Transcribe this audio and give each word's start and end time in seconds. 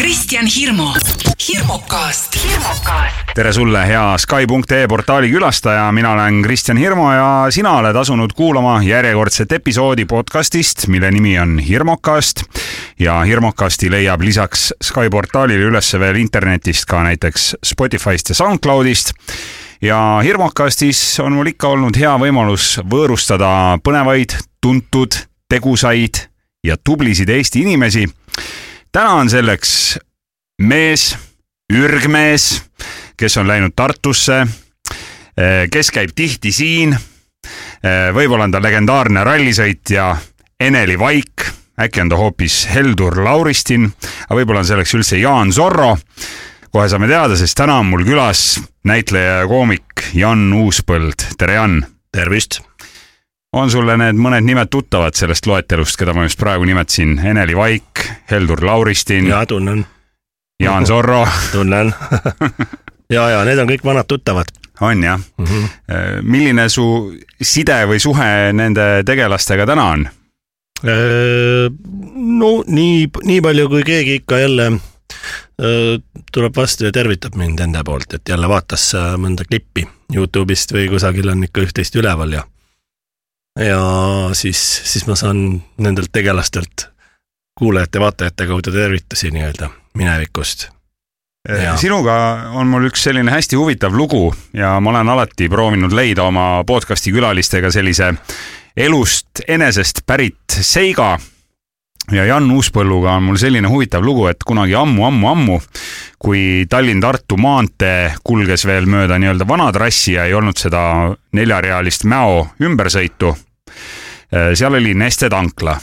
Kristjan 0.00 0.46
Hirmu, 0.46 0.86
hirmukast, 1.48 2.36
tere 3.34 3.50
sulle, 3.52 3.82
hea 3.86 4.04
Sky.ee 4.18 4.86
portaali 4.88 5.28
külastaja, 5.28 5.82
mina 5.92 6.14
olen 6.14 6.38
Kristjan 6.42 6.78
Hirmu 6.80 7.10
ja 7.12 7.26
sina 7.52 7.74
oled 7.82 7.96
asunud 7.96 8.32
kuulama 8.32 8.78
järjekordset 8.82 9.52
episoodi 9.52 10.06
podcastist, 10.08 10.86
mille 10.88 11.10
nimi 11.10 11.34
on 11.38 11.58
Hirmukast. 11.58 12.42
ja 12.98 13.18
Hirmukasti 13.20 13.90
leiab 13.90 14.24
lisaks 14.24 14.72
Sky 14.82 15.10
portaalile 15.10 15.68
üles 15.68 15.92
veel 16.00 16.16
internetist 16.16 16.88
ka 16.88 17.02
näiteks 17.04 17.56
Spotify'st 17.66 18.32
ja 18.32 18.34
SoundCloudist. 18.34 19.12
Ja 19.82 20.20
Hirmukastis 20.24 21.20
on 21.20 21.36
mul 21.36 21.52
ikka 21.52 21.68
olnud 21.76 22.00
hea 22.00 22.16
võimalus 22.16 22.80
võõrustada 22.88 23.76
põnevaid, 23.84 24.32
tuntud, 24.60 25.20
tegusaid 25.48 26.24
ja 26.64 26.80
tublisid 26.84 27.28
Eesti 27.28 27.68
inimesi. 27.68 28.08
Täna 28.92 29.12
on 29.20 29.30
selleks 29.30 29.98
mees, 30.62 31.14
ürgmees, 31.72 32.62
kes 33.16 33.36
on 33.40 33.48
läinud 33.48 33.74
Tartusse, 33.76 34.42
kes 35.70 35.90
käib 35.94 36.12
tihti 36.14 36.52
siin. 36.52 36.96
võib-olla 38.14 38.44
on 38.44 38.52
ta 38.52 38.62
legendaarne 38.62 39.24
rallisõitja 39.24 40.16
Eneli 40.60 40.98
Vaik, 40.98 41.46
äkki 41.80 42.00
on 42.00 42.08
ta 42.08 42.16
hoopis 42.16 42.66
Heldur 42.74 43.22
Lauristin, 43.24 43.86
aga 44.28 44.40
võib-olla 44.40 44.60
on 44.60 44.68
selleks 44.68 44.94
üldse 44.94 45.18
Jaan 45.18 45.52
Zorro 45.52 45.96
kohe 46.70 46.88
saame 46.88 47.08
teada, 47.10 47.36
sest 47.36 47.56
täna 47.58 47.80
on 47.82 47.88
mul 47.90 48.04
külas 48.06 48.60
näitleja 48.86 49.40
ja 49.40 49.46
koomik 49.50 50.10
Jan 50.14 50.52
Uuspõld, 50.54 51.32
tere 51.38 51.58
Jan! 51.58 51.80
tervist! 52.12 52.69
On 53.52 53.70
sulle 53.70 53.96
need 53.98 54.18
mõned 54.20 54.46
nimed 54.46 54.70
tuttavad 54.70 55.16
sellest 55.18 55.46
loetelust, 55.50 55.98
keda 55.98 56.14
ma 56.14 56.26
just 56.26 56.38
praegu 56.38 56.66
nimetasin, 56.68 57.18
Eneli 57.32 57.56
Vaik, 57.56 58.04
Heldur 58.30 58.62
Lauristin? 58.66 59.26
jaa, 59.26 59.46
tunnen. 59.46 59.86
Jaan 60.60 60.86
Zorro 60.86 61.26
tunnen 61.52 61.94
ja, 63.16 63.28
ja 63.28 63.44
need 63.48 63.58
on 63.58 63.68
kõik 63.70 63.84
vanad 63.84 64.08
tuttavad. 64.08 64.52
on 64.80 65.02
jah 65.02 65.18
mm? 65.38 65.46
-hmm. 65.46 66.22
milline 66.22 66.68
su 66.68 67.14
side 67.42 67.86
või 67.86 67.98
suhe 67.98 68.52
nende 68.52 69.02
tegelastega 69.06 69.66
täna 69.66 69.84
on? 69.84 70.08
no 72.14 72.50
nii, 72.66 73.08
nii 73.24 73.40
palju, 73.40 73.68
kui 73.68 73.82
keegi 73.82 74.14
ikka 74.14 74.38
jälle 74.38 74.70
tuleb 76.32 76.56
vastu 76.56 76.84
ja 76.84 76.92
tervitab 76.92 77.34
mind 77.34 77.60
enda 77.60 77.84
poolt, 77.84 78.14
et 78.14 78.28
jälle 78.28 78.48
vaatas 78.48 78.92
mõnda 79.16 79.44
klippi 79.44 79.88
Youtube'ist 80.14 80.72
või 80.72 80.88
kusagil 80.88 81.28
on 81.28 81.44
ikka 81.44 81.60
üht-teist 81.60 81.96
üleval 81.96 82.32
ja 82.32 82.44
ja 83.58 83.80
siis, 84.32 84.60
siis 84.84 85.06
ma 85.06 85.16
saan 85.16 85.62
nendelt 85.78 86.12
tegelastelt 86.12 86.88
kuulajate-vaatajate 87.58 88.46
kaudu 88.46 88.72
tervitusi 88.72 89.30
nii-öelda 89.30 89.68
minevikust. 89.94 90.68
sinuga 91.76 92.14
on 92.52 92.66
mul 92.66 92.86
üks 92.90 93.02
selline 93.08 93.30
hästi 93.32 93.56
huvitav 93.56 93.96
lugu 93.96 94.34
ja 94.52 94.80
ma 94.80 94.90
olen 94.90 95.08
alati 95.08 95.48
proovinud 95.48 95.92
leida 95.92 96.22
oma 96.22 96.64
podcast'i 96.66 97.12
külalistega 97.12 97.70
sellise 97.72 98.14
elust 98.76 99.42
enesest 99.48 100.04
pärit 100.06 100.60
seiga 100.60 101.18
ja 102.14 102.24
Jan 102.26 102.50
Uuspõlluga 102.50 103.16
on 103.18 103.28
mul 103.28 103.38
selline 103.40 103.70
huvitav 103.70 104.04
lugu, 104.04 104.26
et 104.30 104.42
kunagi 104.46 104.74
ammu-ammu-ammu, 104.78 105.58
kui 106.20 106.66
Tallinn-Tartu 106.70 107.38
maantee 107.40 108.10
kulges 108.26 108.66
veel 108.68 108.88
mööda 108.90 109.18
nii-öelda 109.20 109.46
vana 109.48 109.70
trassi 109.74 110.16
ja 110.16 110.26
ei 110.28 110.34
olnud 110.36 110.58
seda 110.60 110.82
neljarealist 111.36 112.04
Mäo 112.10 112.42
ümbersõitu, 112.62 113.32
seal 114.30 114.76
oli 114.80 114.94
Neste 114.94 115.30
tankla. 115.30 115.78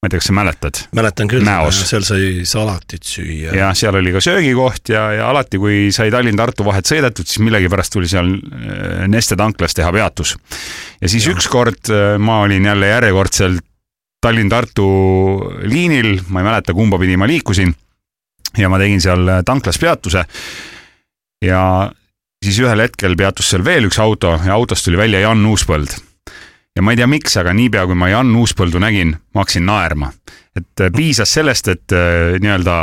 ma 0.00 0.08
ei 0.08 0.12
tea, 0.14 0.20
kas 0.20 0.28
sa 0.30 0.32
mäletad? 0.32 0.78
mäletan 0.96 1.28
küll, 1.28 1.44
seal 1.76 2.04
sai 2.08 2.44
salatit 2.48 3.04
süüa. 3.04 3.54
jah, 3.54 3.74
seal 3.76 3.94
oli 4.00 4.12
ka 4.12 4.20
söögikoht 4.24 4.88
ja, 4.88 5.10
ja 5.12 5.30
alati, 5.30 5.58
kui 5.60 5.88
sai 5.92 6.10
Tallinn-Tartu 6.10 6.64
vahet 6.64 6.88
sõidetud, 6.88 7.28
siis 7.28 7.42
millegipärast 7.44 7.92
tuli 7.92 8.08
seal 8.08 8.32
Neste 9.08 9.36
tanklas 9.36 9.76
teha 9.76 9.92
peatus. 9.92 10.36
ja 11.00 11.08
siis 11.08 11.26
ja. 11.26 11.34
ükskord 11.34 11.92
ma 12.18 12.40
olin 12.46 12.64
jälle 12.72 12.94
järjekordselt 12.94 13.69
Tallinn-Tartu 14.20 14.86
liinil, 15.64 16.18
ma 16.28 16.42
ei 16.42 16.48
mäleta, 16.50 16.74
kumba 16.76 16.98
pidi 17.00 17.16
ma 17.16 17.28
liikusin. 17.28 17.72
ja 18.58 18.68
ma 18.68 18.78
tegin 18.78 19.00
seal 19.00 19.28
tanklas 19.46 19.78
peatuse. 19.78 20.24
ja 21.44 21.90
siis 22.44 22.58
ühel 22.60 22.84
hetkel 22.84 23.16
peatus 23.16 23.50
seal 23.50 23.64
veel 23.64 23.88
üks 23.88 24.00
auto 24.00 24.34
ja 24.44 24.54
autost 24.54 24.84
tuli 24.84 24.98
välja 25.00 25.20
Jan 25.20 25.46
Uuspõld. 25.46 25.94
ja 26.76 26.82
ma 26.82 26.92
ei 26.92 27.00
tea, 27.00 27.06
miks, 27.06 27.36
aga 27.36 27.54
niipea 27.56 27.86
kui 27.86 27.96
ma 27.96 28.10
Jan 28.12 28.34
Uuspõldu 28.36 28.82
nägin, 28.82 29.16
ma 29.34 29.44
hakkasin 29.44 29.66
naerma. 29.66 30.12
et 30.56 30.84
piisas 30.96 31.32
sellest, 31.32 31.68
et 31.68 31.96
nii-öelda 32.40 32.76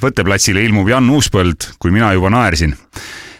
võtteplatsile 0.00 0.62
ilmub 0.64 0.88
Jan 0.88 1.10
Uuspõld, 1.10 1.74
kui 1.78 1.92
mina 1.92 2.12
juba 2.16 2.30
naersin. 2.30 2.76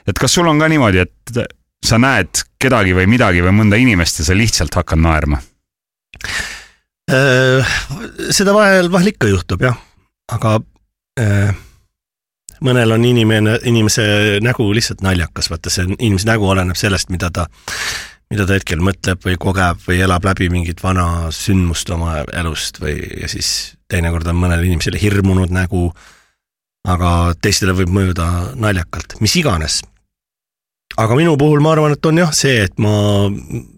et 0.06 0.18
kas 0.18 0.34
sul 0.34 0.48
on 0.48 0.60
ka 0.60 0.68
niimoodi, 0.68 1.06
et 1.06 1.42
sa 1.84 1.98
näed 1.98 2.44
kedagi 2.60 2.92
või 2.92 3.06
midagi 3.08 3.42
või 3.42 3.54
mõnda 3.62 3.78
inimest 3.80 4.20
ja 4.20 4.28
sa 4.28 4.36
lihtsalt 4.36 4.74
hakkad 4.74 5.00
naerma? 5.00 5.40
Äh, 7.08 7.64
seda 8.36 8.52
vahel, 8.52 8.90
vahel 8.92 9.14
ikka 9.14 9.30
juhtub 9.30 9.62
jah, 9.64 9.76
aga 10.28 10.58
äh, 11.16 11.54
mõnel 12.60 12.92
on 12.92 13.06
inimene, 13.08 13.54
inimese 13.70 14.04
nägu 14.44 14.66
lihtsalt 14.76 15.00
naljakas, 15.06 15.48
vaata 15.48 15.72
see 15.72 15.86
inimese 15.94 16.28
nägu 16.28 16.44
oleneb 16.52 16.76
sellest, 16.76 17.08
mida 17.08 17.30
ta, 17.32 17.46
mida 18.28 18.44
ta 18.44 18.58
hetkel 18.58 18.84
mõtleb 18.84 19.24
või 19.24 19.38
kogeb 19.40 19.80
või 19.86 20.02
elab 20.04 20.28
läbi 20.28 20.50
mingit 20.52 20.84
vana 20.84 21.30
sündmust 21.32 21.88
oma 21.96 22.18
elust 22.28 22.82
või, 22.82 22.98
ja 23.22 23.32
siis 23.32 23.78
teinekord 23.88 24.28
on 24.28 24.42
mõnel 24.44 24.68
inimesel 24.68 25.00
hirmunud 25.00 25.54
nägu, 25.54 25.88
aga 26.92 27.32
teistele 27.40 27.72
võib 27.78 27.94
mõjuda 27.94 28.28
naljakalt, 28.60 29.16
mis 29.24 29.40
iganes. 29.40 29.80
aga 30.98 31.16
minu 31.16 31.38
puhul 31.40 31.64
ma 31.64 31.72
arvan, 31.72 31.96
et 31.96 32.06
on 32.06 32.20
jah 32.20 32.36
see, 32.36 32.64
et 32.68 32.76
ma 32.76 33.30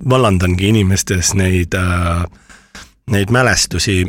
vallandangi 0.03 0.75
inimestes 0.75 1.37
neid 1.39 1.79
äh, 1.79 2.25
neid 3.11 3.31
mälestusi, 3.31 4.05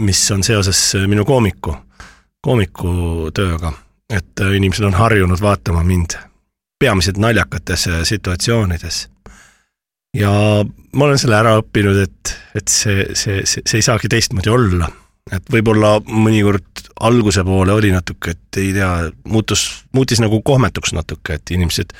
mis 0.00 0.30
on 0.30 0.44
seoses 0.44 0.80
minu 1.06 1.24
koomiku, 1.24 1.76
koomikutööga, 2.44 3.72
et 4.10 4.44
inimesed 4.56 4.84
on 4.86 4.96
harjunud 4.96 5.40
vaatama 5.40 5.84
mind 5.84 6.18
peamiselt 6.78 7.16
naljakates 7.16 7.88
situatsioonides. 8.04 9.08
ja 10.16 10.30
ma 10.92 11.04
olen 11.04 11.18
selle 11.18 11.36
ära 11.36 11.56
õppinud, 11.60 11.98
et, 12.02 12.36
et 12.54 12.68
see, 12.68 13.08
see, 13.14 13.42
see, 13.44 13.64
see 13.64 13.80
ei 13.80 13.84
saagi 13.84 14.08
teistmoodi 14.12 14.52
olla. 14.52 14.88
et 15.32 15.48
võib-olla 15.52 15.96
mõnikord 16.06 16.84
alguse 17.00 17.42
poole 17.44 17.72
oli 17.72 17.90
natuke, 17.90 18.30
et 18.30 18.60
ei 18.60 18.72
tea, 18.72 18.90
muutus, 19.24 19.84
muutis 19.92 20.20
nagu 20.22 20.38
kohmetuks 20.42 20.92
natuke, 20.94 21.34
et 21.34 21.50
inimesed 21.50 21.92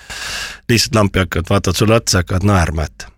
lihtsalt 0.71 0.95
lampi 0.95 1.25
hakkavad, 1.25 1.51
vaatavad 1.51 1.77
sulle 1.77 1.99
otsa, 1.99 2.23
hakkavad 2.23 2.47
naerma, 2.47 2.87
et 2.87 3.09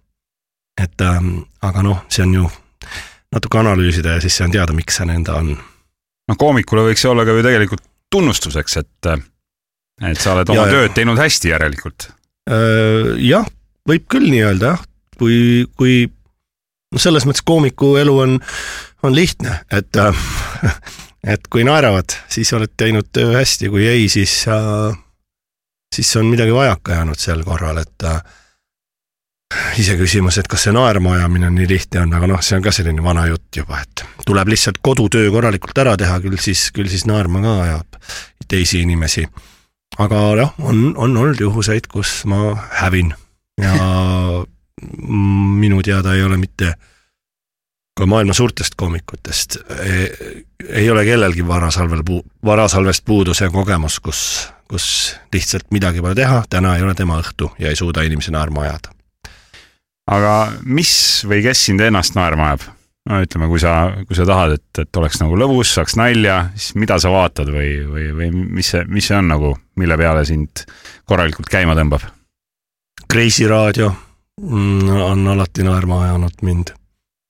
et 0.78 1.02
ähm, 1.02 1.40
aga 1.62 1.82
noh, 1.82 2.04
see 2.08 2.22
on 2.22 2.34
ju 2.34 2.48
natuke 3.34 3.60
analüüsida 3.60 4.16
ja 4.16 4.24
siis 4.24 4.36
saan 4.40 4.52
teada, 4.54 4.74
miks 4.76 4.98
see 4.98 5.08
nõnda 5.08 5.38
on. 5.40 5.54
noh, 5.54 6.38
koomikule 6.38 6.86
võiks 6.88 7.04
see 7.04 7.10
olla 7.12 7.26
ka 7.28 7.36
ju 7.36 7.44
tegelikult 7.46 7.84
tunnustuseks, 8.12 8.76
et, 8.80 9.10
et 10.08 10.20
sa 10.20 10.34
oled 10.34 10.52
oma 10.54 10.64
ja, 10.64 10.76
tööd 10.78 10.94
teinud 10.96 11.20
hästi 11.20 11.52
järelikult. 11.52 12.08
jah, 13.20 13.48
võib 13.88 14.06
küll 14.08 14.30
nii 14.32 14.44
öelda 14.48 14.72
jah, 14.72 14.86
kui, 15.20 15.66
kui 15.76 16.06
noh, 16.08 17.02
selles 17.02 17.28
mõttes 17.28 17.44
koomiku 17.44 17.96
elu 18.00 18.16
on, 18.24 18.38
on 19.04 19.14
lihtne, 19.16 19.60
et 19.68 20.00
et 21.34 21.48
kui 21.50 21.64
naeravad, 21.66 22.14
siis 22.30 22.50
oled 22.56 22.72
teinud 22.78 23.10
töö 23.12 23.34
hästi, 23.36 23.68
kui 23.72 23.86
ei, 23.88 24.08
siis, 24.12 24.34
siis 25.94 26.16
on 26.20 26.28
midagi 26.30 26.54
vajaka 26.54 27.00
jäänud 27.00 27.20
sel 27.20 27.42
korral, 27.44 27.82
et 27.82 28.06
iseküsimus, 29.78 30.38
et 30.40 30.48
kas 30.50 30.66
see 30.66 30.74
naerma 30.76 31.14
ajamine 31.16 31.50
nii 31.54 31.68
lihtne 31.70 32.02
on, 32.02 32.16
aga 32.18 32.28
noh, 32.30 32.42
see 32.44 32.58
on 32.58 32.64
ka 32.64 32.72
selline 32.74 33.04
vana 33.04 33.26
jutt 33.30 33.60
juba, 33.60 33.80
et 33.84 34.04
tuleb 34.26 34.50
lihtsalt 34.52 34.80
kodutöö 34.84 35.30
korralikult 35.32 35.78
ära 35.80 35.94
teha, 36.00 36.18
küll 36.24 36.40
siis, 36.42 36.68
küll 36.74 36.90
siis 36.90 37.06
naerma 37.08 37.42
ka 37.44 37.54
ajab 37.64 37.98
teisi 38.48 38.82
inimesi. 38.84 39.26
aga 39.98 40.20
jah, 40.36 40.52
on, 40.58 40.92
on 40.96 41.16
olnud 41.16 41.40
juhuseid, 41.40 41.88
kus 41.88 42.22
ma 42.28 42.52
hävin 42.82 43.14
ja 43.60 43.74
minu 45.62 45.82
teada 45.82 46.14
ei 46.14 46.22
ole 46.22 46.36
mitte 46.36 46.74
ka 47.98 48.06
maailma 48.06 48.34
suurtest 48.34 48.76
koomikutest 48.78 49.56
ei, 49.82 50.44
ei 50.68 50.90
ole 50.90 51.04
kellelgi 51.04 51.46
varasalvel 51.46 52.04
puu-, 52.06 52.22
varasalvest 52.44 53.04
puudu 53.04 53.34
see 53.34 53.48
kogemus, 53.50 53.98
kus, 54.00 54.20
kus 54.70 55.16
lihtsalt 55.34 55.72
midagi 55.74 56.04
pole 56.04 56.14
teha, 56.14 56.44
täna 56.50 56.76
ei 56.76 56.86
ole 56.86 56.94
tema 56.94 57.18
õhtu 57.18 57.50
ja 57.58 57.72
ei 57.72 57.80
suuda 57.80 58.06
inimesi 58.06 58.30
naerma 58.36 58.68
ajada 58.68 58.97
aga 60.08 60.34
mis 60.64 60.92
või 61.28 61.42
kes 61.44 61.68
sind 61.68 61.84
ennast 61.84 62.16
naerma 62.16 62.52
ajab? 62.52 62.66
no 63.08 63.22
ütleme, 63.24 63.48
kui 63.48 63.60
sa, 63.62 63.74
kui 64.04 64.16
sa 64.16 64.26
tahad, 64.28 64.58
et, 64.58 64.82
et 64.82 65.00
oleks 65.00 65.20
nagu 65.22 65.36
lõbus, 65.40 65.70
saaks 65.78 65.96
nalja, 65.96 66.42
siis 66.56 66.76
mida 66.80 66.98
sa 67.00 67.12
vaatad 67.12 67.48
või, 67.52 67.70
või, 67.88 68.08
või 68.16 68.28
mis 68.58 68.72
see, 68.74 68.84
mis 68.90 69.08
see 69.08 69.16
on 69.16 69.30
nagu, 69.32 69.54
mille 69.80 69.96
peale 70.00 70.24
sind 70.28 70.64
korralikult 71.08 71.48
käima 71.52 71.76
tõmbab? 71.78 72.04
Kreisi 73.08 73.48
raadio 73.48 73.88
mm, 74.42 74.90
on 75.06 75.24
alati 75.32 75.64
naerma 75.64 76.02
ajanud 76.08 76.44
mind. 76.44 76.74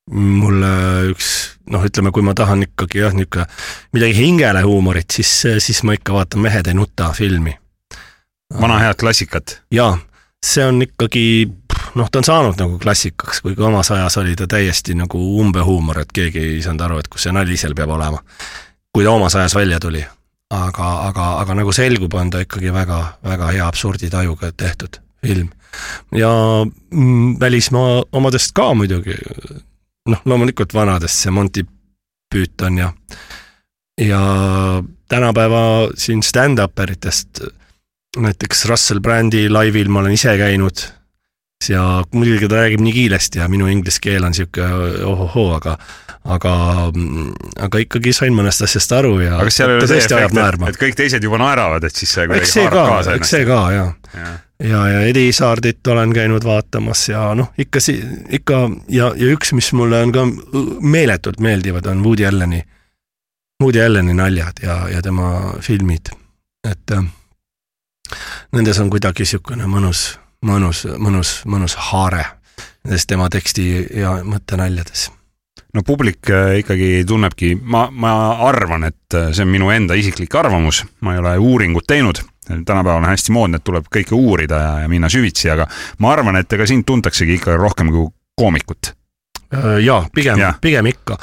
mulle 0.08 0.72
üks 1.12 1.58
noh, 1.70 1.84
ütleme, 1.84 2.10
kui 2.16 2.24
ma 2.24 2.34
tahan 2.34 2.64
ikkagi 2.64 3.02
jah, 3.02 3.14
niisugune 3.14 3.44
midagi 3.92 4.16
hingele 4.16 4.62
huumorit, 4.64 5.10
siis, 5.12 5.30
siis 5.62 5.82
ma 5.84 5.94
ikka 5.94 6.16
vaatan 6.16 6.42
Mehed 6.42 6.66
ei 6.66 6.74
nuta 6.74 7.12
filmi. 7.12 7.54
vana 8.60 8.78
head 8.80 8.98
klassikat. 8.98 9.60
jaa, 9.70 9.98
see 10.44 10.64
on 10.64 10.82
ikkagi 10.82 11.24
noh, 11.98 12.08
ta 12.10 12.20
on 12.20 12.26
saanud 12.26 12.60
nagu 12.60 12.78
klassikaks, 12.82 13.42
kuigi 13.44 13.64
omas 13.64 13.90
ajas 13.94 14.18
oli 14.20 14.36
ta 14.38 14.46
täiesti 14.50 14.94
nagu 14.98 15.20
umbehuumor, 15.40 16.02
et 16.02 16.12
keegi 16.14 16.44
ei 16.54 16.62
saanud 16.64 16.86
aru, 16.86 17.00
et 17.02 17.10
kus 17.12 17.26
see 17.26 17.34
nali 17.34 17.58
seal 17.58 17.74
peab 17.78 17.92
olema. 17.96 18.22
kui 18.94 19.04
ta 19.04 19.12
omas 19.12 19.36
ajas 19.36 19.54
välja 19.54 19.80
tuli. 19.80 20.04
aga, 20.50 20.88
aga, 21.08 21.24
aga 21.42 21.54
nagu 21.54 21.72
selgub, 21.72 22.14
on 22.14 22.30
ta 22.30 22.40
ikkagi 22.40 22.72
väga, 22.72 22.98
väga 23.24 23.50
hea 23.52 23.66
absurditajuga 23.66 24.52
tehtud 24.56 25.00
film. 25.26 25.50
ja 26.12 26.30
mm, 26.90 27.40
välismaa 27.40 28.02
omadest 28.12 28.52
ka 28.54 28.74
muidugi, 28.74 29.16
noh, 30.08 30.22
loomulikult 30.24 30.74
vanadest, 30.74 31.18
see 31.22 31.30
Monty 31.30 31.66
Python 32.30 32.78
ja, 32.78 32.92
ja 34.00 34.20
tänapäeva 35.08 35.88
siin 35.96 36.22
stand-up 36.22 36.78
eritest, 36.78 37.40
näiteks 38.16 38.64
Russell 38.64 39.00
Brandi 39.00 39.48
laivil 39.48 39.88
ma 39.88 40.00
olen 40.00 40.16
ise 40.16 40.36
käinud 40.38 40.97
ja 41.68 42.04
muidugi 42.14 42.48
ta 42.48 42.62
räägib 42.62 42.80
nii 42.80 42.92
kiiresti 42.92 43.38
ja 43.38 43.48
minu 43.48 43.66
inglise 43.66 43.98
keel 44.02 44.24
on 44.24 44.34
sihuke 44.34 44.64
ohohoo, 45.04 45.50
aga 45.56 45.78
aga, 46.24 46.52
aga 47.66 47.80
ikkagi 47.82 48.12
sain 48.16 48.36
mõnest 48.36 48.62
asjast 48.66 48.92
aru 48.94 49.18
ja 49.24 49.34
aga 49.36 49.48
kas 49.48 49.58
seal 49.60 49.72
ei 49.72 49.78
ole 49.78 49.88
see 49.88 50.02
efekt, 50.02 50.38
et, 50.38 50.68
et 50.70 50.80
kõik 50.82 50.98
teised 50.98 51.24
juba 51.24 51.40
naeravad, 51.42 51.88
et 51.88 51.96
siis 51.98 52.12
see 52.14 52.28
kuidagi 52.28 52.52
haarab 52.62 52.92
kaasa 52.92 53.16
ennast? 53.16 53.24
eks 53.24 53.34
see 53.34 53.48
ka, 53.48 53.58
jaa 53.74 53.88
ja. 54.14 54.30
ja, 54.70 54.82
ja 54.92 55.02
Edi 55.10 55.26
Saardit 55.34 55.92
olen 55.94 56.14
käinud 56.14 56.46
vaatamas 56.46 57.08
ja 57.10 57.24
noh, 57.38 57.50
ikka 57.58 57.82
si-, 57.82 58.00
ikka 58.38 58.62
ja, 58.94 59.10
ja 59.16 59.32
üks, 59.34 59.52
mis 59.56 59.72
mulle 59.76 60.02
on 60.06 60.14
ka 60.14 60.26
meeletult 60.80 61.42
meeldivad, 61.44 61.90
on 61.90 62.04
Woody 62.06 62.28
Alleni, 62.28 62.62
Woody 63.62 63.82
Alleni 63.82 64.14
naljad 64.14 64.62
ja, 64.62 64.80
ja 64.94 65.02
tema 65.02 65.56
filmid, 65.64 66.14
et 66.70 66.96
äh, 66.96 67.04
nendes 68.54 68.78
on 68.78 68.94
kuidagi 68.94 69.26
niisugune 69.26 69.66
mõnus 69.70 70.10
mõnus, 70.46 70.86
mõnus, 70.98 71.38
mõnus 71.46 71.76
haare 71.90 72.24
nendes 72.84 73.06
tema 73.06 73.28
teksti 73.32 73.68
ja 74.00 74.18
mõttenaljades 74.24 75.08
no 75.74 75.82
publik 75.86 76.30
äh, 76.30 76.58
ikkagi 76.62 77.04
tunnebki, 77.08 77.54
ma, 77.62 77.86
ma 77.92 78.12
arvan, 78.48 78.88
et 78.88 79.16
äh, 79.16 79.30
see 79.36 79.44
on 79.44 79.52
minu 79.52 79.70
enda 79.74 79.96
isiklik 79.98 80.34
arvamus, 80.38 80.82
ma 81.04 81.14
ei 81.14 81.22
ole 81.22 81.34
uuringut 81.38 81.86
teinud, 81.88 82.22
tänapäeval 82.48 83.02
on 83.02 83.10
hästi 83.10 83.34
moodne, 83.36 83.60
et 83.60 83.66
tuleb 83.66 83.90
kõike 83.92 84.16
uurida 84.16 84.60
ja, 84.62 84.70
ja 84.84 84.90
minna 84.90 85.10
süvitsi, 85.12 85.50
aga 85.52 85.68
ma 86.02 86.14
arvan, 86.14 86.40
et 86.40 86.52
ega 86.56 86.66
sind 86.68 86.86
tuntaksegi 86.88 87.36
ikka 87.38 87.58
rohkem 87.60 87.92
kui 87.94 88.08
koomikut. 88.38 88.94
Äh, 89.54 89.76
jaa, 89.84 90.06
pigem 90.14 90.40
ja., 90.40 90.54
pigem 90.60 90.88
ikka. 90.90 91.18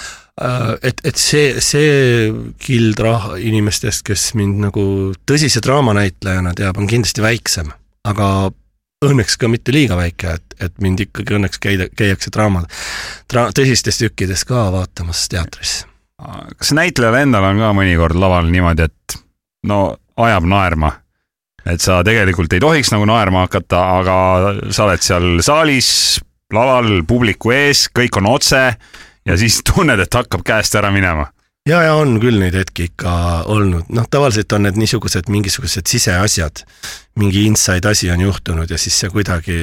et, 0.84 1.00
et 1.08 1.16
see, 1.16 1.62
see 1.64 2.28
kild 2.60 3.00
rah-, 3.00 3.38
inimestest, 3.40 4.04
kes 4.04 4.34
mind 4.36 4.60
nagu 4.66 4.84
tõsise 5.26 5.62
draamanäitlejana 5.64 6.52
teab, 6.58 6.78
on 6.82 6.90
kindlasti 6.92 7.24
väiksem, 7.24 7.72
aga 8.04 8.52
õnneks 9.04 9.38
ka 9.40 9.50
mitte 9.52 9.74
liiga 9.76 9.98
väike, 10.00 10.38
et, 10.38 10.56
et 10.68 10.78
mind 10.84 11.06
ikkagi 11.08 11.36
õnneks 11.38 11.60
käida, 11.62 11.88
käiakse 11.98 12.32
draama, 12.34 12.64
dra-, 13.32 13.50
tõsistes 13.56 14.00
tükkides 14.00 14.46
ka 14.48 14.70
vaatamas 14.74 15.26
teatris. 15.32 15.84
kas 16.58 16.72
näitlejal 16.78 17.20
endal 17.26 17.50
on 17.50 17.60
ka 17.60 17.74
mõnikord 17.76 18.20
laval 18.20 18.48
niimoodi, 18.52 18.88
et 18.88 19.18
no 19.68 19.98
ajab 20.18 20.48
naerma? 20.50 20.94
et 21.66 21.82
sa 21.82 22.04
tegelikult 22.06 22.54
ei 22.54 22.62
tohiks 22.62 22.92
nagu 22.94 23.08
naerma 23.10 23.48
hakata, 23.48 23.80
aga 23.98 24.16
sa 24.70 24.86
oled 24.86 25.02
seal 25.02 25.40
saalis, 25.42 25.88
laval, 26.54 27.02
publiku 27.10 27.56
ees, 27.56 27.88
kõik 27.90 28.20
on 28.22 28.30
otse 28.30 28.60
ja 29.26 29.38
siis 29.38 29.64
tunned, 29.66 30.00
et 30.00 30.14
hakkab 30.14 30.46
käest 30.46 30.78
ära 30.78 30.92
minema 30.94 31.26
ja, 31.70 31.82
ja 31.82 31.96
on 31.98 32.20
küll 32.22 32.40
neid 32.42 32.56
hetki 32.58 32.90
ikka 32.92 33.12
olnud, 33.52 33.90
noh, 33.96 34.08
tavaliselt 34.12 34.54
on 34.58 34.68
need 34.68 34.80
niisugused 34.80 35.30
mingisugused 35.34 35.90
siseasjad, 35.90 36.64
mingi 37.22 37.46
inside 37.50 37.90
asi 37.90 38.12
on 38.14 38.24
juhtunud 38.26 38.72
ja 38.72 38.80
siis 38.82 39.00
see 39.02 39.14
kuidagi 39.14 39.60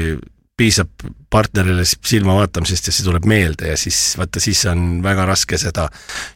piisab 0.59 0.91
partnerile 1.33 1.85
silma 1.87 2.35
vaatamisest 2.37 2.91
ja 2.91 2.95
see 2.95 3.07
tuleb 3.07 3.25
meelde 3.31 3.71
ja 3.71 3.77
siis 3.81 3.99
vaata, 4.21 4.41
siis 4.43 4.61
on 4.71 5.01
väga 5.05 5.25
raske 5.27 5.59
seda 5.59 5.87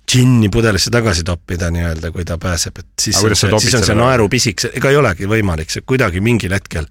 džinni 0.09 0.49
pudelisse 0.53 0.91
tagasi 0.95 1.25
toppida 1.27 1.69
nii-öelda, 1.75 2.11
kui 2.15 2.25
ta 2.25 2.39
pääseb, 2.41 2.81
et 2.81 3.07
siis 3.09 3.19
on 3.21 3.37
see, 3.37 3.53
siis 3.67 3.77
on 3.77 3.85
see 3.87 3.99
naerupisik, 3.99 4.65
ega 4.73 4.93
ei 4.93 5.03
olegi 5.03 5.29
võimalik, 5.31 5.71
see 5.73 5.85
kuidagi 5.87 6.25
mingil 6.25 6.57
hetkel 6.57 6.89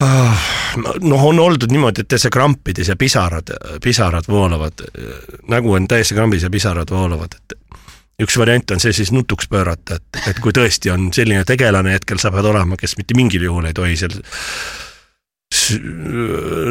noh, 0.00 1.24
on 1.24 1.40
oldud 1.40 1.72
niimoodi, 1.72 2.04
et 2.04 2.08
täitsa 2.08 2.30
krampides 2.32 2.88
ja 2.88 2.96
pisarad, 2.96 3.52
pisarad 3.84 4.28
voolavad, 4.28 4.84
nägu 5.48 5.72
on 5.76 5.88
täiesti 5.88 6.16
krambis 6.16 6.42
ja 6.46 6.50
pisarad 6.50 6.90
voolavad, 6.90 7.36
et 7.36 7.58
üks 8.20 8.36
variant 8.38 8.70
on 8.70 8.80
see 8.82 8.92
siis 8.96 9.12
nutuks 9.12 9.48
pöörata, 9.48 10.00
et, 10.00 10.22
et 10.32 10.40
kui 10.40 10.52
tõesti 10.56 10.92
on 10.92 11.10
selline 11.14 11.44
tegelane 11.48 11.96
hetkel 11.96 12.20
sa 12.20 12.32
pead 12.32 12.48
olema, 12.48 12.78
kes 12.80 12.96
mitte 13.00 13.16
mingil 13.16 13.48
juhul 13.48 13.68
ei 13.70 13.76
tohi 13.76 13.96
seal 14.00 14.16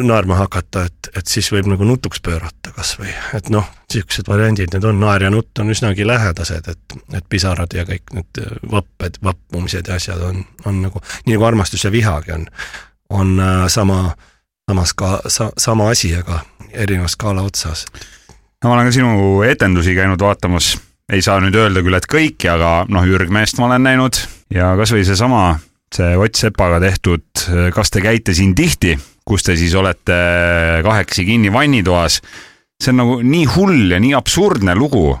naerma 0.08 0.38
hakata, 0.38 0.86
et, 0.88 1.08
et 1.20 1.28
siis 1.28 1.50
võib 1.52 1.68
nagu 1.68 1.84
nutuks 1.84 2.22
pöörata 2.24 2.72
kas 2.72 2.94
või, 3.00 3.10
et 3.36 3.50
noh, 3.52 3.66
niisugused 3.90 4.28
variandid 4.28 4.72
need 4.72 4.86
on, 4.88 5.00
naer 5.02 5.26
ja 5.26 5.30
nutt 5.32 5.60
on 5.60 5.72
üsnagi 5.72 6.06
lähedased, 6.08 6.70
et, 6.72 7.00
et 7.16 7.26
pisarad 7.28 7.76
ja 7.76 7.84
kõik 7.88 8.14
need 8.16 8.40
vapped, 8.72 9.20
vappumised 9.24 9.90
ja 9.90 9.98
asjad 10.00 10.22
on, 10.24 10.44
on 10.64 10.80
nagu, 10.86 11.02
nii 11.26 11.36
nagu 11.36 11.48
armastus 11.50 11.84
ja 11.84 11.92
vihagi 11.92 12.32
on 12.38 12.48
on 13.10 13.40
äh, 13.40 13.68
sama, 13.68 14.14
samas 14.70 14.94
ka 14.94 15.20
sa, 15.26 15.50
sama 15.58 15.90
asi, 15.90 16.12
aga 16.16 16.40
erineva 16.72 17.08
skaala 17.08 17.42
otsas. 17.42 17.86
no 18.62 18.70
ma 18.70 18.76
olen 18.76 18.90
ka 18.90 18.94
sinu 18.94 19.42
etendusi 19.46 19.94
käinud 19.94 20.20
vaatamas, 20.20 20.76
ei 21.12 21.22
saa 21.22 21.40
nüüd 21.42 21.56
öelda 21.58 21.82
küll, 21.82 21.96
et 21.98 22.06
kõiki, 22.10 22.50
aga 22.52 22.84
noh, 22.88 23.06
Jürgmeest 23.06 23.58
ma 23.58 23.70
olen 23.70 23.86
näinud 23.88 24.20
ja 24.54 24.74
kasvõi 24.78 25.04
seesama, 25.06 25.58
see 25.94 26.14
Ott 26.18 26.38
Sepaga 26.38 26.78
tehtud 26.82 27.24
Kas 27.74 27.90
te 27.90 28.02
käite 28.04 28.34
siin 28.36 28.54
tihti, 28.54 28.94
kus 29.26 29.42
te 29.42 29.56
siis 29.58 29.74
olete 29.74 30.18
kahekesi 30.86 31.24
kinni 31.26 31.52
vannitoas. 31.52 32.20
see 32.82 32.92
on 32.92 33.02
nagu 33.02 33.18
nii 33.22 33.48
hull 33.56 33.90
ja 33.90 33.98
nii 34.00 34.14
absurdne 34.14 34.74
lugu. 34.74 35.18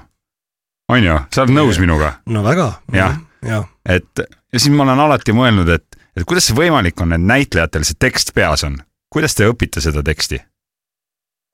on 0.88 1.04
ju, 1.04 1.18
sa 1.34 1.42
oled 1.42 1.56
nõus 1.58 1.80
minuga? 1.82 2.20
no 2.26 2.44
väga. 2.44 2.72
jah 2.92 3.18
ja., 3.46 3.64
et 3.88 4.20
ja 4.52 4.60
siis 4.60 4.72
ma 4.74 4.84
olen 4.84 5.00
alati 5.00 5.32
mõelnud, 5.32 5.68
et 5.74 5.99
et 6.16 6.26
kuidas 6.26 6.48
see 6.48 6.56
võimalik 6.58 7.00
on, 7.00 7.14
et 7.16 7.22
näitlejatel 7.22 7.84
see 7.86 7.98
tekst 8.00 8.34
peas 8.34 8.64
on, 8.66 8.78
kuidas 9.12 9.36
te 9.36 9.48
õpite 9.50 9.82
seda 9.84 10.02
teksti? 10.06 10.40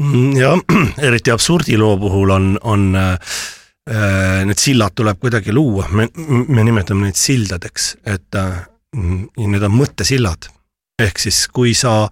Mm, 0.03 0.33
jah, 0.37 0.61
eriti 1.09 1.33
absurdiloo 1.33 1.97
puhul 2.01 2.33
on, 2.35 2.49
on 2.69 2.89
äh, 2.97 3.37
need 4.45 4.61
sillad 4.61 4.97
tuleb 4.97 5.21
kuidagi 5.21 5.55
luua, 5.57 5.89
me, 5.89 6.09
me 6.49 6.65
nimetame 6.65 7.09
neid 7.09 7.21
sildadeks, 7.21 7.95
et 8.05 8.37
äh, 8.37 8.65
need 8.97 9.63
on 9.63 9.77
mõttesillad. 9.77 10.51
ehk 11.03 11.19
siis, 11.21 11.43
kui 11.53 11.75
sa, 11.77 12.09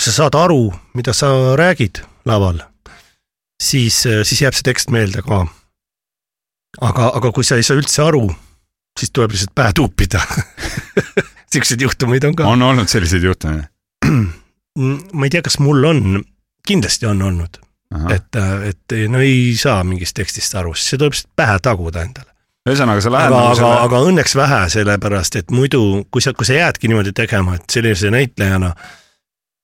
sa 0.00 0.12
saad 0.12 0.36
aru, 0.36 0.70
mida 0.96 1.12
sa 1.12 1.56
räägid 1.56 2.00
laval, 2.28 2.62
siis, 3.60 4.02
siis 4.04 4.40
jääb 4.40 4.56
see 4.56 4.64
tekst 4.64 4.92
meelde 4.92 5.22
ka. 5.22 5.46
aga, 6.80 7.10
aga 7.16 7.32
kui 7.32 7.44
sa 7.44 7.56
ei 7.56 7.66
saa 7.66 7.76
üldse 7.76 8.02
aru, 8.04 8.28
siis 8.98 9.14
tuleb 9.14 9.34
lihtsalt 9.34 9.54
pähe 9.54 9.72
tuupida 9.76 10.20
siukseid 11.52 11.80
juhtumeid 11.80 12.24
on 12.24 12.36
ka. 12.36 12.46
on 12.46 12.62
olnud 12.62 12.88
selliseid 12.88 13.22
juhtumeid? 13.22 13.64
ma 15.12 15.26
ei 15.26 15.30
tea, 15.30 15.42
kas 15.42 15.58
mul 15.58 15.84
on, 15.84 16.22
kindlasti 16.66 17.06
on 17.06 17.22
olnud. 17.22 17.60
et, 18.12 18.36
et 18.68 18.96
no 19.08 19.20
ei 19.24 19.54
saa 19.56 19.84
mingist 19.84 20.16
tekstist 20.16 20.54
aru, 20.60 20.74
siis 20.76 20.92
see 20.92 21.00
tuleb 21.00 21.14
lihtsalt 21.16 21.32
pähe 21.36 21.58
taguda 21.64 22.04
endale. 22.04 22.30
ühesõnaga, 22.68 23.00
sa 23.00 23.12
lähed 23.12 23.32
aga, 23.32 23.42
nagu 23.42 23.56
selle... 23.56 23.70
aga, 23.72 23.84
aga 23.88 24.00
õnneks 24.10 24.36
vähe, 24.36 24.62
sellepärast 24.76 25.38
et 25.40 25.54
muidu, 25.54 25.82
kui 26.12 26.24
sa, 26.24 26.34
kui 26.36 26.48
sa 26.48 26.58
jäädki 26.58 26.90
niimoodi 26.90 27.14
tegema, 27.16 27.56
et 27.56 27.64
sellise 27.72 28.12
näitlejana, 28.12 28.74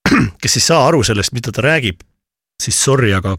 kes 0.43 0.57
ei 0.57 0.65
saa 0.65 0.87
aru 0.89 1.03
sellest, 1.05 1.35
mida 1.37 1.53
ta 1.53 1.67
räägib, 1.67 2.01
siis 2.63 2.81
sorry, 2.81 3.13
aga 3.13 3.37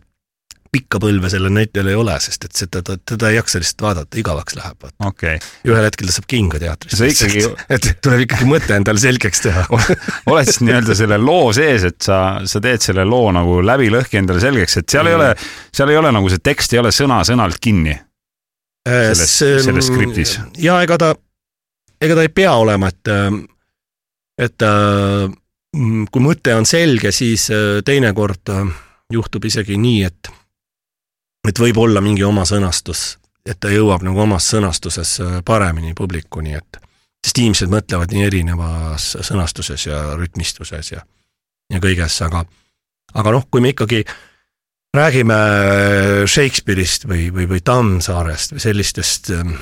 pikka 0.75 0.99
põlve 1.01 1.29
sellel 1.31 1.53
näitlejal 1.55 1.89
ei 1.91 1.97
ole, 1.97 2.15
sest 2.23 2.47
et 2.47 2.57
seda, 2.59 2.81
teda, 2.83 3.29
ei 3.31 3.37
jaksa 3.37 3.61
lihtsalt 3.61 3.83
vaadata, 3.85 4.19
igavaks 4.19 4.57
läheb. 4.57 4.87
Okay. 5.07 5.39
ühel 5.67 5.87
hetkel 5.87 6.09
ta 6.09 6.15
saab 6.17 6.27
kinga 6.31 6.59
teatrist. 6.61 7.03
Ikkagi... 7.07 7.43
et 7.75 7.89
tuleb 8.03 8.25
ikkagi 8.25 8.49
mõte 8.49 8.75
endale 8.75 9.01
selgeks 9.01 9.45
teha 9.45 9.65
oled 10.31 10.49
siis 10.49 10.61
nii-öelda 10.65 10.97
selle 10.97 11.19
loo 11.21 11.53
sees, 11.55 11.87
et 11.87 11.99
sa, 12.03 12.19
sa 12.47 12.61
teed 12.63 12.83
selle 12.83 13.05
loo 13.07 13.31
nagu 13.35 13.61
läbi 13.65 13.87
lõhki 13.93 14.19
endale 14.19 14.43
selgeks, 14.43 14.81
et 14.81 14.91
seal 14.91 15.07
mm. 15.07 15.13
ei 15.13 15.19
ole, 15.19 15.31
seal 15.79 15.93
ei 15.93 16.01
ole 16.01 16.13
nagu 16.15 16.31
see 16.33 16.43
tekst 16.43 16.75
ei 16.75 16.83
ole 16.83 16.93
sõna-sõnalt 16.95 17.61
kinni. 17.63 17.95
Äh, 18.85 19.09
selles, 19.15 19.65
selles 19.65 19.89
skriptis. 19.89 20.37
ja 20.61 20.77
ega 20.85 20.99
ta, 21.01 21.15
ega 22.01 22.19
ta 22.19 22.25
ei 22.25 22.33
pea 22.35 22.53
olema, 22.61 22.91
et, 22.91 23.13
et 24.45 24.65
äh, 24.67 25.27
kui 26.11 26.23
mõte 26.23 26.53
on 26.53 26.67
selge, 26.69 27.15
siis 27.15 27.47
äh, 27.53 27.79
teinekord 27.85 28.53
juhtub 29.13 29.45
isegi 29.49 29.77
nii, 29.81 30.03
et 30.05 30.29
et 31.51 31.59
võib 31.59 31.77
olla 31.81 32.01
mingi 32.01 32.23
oma 32.23 32.45
sõnastus, 32.47 33.17
et 33.45 33.59
ta 33.59 33.69
jõuab 33.73 34.05
nagu 34.05 34.19
omas 34.21 34.47
sõnastuses 34.53 35.19
äh, 35.23 35.39
paremini 35.45 35.93
publikuni, 35.97 36.55
et 36.57 36.79
sest 37.25 37.41
inimesed 37.41 37.71
mõtlevad 37.73 38.13
nii 38.13 38.25
erinevas 38.27 39.15
sõnastuses 39.25 39.87
ja 39.87 40.01
rütmistuses 40.19 40.91
ja, 40.91 41.03
ja 41.73 41.81
kõiges, 41.81 42.19
aga 42.25 42.45
aga 43.15 43.31
noh, 43.31 43.45
kui 43.49 43.63
me 43.63 43.71
ikkagi 43.73 44.03
räägime 44.95 45.37
Shakespeare'ist 46.29 47.07
või, 47.09 47.29
või, 47.33 47.47
või 47.49 47.61
Tammsaarest 47.65 48.55
või 48.55 48.63
sellistest 48.63 49.31
ähm, 49.35 49.55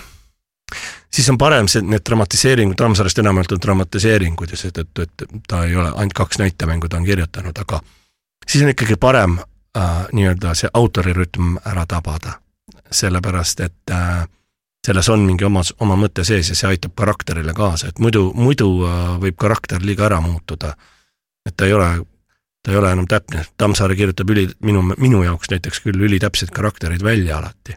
siis 1.13 1.29
on 1.29 1.37
parem 1.37 1.69
see, 1.71 1.83
need 1.85 2.03
dramatiseeringud, 2.05 2.77
Tammsaarest 2.79 3.21
enamjaolt 3.23 3.55
on 3.55 3.63
dramatiseeringud 3.63 4.53
ja 4.53 4.59
seetõttu, 4.59 5.07
et 5.07 5.25
ta 5.47 5.63
ei 5.67 5.75
ole 5.77 5.91
ainult 5.91 6.17
kaks 6.17 6.41
näitemängu 6.41 6.89
ta 6.89 6.99
on 6.99 7.07
kirjutanud, 7.07 7.57
aga 7.65 7.81
siis 8.47 8.63
on 8.65 8.73
ikkagi 8.73 8.97
parem 9.01 9.37
äh, 9.77 10.05
nii-öelda 10.11 10.53
see 10.55 10.69
autorirütm 10.73 11.57
ära 11.65 11.85
tabada. 11.85 12.39
sellepärast, 12.93 13.59
et 13.59 13.91
äh, 13.91 14.27
selles 14.85 15.09
on 15.09 15.19
mingi 15.25 15.45
oma, 15.45 15.63
oma 15.79 15.95
mõte 15.97 16.23
sees 16.23 16.49
ja 16.49 16.55
see 16.55 16.67
aitab 16.69 16.93
karakterile 16.95 17.53
kaasa, 17.57 17.87
et 17.87 17.99
muidu, 17.99 18.31
muidu 18.35 18.69
äh, 18.85 18.97
võib 19.19 19.37
karakter 19.37 19.81
liiga 19.81 20.05
ära 20.05 20.21
muutuda. 20.21 20.75
et 21.45 21.57
ta 21.57 21.65
ei 21.65 21.73
ole, 21.73 22.05
ta 22.63 22.71
ei 22.71 22.77
ole 22.77 22.91
enam 22.91 23.07
täpne, 23.07 23.45
Tammsaare 23.57 23.95
kirjutab 23.95 24.29
üli, 24.29 24.49
minu, 24.61 24.81
minu 24.97 25.23
jaoks 25.23 25.49
näiteks 25.49 25.79
küll 25.79 26.05
ülitäpseid 26.09 26.51
karaktereid 26.51 27.03
välja 27.03 27.37
alati 27.37 27.75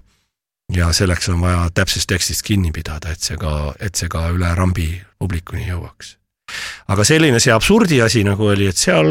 ja 0.75 0.93
selleks 0.93 1.29
on 1.29 1.41
vaja 1.41 1.69
täpsest 1.75 2.09
tekstist 2.11 2.43
kinni 2.47 2.73
pidada, 2.73 3.13
et 3.13 3.23
see 3.23 3.39
ka, 3.39 3.75
et 3.81 3.95
see 3.95 4.11
ka 4.11 4.29
üle 4.35 4.53
rambi 4.59 4.89
publikuni 5.19 5.69
jõuaks. 5.69 6.17
aga 6.89 7.05
selline 7.05 7.41
see 7.43 7.53
absurdi 7.53 8.01
asi 8.03 8.25
nagu 8.25 8.51
oli, 8.51 8.69
et 8.71 8.77
seal, 8.77 9.09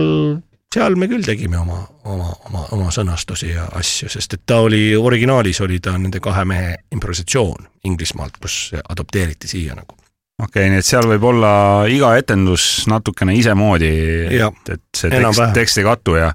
seal 0.74 0.96
me 1.00 1.08
küll 1.12 1.24
tegime 1.26 1.60
oma, 1.60 1.82
oma, 2.04 2.32
oma, 2.50 2.64
oma 2.76 2.94
sõnastusi 2.94 3.52
ja 3.54 3.68
asju, 3.80 4.10
sest 4.12 4.38
et 4.38 4.42
ta 4.46 4.62
oli, 4.66 4.96
originaalis 4.98 5.62
oli 5.66 5.80
ta 5.84 5.96
nende 5.98 6.20
kahe 6.24 6.46
mehe 6.48 6.74
improvisatsioon 6.96 7.70
Inglismaalt, 7.86 8.40
kus 8.42 8.74
adopteeriti 8.82 9.48
siia 9.52 9.78
nagu 9.78 9.96
okei 10.42 10.66
okay,, 10.66 10.72
nii 10.74 10.82
et 10.84 10.88
seal 10.88 11.08
võib 11.08 11.30
olla 11.32 11.54
iga 11.92 12.12
etendus 12.20 12.86
natukene 12.92 13.36
isemoodi, 13.40 13.92
et, 14.36 14.74
et 14.76 14.84
see 14.98 15.12
tekst, 15.14 15.44
tekst 15.56 15.80
ei 15.80 15.88
kattu 15.88 16.18
ja 16.20 16.34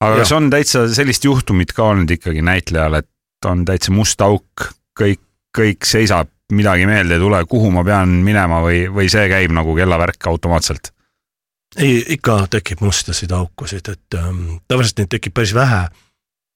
aga 0.00 0.12
ja. 0.12 0.20
kas 0.22 0.34
on 0.36 0.50
täitsa 0.52 0.84
sellist 0.92 1.24
juhtumit 1.24 1.72
ka 1.76 1.90
olnud 1.92 2.10
ikkagi 2.16 2.44
näitlejal, 2.44 3.00
et 3.00 3.48
on 3.48 3.64
täitsa 3.68 3.94
must 3.96 4.20
auk, 4.24 4.68
kõik, 4.98 5.22
kõik 5.56 5.88
seisab, 5.88 6.28
midagi 6.52 6.86
meelde 6.88 7.16
ei 7.16 7.22
tule, 7.22 7.40
kuhu 7.48 7.70
ma 7.72 7.84
pean 7.86 8.20
minema 8.26 8.60
või, 8.64 8.84
või 8.92 9.08
see 9.12 9.28
käib 9.32 9.54
nagu 9.56 9.76
kellavärk 9.78 10.28
automaatselt? 10.30 10.92
Ei, 11.76 12.04
ikka 12.16 12.46
tekib 12.50 12.80
mustasid 12.84 13.32
aukusid, 13.32 13.88
et 13.92 14.18
ähm, 14.18 14.60
tavaliselt 14.68 15.02
neid 15.02 15.12
tekib 15.16 15.34
päris 15.34 15.54
vähe. 15.54 15.88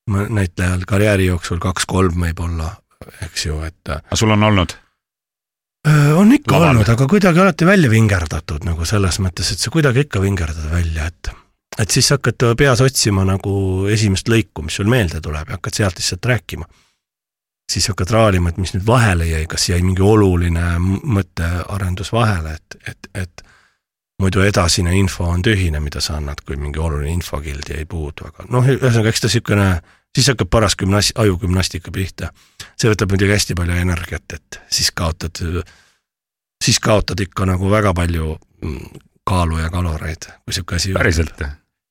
näitlejal 0.05 0.83
karjääri 0.87 1.27
jooksul 1.27 1.59
kaks-kolm 1.59 2.27
võib-olla, 2.27 2.75
eks 3.25 3.47
ju, 3.47 3.61
et. 3.65 3.79
Äh, 3.89 4.03
aga 4.05 4.17
sul 4.21 4.35
on 4.35 4.43
olnud? 4.43 4.75
Äh, 5.89 6.11
on 6.19 6.33
ikka 6.33 6.59
Laval. 6.59 6.75
olnud, 6.75 6.89
aga 6.89 7.07
kuidagi 7.09 7.41
alati 7.41 7.67
välja 7.67 7.91
vingerdatud 7.91 8.67
nagu 8.69 8.85
selles 8.85 9.21
mõttes, 9.21 9.53
et 9.53 9.63
sa 9.63 9.73
kuidagi 9.73 10.05
ikka 10.05 10.21
vingerdad 10.21 10.69
välja, 10.73 11.07
et 11.07 11.33
et 11.79 11.91
siis 11.91 12.09
hakkad 12.15 12.45
peas 12.59 12.81
otsima 12.85 13.25
nagu 13.27 13.87
esimest 13.91 14.29
lõiku, 14.31 14.63
mis 14.63 14.77
sul 14.79 14.91
meelde 14.91 15.21
tuleb 15.21 15.49
ja 15.49 15.59
hakkad 15.59 15.81
sealt 15.81 15.99
lihtsalt 15.99 16.25
rääkima. 16.31 16.65
siis 17.73 17.89
hakkad 17.89 18.11
raalima, 18.11 18.49
et 18.49 18.59
mis 18.61 18.75
nüüd 18.75 18.85
vahele 18.87 19.27
jäi, 19.27 19.47
kas 19.49 19.69
jäi 19.69 19.81
mingi 19.83 20.03
oluline 20.03 20.75
mõttearendus 20.79 22.13
vahele, 22.13 22.59
et, 22.61 22.77
et, 22.91 23.09
et 23.15 23.45
muidu 24.23 24.45
edasine 24.47 24.95
info 24.99 25.25
on 25.25 25.43
tühine, 25.43 25.81
mida 25.81 26.01
sa 26.01 26.19
annad, 26.21 26.43
kui 26.47 26.57
mingi 26.57 26.79
oluline 26.79 27.13
infokild 27.13 27.71
jäi 27.71 27.87
puudu, 27.91 28.29
aga 28.31 28.47
noh, 28.51 28.67
ühesõnaga, 28.67 29.11
eks 29.11 29.25
ta 29.25 29.31
niisugune, 29.31 29.69
siis 30.15 30.31
hakkab 30.33 30.51
paras 30.51 30.77
gümnas-, 30.83 31.15
ajugümnastika 31.19 31.93
pihta. 31.95 32.31
see 32.79 32.91
võtab 32.91 33.11
muidugi 33.15 33.35
hästi 33.35 33.59
palju 33.59 33.81
energiat, 33.81 34.39
et 34.39 34.61
siis 34.71 34.91
kaotad, 34.95 35.43
siis 36.65 36.81
kaotad 36.81 37.21
ikka 37.21 37.47
nagu 37.51 37.71
väga 37.71 37.95
palju 37.95 38.39
mm, 38.63 39.03
kaalu 39.27 39.59
ja 39.59 39.71
kaloreid, 39.71 40.31
kui 40.31 40.55
niisugune 40.55 40.77
asi 40.77 40.95
päriselt? 40.95 41.45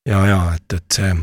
ja, 0.07 0.25
ja 0.27 0.39
et, 0.55 0.79
et 0.79 0.99
see 0.99 1.13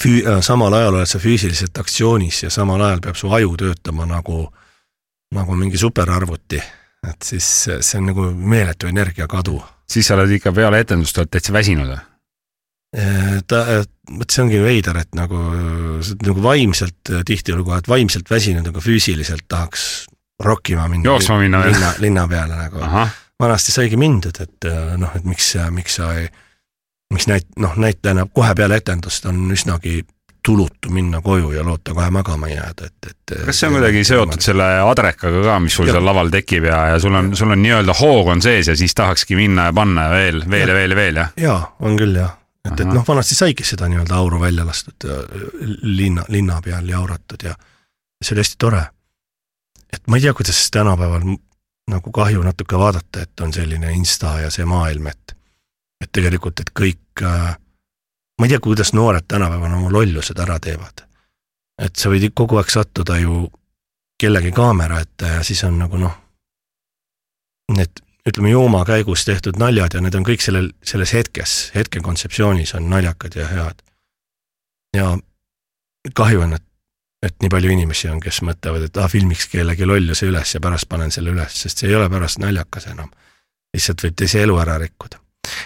füü-, 0.00 0.24
äh, 0.28 0.40
samal 0.40 0.72
ajal 0.72 0.94
oled 0.94 1.08
sa 1.08 1.18
füüsiliselt 1.18 1.78
aktsioonis 1.78 2.42
ja 2.42 2.50
samal 2.50 2.80
ajal 2.80 3.00
peab 3.04 3.18
su 3.18 3.30
aju 3.32 3.56
töötama 3.56 4.06
nagu, 4.06 4.46
nagu 5.34 5.56
mingi 5.56 5.78
superarvuti. 5.78 6.62
et 7.10 7.22
siis 7.22 7.46
see 7.80 7.98
on 7.98 8.06
nagu 8.06 8.28
meeletu 8.30 8.86
energiakadu. 8.86 9.62
Siis 9.92 10.08
sa 10.08 10.16
oled 10.16 10.32
ikka 10.38 10.52
peale 10.56 10.82
etendust 10.82 11.18
oled 11.20 11.32
täitsa 11.32 11.54
väsinud 11.54 11.90
või? 11.92 12.00
Äh, 12.92 13.40
ta, 13.48 13.62
vot 14.18 14.32
see 14.32 14.44
ongi 14.44 14.60
veider, 14.60 14.98
et 15.00 15.16
nagu, 15.16 15.40
nagu 16.26 16.44
vaimselt 16.44 17.12
tihtilugu 17.28 17.72
oled 17.72 17.88
vaimselt 17.88 18.30
väsinud, 18.30 18.68
aga 18.68 18.84
füüsiliselt 18.84 19.46
tahaks 19.48 20.06
rokkima 20.42 20.88
minna. 20.90 21.06
jooksma 21.08 21.38
minna 21.40 21.62
linna, 21.66 21.92
linna 22.02 22.28
peale 22.28 22.58
nagu. 22.58 22.82
vanasti 23.40 23.72
saigi 23.74 23.96
mindud, 23.98 24.38
et 24.42 24.70
noh, 24.98 25.12
et 25.16 25.24
miks, 25.26 25.54
miks 25.74 26.00
sa 26.00 26.12
ei 26.18 26.28
miks 27.12 27.28
näit-, 27.28 27.48
noh, 27.60 27.76
näitlejana 27.76 28.26
kohe 28.34 28.54
peale 28.54 28.80
etendust 28.80 29.26
on 29.28 29.44
üsnagi 29.52 30.02
tulutu 30.44 30.90
minna 30.90 31.20
koju 31.20 31.52
ja 31.52 31.64
loota 31.64 31.94
kohe 31.94 32.10
magama 32.10 32.48
jääda, 32.48 32.86
et, 32.86 33.10
et. 33.10 33.34
kas 33.46 33.60
see 33.60 33.68
on 33.68 33.76
kuidagi 33.78 34.04
seotud 34.04 34.42
selle 34.42 34.66
adrekaga 34.82 35.42
ka, 35.46 35.58
mis 35.62 35.76
sul 35.78 35.86
ja. 35.86 35.96
seal 35.96 36.06
laval 36.06 36.32
tekib 36.32 36.66
ja, 36.68 36.80
ja 36.92 37.00
sul 37.02 37.14
on, 37.18 37.32
sul 37.38 37.54
on 37.54 37.62
nii-öelda 37.62 37.94
hoog 38.00 38.32
on 38.34 38.42
sees 38.42 38.70
ja 38.72 38.76
siis 38.78 38.94
tahakski 38.98 39.38
minna 39.38 39.68
ja 39.70 39.76
panna 39.76 40.08
ja 40.08 40.14
veel, 40.16 40.42
veel 40.50 40.72
ja 40.72 40.78
veel 40.78 40.94
ja 40.94 40.98
veel, 40.98 41.20
jah? 41.22 41.36
jaa, 41.44 41.60
on 41.80 42.00
küll 42.00 42.18
jah. 42.18 42.34
et, 42.66 42.74
et 42.74 42.88
noh, 42.88 43.04
vanasti 43.08 43.38
saigi 43.38 43.66
seda 43.66 43.90
nii-öelda 43.92 44.18
auru 44.18 44.40
välja 44.42 44.66
lastud 44.66 45.06
linna, 45.82 46.26
linna 46.28 46.60
peal 46.64 46.88
jauratud 46.88 47.46
ja 47.46 47.54
see 48.22 48.34
oli 48.34 48.44
hästi 48.44 48.58
tore. 48.58 48.82
et 49.92 50.02
ma 50.06 50.18
ei 50.18 50.26
tea, 50.26 50.34
kuidas 50.34 50.64
tänapäeval 50.74 51.26
nagu 51.90 52.12
kahju 52.14 52.42
natuke 52.42 52.78
vaadata, 52.78 53.22
et 53.22 53.40
on 53.40 53.52
selline 53.52 53.92
insta 53.92 54.38
ja 54.40 54.50
see 54.50 54.64
maailm, 54.64 55.06
et 55.06 55.36
et 56.02 56.10
tegelikult, 56.10 56.60
et 56.60 56.70
kõik, 56.74 57.22
äh, 57.22 57.54
ma 58.42 58.46
ei 58.46 58.50
tea, 58.50 58.60
kuidas 58.60 58.90
noored 58.92 59.28
tänapäeval 59.28 59.72
oma 59.78 59.90
lollused 59.92 60.38
ära 60.42 60.58
teevad. 60.58 61.04
et 61.78 61.96
sa 61.96 62.10
võid 62.10 62.32
kogu 62.34 62.58
aeg 62.58 62.70
sattuda 62.70 63.16
ju 63.22 63.44
kellegi 64.18 64.50
kaamera 64.52 64.98
ette 65.00 65.30
ja 65.36 65.44
siis 65.46 65.62
on 65.64 65.78
nagu 65.78 65.98
noh, 65.98 66.16
need 67.78 68.02
ütleme 68.26 68.50
jooma 68.50 68.82
käigus 68.84 69.24
tehtud 69.24 69.62
naljad 69.62 69.94
ja 69.94 70.02
need 70.02 70.18
on 70.18 70.26
kõik 70.26 70.42
sellel, 70.42 70.72
selles 70.82 71.14
hetkes, 71.14 71.54
hetke 71.74 72.02
kontseptsioonis 72.02 72.74
on 72.78 72.90
naljakad 72.90 73.38
ja 73.38 73.46
head. 73.46 73.86
ja 74.96 75.08
kahju 76.14 76.42
on, 76.42 76.58
et, 76.58 76.66
et 77.22 77.38
nii 77.42 77.54
palju 77.54 77.78
inimesi 77.78 78.10
on, 78.10 78.20
kes 78.20 78.42
mõtlevad, 78.42 78.90
et 78.90 78.98
ah, 78.98 79.10
filmiks 79.10 79.46
kellegi 79.54 79.86
lolluse 79.86 80.26
üles 80.26 80.54
ja 80.54 80.60
pärast 80.60 80.90
panen 80.90 81.14
selle 81.14 81.30
üles, 81.30 81.62
sest 81.62 81.78
see 81.78 81.94
ei 81.94 81.98
ole 81.98 82.10
pärast 82.10 82.42
naljakas 82.42 82.90
enam. 82.90 83.10
lihtsalt 83.74 84.02
võib 84.02 84.18
teise 84.18 84.42
elu 84.42 84.58
ära 84.66 84.82
rikkuda 84.82 85.21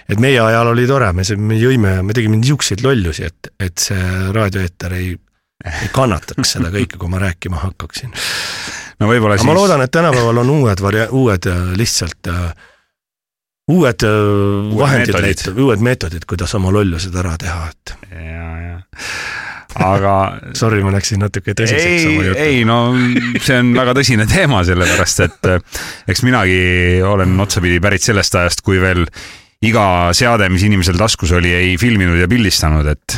et 0.08 0.20
meie 0.22 0.40
ajal 0.40 0.72
oli 0.72 0.86
tore, 0.88 1.10
me, 1.16 1.24
me 1.36 1.58
jõime, 1.60 1.98
me 2.06 2.16
tegime 2.16 2.38
niisuguseid 2.40 2.84
lollusi, 2.84 3.26
et, 3.28 3.50
et 3.60 3.88
see 3.88 4.06
raadioeeter 4.34 4.96
ei, 4.96 5.10
ei 5.72 5.90
kannataks 5.94 6.56
seda 6.56 6.72
kõike, 6.74 7.00
kui 7.00 7.12
ma 7.12 7.20
rääkima 7.22 7.60
hakkaksin. 7.64 8.14
no 9.00 9.10
võib-olla 9.10 9.38
siis. 9.38 9.48
ma 9.48 9.58
loodan, 9.58 9.84
et 9.84 9.92
tänapäeval 9.94 10.42
on 10.44 10.54
uued 10.60 10.82
varia-, 10.84 11.10
uued 11.12 11.50
äh, 11.52 11.62
lihtsalt 11.78 12.32
uh, 12.32 12.48
uued, 13.72 14.06
uued 14.06 14.78
vahendid, 14.78 15.48
uued 15.58 15.82
meetodid, 15.82 16.28
kuidas 16.28 16.54
oma 16.58 16.72
lollused 16.74 17.14
ära 17.18 17.34
teha, 17.40 17.72
et. 17.72 17.96
ja, 18.14 18.52
ja 18.68 18.78
aga 19.76 20.12
Sorry, 20.58 20.80
ma 20.84 20.92
läksin 20.94 21.20
natuke 21.20 21.52
tõsiseks 21.56 22.06
oma 22.08 22.28
jutu. 22.30 22.38
ei 22.40 22.62
no 22.68 22.78
see 23.42 23.58
on 23.60 23.74
väga 23.76 23.96
tõsine 23.98 24.28
teema, 24.30 24.62
sellepärast 24.66 25.24
et 25.26 25.50
eks 26.08 26.22
minagi 26.24 26.60
olen 27.04 27.34
otsapidi 27.44 27.80
pärit 27.82 28.06
sellest 28.06 28.38
ajast, 28.40 28.64
kui 28.64 28.80
veel 28.80 29.04
iga 29.64 30.12
seade, 30.16 30.48
mis 30.52 30.64
inimesel 30.66 30.98
taskus 31.00 31.32
oli, 31.36 31.52
ei 31.54 31.76
filminud 31.80 32.18
ja 32.20 32.28
pildistanud, 32.28 32.88
et, 32.92 33.16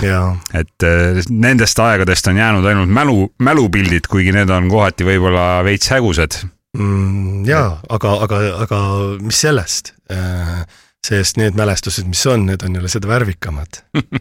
et 0.54 0.86
äh, 0.86 1.20
nendest 1.30 1.80
aegadest 1.82 2.30
on 2.30 2.38
jäänud 2.38 2.68
ainult 2.70 2.92
mälu, 2.94 3.18
mälupildid, 3.42 4.06
kuigi 4.10 4.34
need 4.36 4.52
on 4.54 4.70
kohati 4.70 5.06
võib-olla 5.08 5.64
veits 5.66 5.90
hägusad 5.94 6.38
mm,. 6.78 7.42
jaa, 7.48 7.72
aga, 7.90 8.14
aga, 8.26 8.42
aga 8.66 8.82
mis 9.24 9.42
sellest? 9.46 9.94
Äh, 10.12 10.62
sest 11.08 11.38
need 11.38 11.56
mälestused, 11.56 12.08
mis 12.10 12.24
on, 12.28 12.44
need 12.48 12.62
on 12.66 12.74
jälle 12.74 12.90
seda 12.90 13.10
värvikamad 13.10 13.82
äh, 13.98 14.18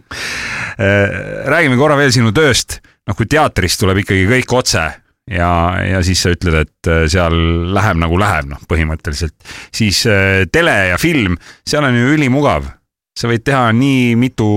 räägime 1.54 1.78
korra 1.78 1.98
veel 2.00 2.14
sinu 2.16 2.34
tööst, 2.36 2.80
noh 3.08 3.18
kui 3.18 3.30
teatrist 3.30 3.82
tuleb 3.82 4.02
ikkagi 4.04 4.26
kõik 4.30 4.58
otse 4.58 4.88
ja, 5.32 5.52
ja 5.84 6.02
siis 6.06 6.24
sa 6.24 6.32
ütled, 6.36 6.56
et 6.66 6.90
äh, 6.92 7.06
seal 7.12 7.36
läheb 7.76 8.00
nagu 8.02 8.18
läheb, 8.20 8.50
noh, 8.54 8.64
põhimõtteliselt. 8.70 9.36
siis 9.76 10.06
äh, 10.10 10.46
tele 10.52 10.76
ja 10.94 10.98
film, 11.02 11.38
seal 11.68 11.88
on 11.88 11.98
ju 11.98 12.16
ülimugav. 12.16 12.74
sa 13.18 13.26
võid 13.26 13.42
teha 13.42 13.72
nii 13.74 14.12
mitu 14.14 14.48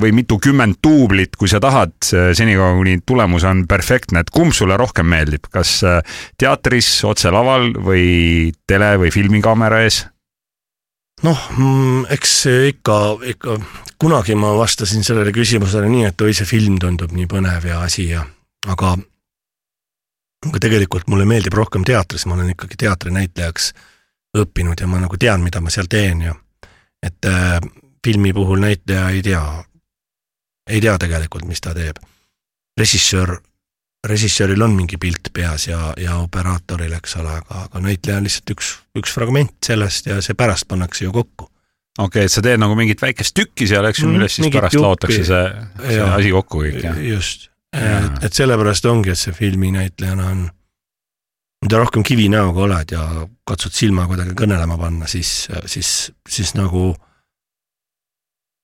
või 0.00 0.10
mitukümmend 0.10 0.80
duublit, 0.82 1.36
kui 1.38 1.46
sa 1.46 1.60
tahad, 1.62 1.92
senikaua 2.02 2.72
kuni 2.74 2.96
tulemus 3.06 3.44
on 3.46 3.60
perfektne, 3.70 4.24
et 4.24 4.30
kumb 4.34 4.50
sulle 4.50 4.74
rohkem 4.76 5.06
meeldib, 5.06 5.46
kas 5.54 5.76
äh, 5.86 6.00
teatris, 6.38 7.04
otse 7.06 7.30
laval 7.30 7.70
või 7.78 8.50
tele 8.66 8.96
või 8.98 9.14
filmikaamera 9.14 9.84
ees? 9.86 10.02
noh, 11.22 11.38
mm, 11.54 12.10
eks 12.10 12.34
ikka, 12.72 12.98
ikka 13.30 13.56
kunagi 14.02 14.34
ma 14.34 14.50
vastasin 14.58 15.06
sellele 15.06 15.30
küsimusele 15.30 15.86
nii, 15.86 16.08
et 16.10 16.26
oi, 16.26 16.34
see 16.34 16.48
film 16.48 16.80
tundub 16.82 17.14
nii 17.14 17.28
põnev 17.30 17.68
ja 17.70 17.84
asi 17.86 18.08
ja 18.10 18.24
aga 18.66 18.96
aga 20.48 20.58
tegelikult 20.62 21.08
mulle 21.10 21.26
meeldib 21.28 21.54
rohkem 21.54 21.84
teatris, 21.86 22.26
ma 22.26 22.34
olen 22.34 22.54
ikkagi 22.54 22.78
teatrinäitlejaks 22.84 23.72
õppinud 24.38 24.80
ja 24.80 24.88
ma 24.88 25.02
nagu 25.02 25.18
tean, 25.20 25.44
mida 25.44 25.60
ma 25.60 25.70
seal 25.70 25.90
teen 25.90 26.24
ja 26.28 26.34
et 27.02 27.28
äh, 27.28 27.60
filmi 28.04 28.32
puhul 28.32 28.62
näitleja 28.62 29.08
ei 29.10 29.22
tea, 29.22 29.42
ei 30.70 30.80
tea 30.80 30.98
tegelikult, 30.98 31.44
mis 31.44 31.60
ta 31.60 31.74
teeb. 31.74 31.96
režissöör, 32.78 33.36
režissööril 34.08 34.62
on 34.62 34.72
mingi 34.72 34.96
pilt 34.96 35.28
peas 35.32 35.66
ja, 35.68 35.92
ja 35.96 36.16
operaatoril, 36.16 36.92
eks 36.96 37.16
ole, 37.20 37.34
aga, 37.42 37.66
aga 37.68 37.82
näitleja 37.84 38.16
on 38.18 38.26
lihtsalt 38.26 38.54
üks, 38.54 38.70
üks 38.98 39.12
fragment 39.12 39.58
sellest 39.66 40.06
ja 40.06 40.20
see 40.24 40.34
pärast 40.34 40.68
pannakse 40.68 41.04
ju 41.04 41.12
kokku. 41.12 41.50
okei 41.98 42.06
okay,, 42.06 42.24
et 42.24 42.32
sa 42.32 42.42
teed 42.42 42.62
nagu 42.62 42.74
mingit 42.78 43.02
väikest 43.02 43.36
tükki 43.36 43.68
seal, 43.68 43.86
eks 43.90 44.02
ju, 44.02 44.08
millest 44.08 44.38
siis 44.38 44.46
mingit 44.46 44.60
pärast 44.60 44.80
laotakse 44.80 45.24
see, 45.28 45.46
see 45.84 46.02
asi 46.08 46.34
kokku 46.34 46.64
kõik, 46.64 46.80
jah? 46.86 47.02
just. 47.12 47.51
Et, 47.72 48.24
et 48.24 48.32
sellepärast 48.32 48.86
ongi, 48.90 49.12
et 49.12 49.20
see 49.20 49.34
filminäitlejana 49.36 50.26
on, 50.32 50.42
mida 51.64 51.78
rohkem 51.78 52.04
kivinäoga 52.06 52.66
oled 52.66 52.92
ja 52.94 53.06
katsud 53.48 53.74
silma 53.76 54.06
kuidagi 54.10 54.36
kõnelema 54.38 54.78
panna, 54.78 55.08
siis, 55.10 55.48
siis, 55.66 56.12
siis 56.28 56.54
nagu 56.58 56.90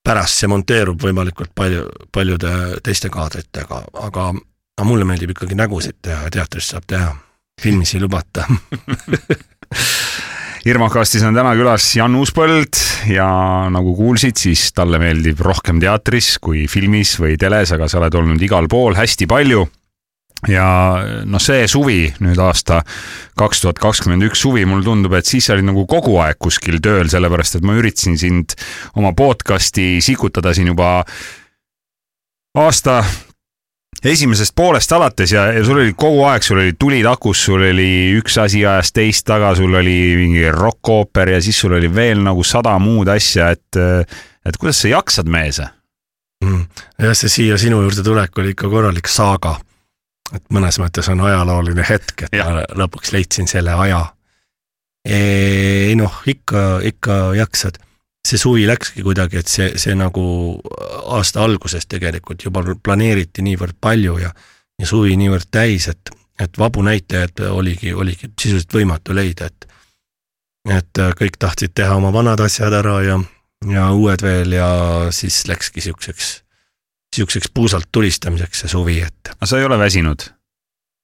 pärast 0.08 0.40
see 0.40 0.50
monteerub 0.50 1.00
võimalikult 1.02 1.52
palju, 1.54 1.84
paljude 2.12 2.52
teiste 2.84 3.10
kaadritega, 3.12 3.82
aga, 4.08 4.30
aga 4.32 4.88
mulle 4.88 5.06
meeldib 5.08 5.34
ikkagi 5.34 5.58
nägusid 5.58 6.00
teha 6.02 6.26
ja 6.26 6.34
teatris 6.38 6.72
saab 6.72 6.88
teha, 6.88 7.12
filmis 7.60 7.94
ei 7.94 8.04
lubata 8.04 8.46
Irmakastis 10.66 11.22
on 11.22 11.36
täna 11.36 11.52
külas 11.54 11.84
Jan 11.94 12.16
Uuspõld 12.18 12.78
ja 13.12 13.28
nagu 13.70 13.92
kuulsid, 13.94 14.38
siis 14.40 14.72
talle 14.74 14.98
meeldib 14.98 15.38
rohkem 15.44 15.78
teatris 15.82 16.34
kui 16.42 16.64
filmis 16.70 17.14
või 17.22 17.36
teles, 17.38 17.70
aga 17.74 17.86
sa 17.86 18.00
oled 18.00 18.16
olnud 18.18 18.42
igal 18.42 18.66
pool 18.70 18.98
hästi 18.98 19.28
palju. 19.30 19.66
ja 20.46 20.66
noh, 21.26 21.42
see 21.42 21.66
suvi 21.66 22.12
nüüd 22.22 22.38
aasta 22.38 22.80
kaks 23.38 23.62
tuhat 23.62 23.78
kakskümmend 23.82 24.22
üks 24.28 24.42
suvi, 24.42 24.64
mulle 24.66 24.86
tundub, 24.86 25.14
et 25.18 25.26
siis 25.26 25.46
sa 25.46 25.54
olid 25.54 25.66
nagu 25.66 25.86
kogu 25.86 26.18
aeg 26.22 26.38
kuskil 26.38 26.78
tööl, 26.82 27.10
sellepärast 27.10 27.58
et 27.58 27.66
ma 27.66 27.74
üritasin 27.78 28.18
sind 28.18 28.54
oma 28.94 29.14
podcast'i 29.18 29.98
sikutada 30.02 30.54
siin 30.54 30.70
juba 30.70 31.04
aasta 32.58 33.02
esimesest 34.04 34.54
poolest 34.56 34.92
alates 34.92 35.32
ja, 35.32 35.48
ja 35.52 35.64
sul 35.64 35.80
oli 35.82 35.94
kogu 35.98 36.22
aeg, 36.28 36.44
sul 36.46 36.60
oli 36.62 36.74
tulid 36.78 37.06
akus, 37.10 37.44
sul 37.48 37.64
oli 37.70 37.88
üks 38.18 38.38
asi 38.40 38.64
ajas 38.66 38.92
teist 38.94 39.26
taga, 39.26 39.54
sul 39.58 39.74
oli 39.74 39.96
mingi 40.18 40.44
rokkooper 40.54 41.34
ja 41.34 41.40
siis 41.42 41.58
sul 41.60 41.74
oli 41.78 41.90
veel 41.94 42.22
nagu 42.24 42.44
sada 42.46 42.76
muud 42.82 43.10
asja, 43.12 43.50
et, 43.56 43.80
et 44.46 44.60
kuidas 44.60 44.82
sa 44.84 44.92
jaksad, 44.92 45.30
mees? 45.30 45.60
Mm. 46.44 46.68
jah, 47.02 47.16
see 47.18 47.32
siia 47.32 47.56
sinu 47.58 47.80
juurde 47.82 48.04
tulek 48.06 48.38
oli 48.38 48.54
ikka 48.54 48.70
korralik 48.70 49.10
saaga. 49.10 49.56
et 50.34 50.44
mõnes 50.54 50.78
mõttes 50.78 51.08
on 51.10 51.24
ajalooline 51.26 51.82
hetk, 51.88 52.28
et 52.28 52.38
Jah. 52.38 52.52
ma 52.52 52.62
lõpuks 52.84 53.10
leidsin 53.16 53.50
selle 53.50 53.74
aja. 53.74 54.04
ei 55.08 55.96
noh, 55.98 56.22
ikka, 56.26 56.80
ikka 56.86 57.18
jaksad. 57.38 57.80
See 58.28 58.40
suvi 58.40 58.66
läkski 58.68 59.02
kuidagi, 59.06 59.40
et 59.40 59.50
see, 59.50 59.70
see 59.80 59.94
nagu 59.96 60.22
aasta 61.16 61.42
alguses 61.44 61.86
tegelikult 61.88 62.44
juba 62.44 62.62
planeeriti 62.82 63.44
niivõrd 63.46 63.78
palju 63.80 64.18
ja, 64.22 64.32
ja 64.78 64.88
suvi 64.88 65.16
niivõrd 65.20 65.48
täis, 65.54 65.88
et, 65.88 66.12
et 66.40 66.60
vabu 66.60 66.84
näitlejaid 66.86 67.44
oligi, 67.50 67.94
oligi 67.94 68.30
sisuliselt 68.40 68.78
võimatu 68.80 69.16
leida, 69.16 69.50
et 69.50 69.68
et 70.68 71.00
kõik 71.16 71.38
tahtsid 71.40 71.72
teha 71.72 71.94
oma 71.96 72.10
vanad 72.12 72.40
asjad 72.44 72.74
ära 72.76 72.98
ja, 73.00 73.14
ja 73.72 73.86
uued 73.96 74.20
veel 74.20 74.52
ja 74.52 74.68
siis 75.14 75.46
läkski 75.48 75.80
siukseks 75.80 76.32
niisuguseks 77.08 77.48
puusalt 77.54 77.88
tulistamiseks 77.92 78.64
see 78.64 78.72
suvi, 78.72 78.98
et 79.00 79.32
aga 79.32 79.48
sa 79.48 79.58
ei 79.58 79.64
ole 79.64 79.78
väsinud? 79.80 80.26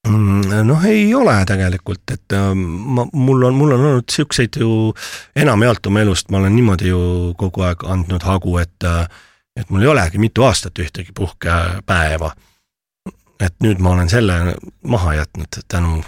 Mm, 0.08 0.64
noh, 0.68 0.84
ei 0.88 1.06
ole 1.14 1.36
tegelikult, 1.48 2.02
et 2.10 2.36
äh, 2.36 2.50
ma, 2.54 3.06
mul 3.12 3.46
on, 3.50 3.54
mul 3.58 3.76
on 3.76 3.86
olnud 3.90 4.08
niisuguseid 4.08 4.60
ju 4.60 4.94
enamjaolt 5.36 5.86
oma 5.86 6.02
elust 6.04 6.30
ma 6.30 6.42
olen 6.42 6.56
niimoodi 6.56 6.90
ju 6.90 7.04
kogu 7.38 7.64
aeg 7.66 7.86
andnud 7.96 8.26
hagu, 8.26 8.58
et 8.62 8.88
äh, 8.88 9.06
et 9.56 9.70
mul 9.70 9.84
ei 9.84 9.92
olegi 9.92 10.18
mitu 10.18 10.42
aastat 10.42 10.78
ühtegi 10.78 11.14
puhkepäeva. 11.14 12.32
et 13.40 13.54
nüüd 13.60 13.80
ma 13.82 13.90
olen 13.90 14.08
selle 14.08 14.54
maha 14.86 15.14
jätnud 15.14 15.58
tänu, 15.68 15.98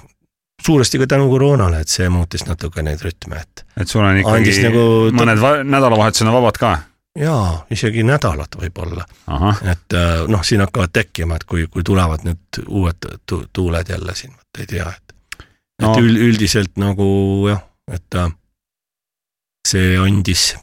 suuresti 0.62 0.98
ka 0.98 1.06
tänu 1.06 1.26
koroonale, 1.30 1.80
et 1.82 1.90
see 1.90 2.08
muutis 2.08 2.46
natuke 2.46 2.82
neid 2.82 3.02
rütme, 3.02 3.40
et 3.42 3.64
et 3.76 3.88
sul 3.88 4.04
on 4.04 4.18
ikkagi 4.22 4.54
nagu- 4.62 5.12
mõned 5.12 5.40
va 5.42 5.56
nädalavahetused 5.64 6.26
on 6.26 6.38
vabad 6.38 6.61
ka? 6.62 6.72
Jaa, 7.16 7.66
isegi 7.70 8.02
nädalat 8.07 8.57
võib-olla 8.61 9.05
et 9.72 9.96
äh, 9.96 10.26
noh, 10.29 10.42
siin 10.44 10.61
hakkavad 10.64 10.92
tekkima, 10.92 11.37
et 11.37 11.44
kui, 11.44 11.66
kui 11.72 11.83
tulevad 11.87 12.24
nüüd 12.29 12.62
uued 12.68 13.09
tu 13.26 13.44
tuuled 13.52 13.88
jälle 13.88 14.14
siin, 14.14 14.33
vot 14.37 14.61
ei 14.62 14.66
tea, 14.66 14.90
et 14.90 15.07
No. 15.76 15.90
et 15.92 15.98
üld, 16.00 16.16
üldiselt 16.16 16.79
nagu 16.81 17.07
jah, 17.50 17.61
et 17.92 18.16
äh, 18.16 18.31
see 19.68 19.98
andis, 20.00 20.55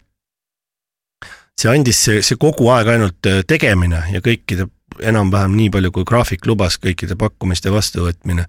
see 1.53 1.69
andis 1.69 1.99
see, 2.07 2.23
see 2.25 2.39
kogu 2.41 2.71
aeg 2.73 2.89
ainult 2.95 3.29
äh, 3.29 3.43
tegemine 3.45 3.99
ja 4.09 4.23
kõikide 4.25 4.65
enam-vähem 5.05 5.53
nii 5.57 5.69
palju, 5.73 5.91
kui 5.93 6.07
graafik 6.09 6.47
lubas, 6.49 6.79
kõikide 6.81 7.13
pakkumiste 7.19 7.69
vastuvõtmine. 7.73 8.47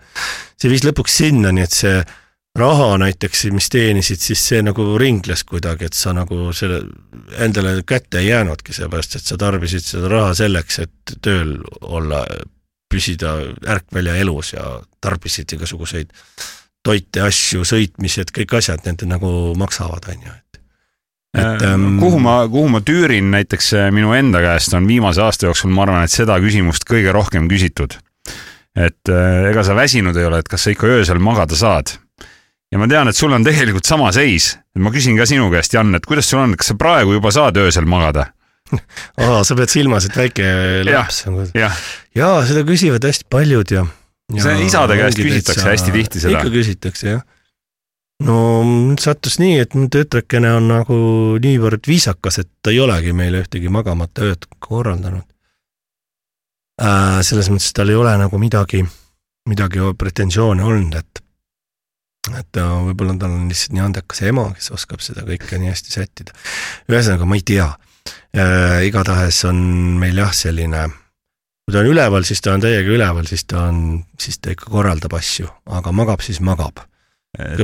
see 0.57 0.73
viis 0.73 0.85
lõpuks 0.88 1.19
sinnani, 1.21 1.64
et 1.64 1.77
see 1.77 2.01
raha 2.59 2.99
näiteks, 3.03 3.45
mis 3.51 3.69
teenisid, 3.73 4.23
siis 4.23 4.43
see 4.49 4.62
nagu 4.62 4.87
ringles 4.99 5.43
kuidagi, 5.49 5.88
et 5.90 5.99
sa 5.99 6.12
nagu 6.14 6.53
selle 6.55 6.85
endale 7.43 7.81
kätte 7.87 8.21
ei 8.23 8.29
jäänudki, 8.29 8.73
sellepärast 8.77 9.19
et 9.19 9.27
sa 9.27 9.38
tarbisid 9.40 9.83
seda 9.83 10.11
raha 10.12 10.35
selleks, 10.38 10.79
et 10.85 11.17
tööl 11.23 11.57
olla, 11.81 12.25
püsida 12.95 13.33
ärkvel 13.75 14.12
ja 14.12 14.14
elus 14.23 14.53
ja 14.53 14.64
tarbisid 15.03 15.57
igasuguseid 15.57 16.12
toite, 16.85 17.25
asju, 17.25 17.64
sõitmised, 17.67 18.31
kõik 18.37 18.55
asjad, 18.61 18.85
need 18.87 19.03
nagu 19.09 19.29
maksavad, 19.59 20.07
on 20.12 20.27
ju, 20.29 20.35
et 20.35 20.61
et 21.35 21.64
ähm, 21.67 21.97
kuhu 21.99 22.21
ma, 22.23 22.37
kuhu 22.47 22.69
ma 22.71 22.79
tüürin 22.87 23.33
näiteks 23.35 23.73
äh, 23.75 23.88
minu 23.90 24.12
enda 24.14 24.38
käest 24.45 24.77
on 24.79 24.87
viimase 24.87 25.23
aasta 25.25 25.49
jooksul, 25.49 25.73
ma 25.75 25.83
arvan, 25.83 26.07
et 26.07 26.14
seda 26.14 26.37
küsimust 26.38 26.87
kõige 26.87 27.11
rohkem 27.17 27.49
küsitud. 27.51 27.99
et 28.79 29.11
äh, 29.11 29.51
ega 29.51 29.64
sa 29.67 29.75
väsinud 29.75 30.17
ei 30.17 30.29
ole, 30.29 30.38
et 30.38 30.49
kas 30.49 30.69
sa 30.69 30.71
ikka 30.71 30.87
öösel 30.87 31.19
magada 31.19 31.59
saad? 31.59 31.97
Ja 32.75 32.81
ma 32.83 32.89
tean, 32.91 33.07
et 33.07 33.17
sul 33.17 33.33
on 33.35 33.45
tegelikult 33.47 33.87
sama 33.87 34.11
seis, 34.15 34.57
ma 34.83 34.91
küsin 34.95 35.15
ka 35.19 35.27
sinu 35.31 35.47
käest, 35.53 35.77
Jan, 35.77 35.95
et 35.95 36.07
kuidas 36.09 36.27
sul 36.27 36.43
on, 36.43 36.57
kas 36.59 36.73
sa 36.73 36.79
praegu 36.79 37.15
juba 37.15 37.31
saad 37.35 37.61
öösel 37.63 37.87
magada? 37.87 38.33
aa, 39.21 39.43
sa 39.47 39.55
pead 39.55 39.71
silmas, 39.71 40.09
et 40.09 40.17
väike 40.19 40.47
laps 40.89 41.21
on 41.29 41.45
jah, 41.55 41.77
jaa, 42.17 42.41
seda 42.49 42.65
küsivad 42.67 43.05
hästi 43.07 43.29
paljud 43.31 43.75
ja, 43.77 43.85
ja 44.35 44.47
See 44.47 44.67
isade 44.67 44.97
käest 44.99 45.21
küsitakse 45.21 45.61
täitsa- 45.61 45.71
hästi 45.71 45.95
tihti 45.95 46.23
seda. 46.25 46.39
ikka 46.39 46.53
küsitakse 46.55 47.11
jah. 47.13 47.23
no 48.25 48.39
sattus 49.01 49.37
nii, 49.43 49.59
et 49.63 49.77
mu 49.79 49.87
tütrekene 49.93 50.57
on 50.59 50.71
nagu 50.73 50.99
niivõrd 51.45 51.87
viisakas, 51.87 52.41
et 52.43 52.51
ta 52.65 52.73
ei 52.75 52.81
olegi 52.83 53.13
meile 53.15 53.45
ühtegi 53.45 53.71
magamata 53.71 54.27
ööd 54.33 54.49
korraldanud 54.59 55.29
äh,. 56.81 57.21
selles 57.23 57.53
mõttes 57.53 57.77
tal 57.77 57.93
ei 57.93 58.01
ole 58.01 58.17
nagu 58.19 58.41
midagi, 58.41 58.83
midagi 59.47 59.85
pretensioone 60.01 60.65
olnud, 60.65 60.99
et 61.05 61.24
et 62.33 62.61
äh, 62.61 62.75
võib-olla 62.89 63.17
tal 63.21 63.37
on 63.37 63.49
lihtsalt 63.51 63.77
nii 63.77 63.85
andekas 63.85 64.23
ema, 64.25 64.49
kes 64.57 64.71
oskab 64.75 65.05
seda 65.05 65.27
kõike 65.29 65.59
nii 65.61 65.73
hästi 65.73 65.93
sättida. 65.93 66.37
ühesõnaga, 66.91 67.29
ma 67.29 67.39
ei 67.39 67.45
tea 67.47 67.69
äh, 67.69 68.81
igatahes 68.89 69.43
on 69.51 69.61
meil 70.01 70.23
jah, 70.23 70.33
selline 70.37 70.87
kui 71.65 71.73
ta 71.73 71.81
on 71.81 71.91
üleval, 71.93 72.25
siis 72.29 72.43
ta 72.45 72.55
on 72.55 72.65
täiega 72.65 72.93
üleval, 72.93 73.29
siis 73.29 73.47
ta 73.49 73.69
on, 73.71 74.03
siis 74.21 74.41
ta 74.41 74.53
ikka 74.53 74.69
korraldab 74.73 75.17
asju, 75.17 75.49
aga 75.73 75.93
magab, 75.97 76.25
siis 76.25 76.41
magab. 76.45 76.85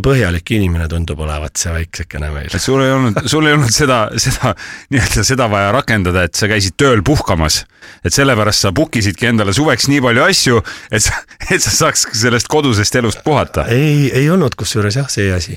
Põhjalik 0.02 0.50
inimene 0.56 0.88
tundub 0.90 1.20
olevat 1.22 1.60
see 1.60 1.72
väiksekene 1.74 2.30
meil. 2.34 2.54
sul 2.58 2.82
ei 2.82 2.90
olnud, 2.90 3.20
sul 3.30 3.46
ei 3.46 3.54
olnud 3.54 3.74
seda, 3.74 4.00
seda 4.18 4.54
nii-öelda 4.90 5.24
seda 5.26 5.46
vaja 5.50 5.70
rakendada, 5.74 6.24
et 6.26 6.38
sa 6.38 6.48
käisid 6.50 6.74
tööl 6.80 7.04
puhkamas. 7.06 7.64
et 8.04 8.14
sellepärast 8.14 8.66
sa 8.66 8.72
book 8.74 8.96
isidki 8.96 9.30
endale 9.30 9.54
suveks 9.54 9.86
nii 9.88 10.00
palju 10.02 10.24
asju, 10.26 10.62
et 10.90 11.04
sa, 11.04 11.20
et 11.54 11.62
sa 11.62 11.70
saaks 11.70 12.08
sellest 12.18 12.50
kodusest 12.50 12.98
elust 12.98 13.22
puhata. 13.24 13.68
ei, 13.70 14.10
ei 14.10 14.30
olnud 14.30 14.58
kusjuures 14.58 14.98
jah, 14.98 15.08
see 15.08 15.30
asi. 15.32 15.54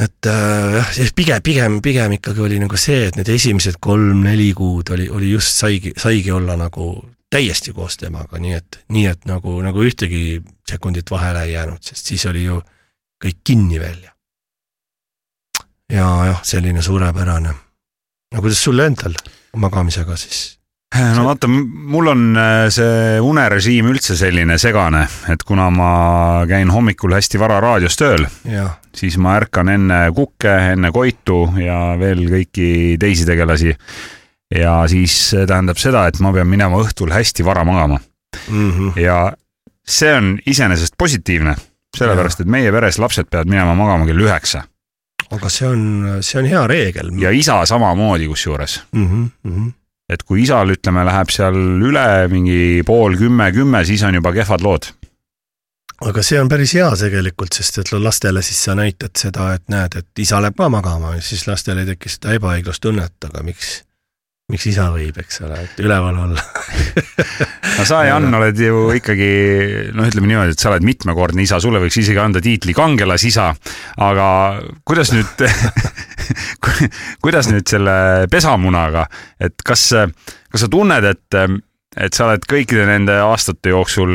et 0.00 0.28
äh, 0.28 0.76
jah, 0.76 0.92
siis 0.92 1.16
pigem, 1.16 1.40
pigem, 1.42 1.80
pigem 1.80 2.18
ikkagi 2.18 2.44
oli 2.44 2.60
nagu 2.60 2.76
see, 2.76 3.06
et 3.08 3.16
need 3.16 3.32
esimesed 3.32 3.80
kolm-neli 3.80 4.52
kuud 4.52 4.92
oli, 4.92 5.08
oli 5.08 5.32
just 5.32 5.56
saigi, 5.56 5.96
saigi 5.96 6.34
olla 6.34 6.58
nagu 6.60 6.98
täiesti 7.30 7.72
koos 7.72 7.96
temaga, 7.96 8.38
nii 8.38 8.56
et, 8.56 8.80
nii 8.94 9.06
et 9.10 9.24
nagu, 9.28 9.56
nagu 9.64 9.84
ühtegi 9.84 10.42
sekundit 10.68 11.10
vahele 11.10 11.44
ei 11.44 11.52
jäänud, 11.52 11.82
sest 11.82 12.12
siis 12.12 12.26
oli 12.30 12.44
ju 12.44 12.60
kõik 13.24 13.40
kinni 13.44 13.80
veel 13.80 14.02
ja. 14.04 14.12
ja 15.92 16.10
jah, 16.30 16.42
selline 16.44 16.82
suurepärane. 16.82 17.54
no 18.34 18.44
kuidas 18.44 18.64
sul 18.64 18.78
endal 18.84 19.16
magamisega 19.56 20.16
siis? 20.16 20.54
no 20.94 21.24
vaata, 21.26 21.48
mul 21.48 22.10
on 22.12 22.24
äh, 22.38 22.66
see 22.74 23.18
unerežiim 23.22 23.88
üldse 23.90 24.16
selline 24.18 24.58
segane, 24.62 25.04
et 25.32 25.42
kuna 25.46 25.68
ma 25.74 25.90
käin 26.50 26.70
hommikul 26.70 27.16
hästi 27.16 27.40
vara 27.40 27.58
raadios 27.62 27.98
tööl, 27.98 28.26
siis 28.94 29.18
ma 29.18 29.34
ärkan 29.40 29.72
enne 29.74 30.00
Kukke, 30.14 30.54
enne 30.74 30.92
Koitu 30.94 31.48
ja 31.58 31.96
veel 32.00 32.26
kõiki 32.30 32.68
teisi 33.00 33.26
tegelasi. 33.26 33.74
Ja 34.54 34.74
siis 34.88 35.14
see 35.30 35.46
tähendab 35.46 35.80
seda, 35.80 36.06
et 36.08 36.20
ma 36.20 36.32
pean 36.32 36.48
minema 36.48 36.80
õhtul 36.82 37.12
hästi 37.14 37.44
vara 37.44 37.64
magama 37.64 37.98
mm 38.48 38.70
-hmm. 38.70 39.00
ja 39.00 39.32
see 39.86 40.14
on 40.14 40.38
iseenesest 40.46 40.94
positiivne, 40.98 41.56
sellepärast 41.96 42.40
et 42.40 42.46
meie 42.46 42.72
peres 42.72 42.98
lapsed 42.98 43.30
peavad 43.30 43.48
minema 43.48 43.74
magama 43.74 44.06
kell 44.06 44.26
üheksa 44.26 44.64
aga 45.30 45.48
see 45.48 45.68
on, 45.68 45.82
see 46.20 46.40
on 46.40 46.50
hea 46.50 46.66
reegel 46.66 47.14
ja 47.20 47.30
isa 47.30 47.66
samamoodi 47.66 48.28
kusjuures. 48.28 48.82
mm. 48.92 49.06
-hmm, 49.06 49.30
mm 49.50 49.56
-hmm. 49.56 49.72
et 50.08 50.22
kui 50.22 50.42
isal, 50.42 50.70
ütleme, 50.70 51.04
läheb 51.04 51.30
seal 51.30 51.56
üle 51.82 52.28
mingi 52.28 52.82
pool 52.86 53.16
kümme, 53.16 53.52
kümme, 53.52 53.84
siis 53.84 54.02
on 54.02 54.14
juba 54.14 54.32
kehvad 54.32 54.60
lood 54.60 54.92
aga 56.02 56.22
see 56.22 56.40
on 56.40 56.48
päris 56.48 56.74
hea 56.74 56.90
tegelikult, 56.96 57.52
sest 57.52 57.78
et 57.78 57.92
lastele 57.92 58.42
siis 58.42 58.64
sa 58.64 58.74
näitad 58.74 59.16
seda, 59.18 59.54
et 59.54 59.68
näed, 59.68 59.96
et 59.98 60.18
isa 60.18 60.40
läheb 60.42 60.56
ka 60.56 60.68
magama 60.68 61.14
siis 61.20 61.46
lastel 61.48 61.78
ei 61.78 61.86
teki 61.86 62.08
seda 62.08 62.34
ebaõiglustunnet, 62.38 63.14
aga 63.30 63.42
miks, 63.42 63.82
miks 64.52 64.66
isa 64.68 64.90
võib, 64.92 65.16
eks 65.22 65.40
ole, 65.46 65.62
et 65.64 65.84
üleval 65.84 66.18
olla? 66.26 66.44
No 67.74 67.82
sa, 67.88 68.04
Jan, 68.06 68.28
oled 68.38 68.58
ju 68.60 68.84
ikkagi 68.94 69.28
noh, 69.96 70.06
ütleme 70.06 70.28
niimoodi, 70.30 70.52
et 70.54 70.60
sa 70.62 70.68
oled 70.70 70.84
mitmekordne 70.86 71.42
isa, 71.42 71.58
sulle 71.58 71.80
võiks 71.82 71.96
isegi 71.98 72.20
anda 72.22 72.38
tiitli 72.44 72.70
kangelasisa, 72.76 73.48
aga 74.04 74.26
kuidas 74.86 75.10
nüüd 75.10 75.42
kuidas 77.24 77.50
nüüd 77.50 77.66
selle 77.66 77.96
pesamunaga, 78.30 79.08
et 79.42 79.58
kas, 79.66 79.88
kas 80.54 80.64
sa 80.66 80.70
tunned, 80.70 81.08
et 81.10 81.40
et 82.00 82.14
sa 82.16 82.26
oled 82.28 82.44
kõikide 82.48 82.86
nende 82.88 83.14
aastate 83.22 83.70
jooksul 83.72 84.12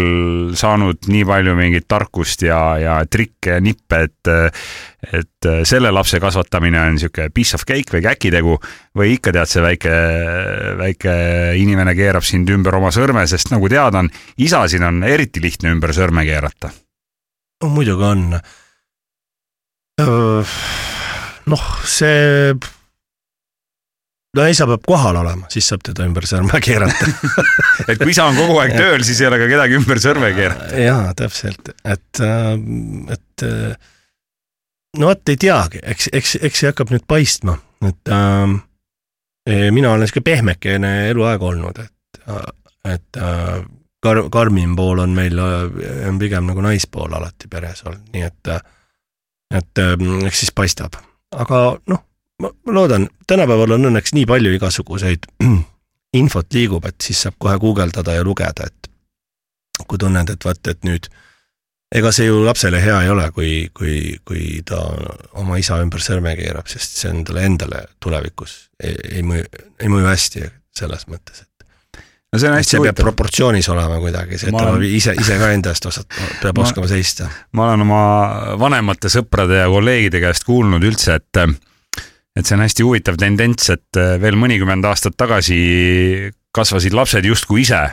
saanud 0.58 1.08
nii 1.12 1.26
palju 1.28 1.56
mingit 1.58 1.88
tarkust 1.90 2.44
ja, 2.48 2.60
ja 2.82 2.96
trikke 3.10 3.58
ja 3.58 3.64
nippe, 3.64 4.04
et 4.08 4.32
et 5.00 5.48
selle 5.64 5.94
lapse 5.96 6.20
kasvatamine 6.20 6.80
on 6.82 6.98
niisugune 6.98 7.32
piece 7.32 7.56
of 7.56 7.64
cake 7.64 7.94
või 7.94 8.02
käkitegu 8.04 8.56
või 9.00 9.14
ikka 9.16 9.32
tead, 9.32 9.48
see 9.48 9.64
väike, 9.64 9.94
väike 10.82 11.14
inimene 11.56 11.94
keerab 11.96 12.26
sind 12.28 12.52
ümber 12.52 12.76
oma 12.76 12.92
sõrme, 12.92 13.24
sest 13.32 13.54
nagu 13.54 13.70
teada 13.72 14.04
on, 14.04 14.10
isasid 14.44 14.84
on 14.84 15.00
eriti 15.08 15.40
lihtne 15.44 15.72
ümber 15.72 15.96
sõrme 15.96 16.26
keerata. 16.28 16.74
muidugi 17.64 18.04
on. 18.10 18.26
noh, 21.54 21.64
see 21.88 22.52
no 24.38 24.46
isa 24.50 24.68
peab 24.70 24.84
kohal 24.88 25.20
olema, 25.22 25.48
siis 25.52 25.68
saab 25.72 25.84
teda 25.86 26.06
ümber 26.08 26.28
sõrme 26.30 26.60
keerata. 26.66 27.10
Et 27.90 27.98
kui 27.98 28.14
isa 28.14 28.28
on 28.30 28.38
kogu 28.38 28.60
aeg 28.62 28.76
tööl, 28.78 29.06
siis 29.08 29.22
ei 29.24 29.30
ole 29.30 29.40
ka 29.42 29.48
kedagi 29.50 29.80
ümber 29.80 30.02
sõrme 30.04 30.32
keerata. 30.38 30.70
jaa, 30.84 31.14
täpselt, 31.18 31.72
et, 31.84 32.22
äh, 32.26 32.52
et 33.16 33.46
äh, 33.48 33.90
no 35.00 35.10
vot 35.10 35.34
ei 35.34 35.40
teagi, 35.42 35.82
eks, 35.96 36.12
eks, 36.14 36.38
eks 36.46 36.64
see 36.64 36.72
hakkab 36.72 36.94
nüüd 36.94 37.08
paistma, 37.10 37.58
et 37.88 38.14
äh, 38.14 38.58
mina 39.74 39.96
olen 39.96 40.10
sihuke 40.10 40.26
pehmekene 40.28 40.94
eluaeg 41.10 41.46
olnud, 41.46 41.80
et, 41.82 42.22
et 42.86 43.22
äh, 43.22 43.56
kar-, 44.06 44.28
karmim 44.30 44.76
pool 44.78 45.02
on 45.06 45.16
meil, 45.18 45.40
on 45.40 46.20
pigem 46.22 46.52
nagu 46.52 46.68
naispool 46.68 47.16
alati 47.18 47.50
peres 47.50 47.82
olnud, 47.88 48.12
nii 48.14 48.28
et, 48.28 48.54
et 49.58 49.84
eks 50.30 50.44
siis 50.44 50.54
paistab, 50.54 51.00
aga 51.34 51.64
noh 51.90 52.06
ma, 52.40 52.52
ma 52.66 52.74
loodan, 52.74 53.08
tänapäeval 53.28 53.78
on 53.78 53.90
õnneks 53.92 54.16
nii 54.18 54.28
palju 54.30 54.54
igasuguseid 54.58 55.28
infot 56.22 56.54
liigub, 56.54 56.86
et 56.90 56.98
siis 57.04 57.26
saab 57.26 57.38
kohe 57.40 57.58
guugeldada 57.62 58.16
ja 58.18 58.26
lugeda, 58.26 58.68
et 58.68 58.92
kui 59.88 60.00
tunned, 60.02 60.30
et 60.30 60.46
vaat, 60.46 60.62
et 60.68 60.88
nüüd 60.88 61.10
ega 61.96 62.12
see 62.14 62.28
ju 62.28 62.42
lapsele 62.46 62.82
hea 62.84 63.02
ei 63.06 63.10
ole, 63.10 63.30
kui, 63.34 63.52
kui, 63.74 64.00
kui 64.28 64.62
ta 64.66 64.82
oma 65.42 65.58
isa 65.62 65.80
ümber 65.82 66.04
sõrme 66.04 66.36
keerab, 66.38 66.68
sest 66.70 67.00
see 67.02 67.14
on 67.14 67.24
talle 67.28 67.46
endale 67.48 67.86
tulevikus 68.04 68.58
ei, 68.84 68.98
ei 69.20 69.24
mõju, 69.26 69.48
ei 69.80 69.92
mõju 69.92 70.10
hästi 70.10 70.44
selles 70.80 71.08
mõttes, 71.10 71.46
et 71.46 72.04
no 72.30 72.42
see 72.42 72.52
on 72.52 72.58
hästi 72.60 72.76
see 72.76 72.84
peab 72.86 73.02
proportsioonis 73.02 73.72
olema 73.74 73.98
kuidagi, 74.04 74.38
see, 74.38 74.52
et 74.52 74.58
ta 74.60 74.68
olen... 74.70 74.86
ise, 74.86 75.16
ise 75.18 75.40
ka 75.42 75.50
enda 75.56 75.74
eest 75.74 75.90
osata, 75.90 76.30
peab 76.44 76.60
ma, 76.60 76.68
oskama 76.68 76.92
seista. 76.92 77.30
ma 77.58 77.72
olen 77.72 77.88
oma 77.88 78.04
vanemate 78.62 79.10
sõprade 79.14 79.64
ja 79.64 79.72
kolleegide 79.72 80.22
käest 80.22 80.46
kuulnud 80.46 80.86
üldse, 80.86 81.18
et 81.18 81.42
et 82.40 82.48
see 82.48 82.56
on 82.56 82.64
hästi 82.64 82.86
huvitav 82.86 83.18
tendents, 83.20 83.72
et 83.74 84.00
äh, 84.00 84.16
veel 84.22 84.38
mõnikümmend 84.40 84.86
aastat 84.88 85.18
tagasi 85.20 85.60
kasvasid 86.56 86.96
lapsed 86.96 87.28
justkui 87.28 87.66
ise. 87.66 87.90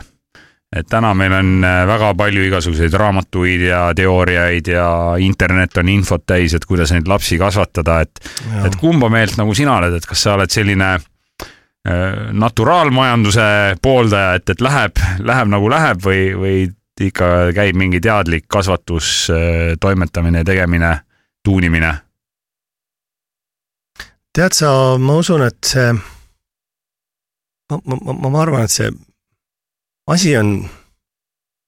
et 0.77 0.89
täna 0.91 1.13
meil 1.15 1.33
on 1.33 1.65
äh, 1.65 1.85
väga 1.87 2.13
palju 2.19 2.43
igasuguseid 2.49 2.95
raamatuid 2.99 3.61
ja 3.69 3.81
teooriaid 3.97 4.67
ja 4.69 4.89
internet 5.23 5.77
on 5.79 5.89
infot 5.89 6.25
täis, 6.27 6.55
et 6.55 6.65
kuidas 6.67 6.93
neid 6.93 7.07
lapsi 7.09 7.39
kasvatada, 7.39 8.01
et, 8.03 8.19
et 8.67 8.77
kumba 8.77 9.09
meelt 9.09 9.39
nagu 9.39 9.55
sina 9.55 9.79
oled, 9.79 9.95
et 9.95 10.07
kas 10.07 10.25
sa 10.27 10.35
oled 10.35 10.51
selline 10.51 10.91
äh, 10.97 12.33
naturaalmajanduse 12.33 13.79
pooldaja, 13.83 14.35
et, 14.41 14.51
et 14.51 14.61
läheb, 14.61 15.05
läheb 15.23 15.55
nagu 15.55 15.71
läheb 15.71 16.03
või, 16.03 16.25
või 16.35 16.57
ikka 17.01 17.53
käib 17.55 17.77
mingi 17.77 18.01
teadlik 18.01 18.47
kasvatus, 18.49 19.29
toimetamine, 19.81 20.45
tegemine, 20.49 20.95
tuunimine 21.45 21.93
tead 24.37 24.57
sa, 24.57 24.71
ma 25.01 25.17
usun, 25.17 25.45
et 25.47 25.59
see, 25.65 25.93
ma, 27.71 27.79
ma, 27.79 28.01
ma, 28.13 28.29
ma 28.29 28.43
arvan, 28.43 28.67
et 28.67 28.75
see 28.75 28.91
asi 30.13 30.35
on, 30.37 30.51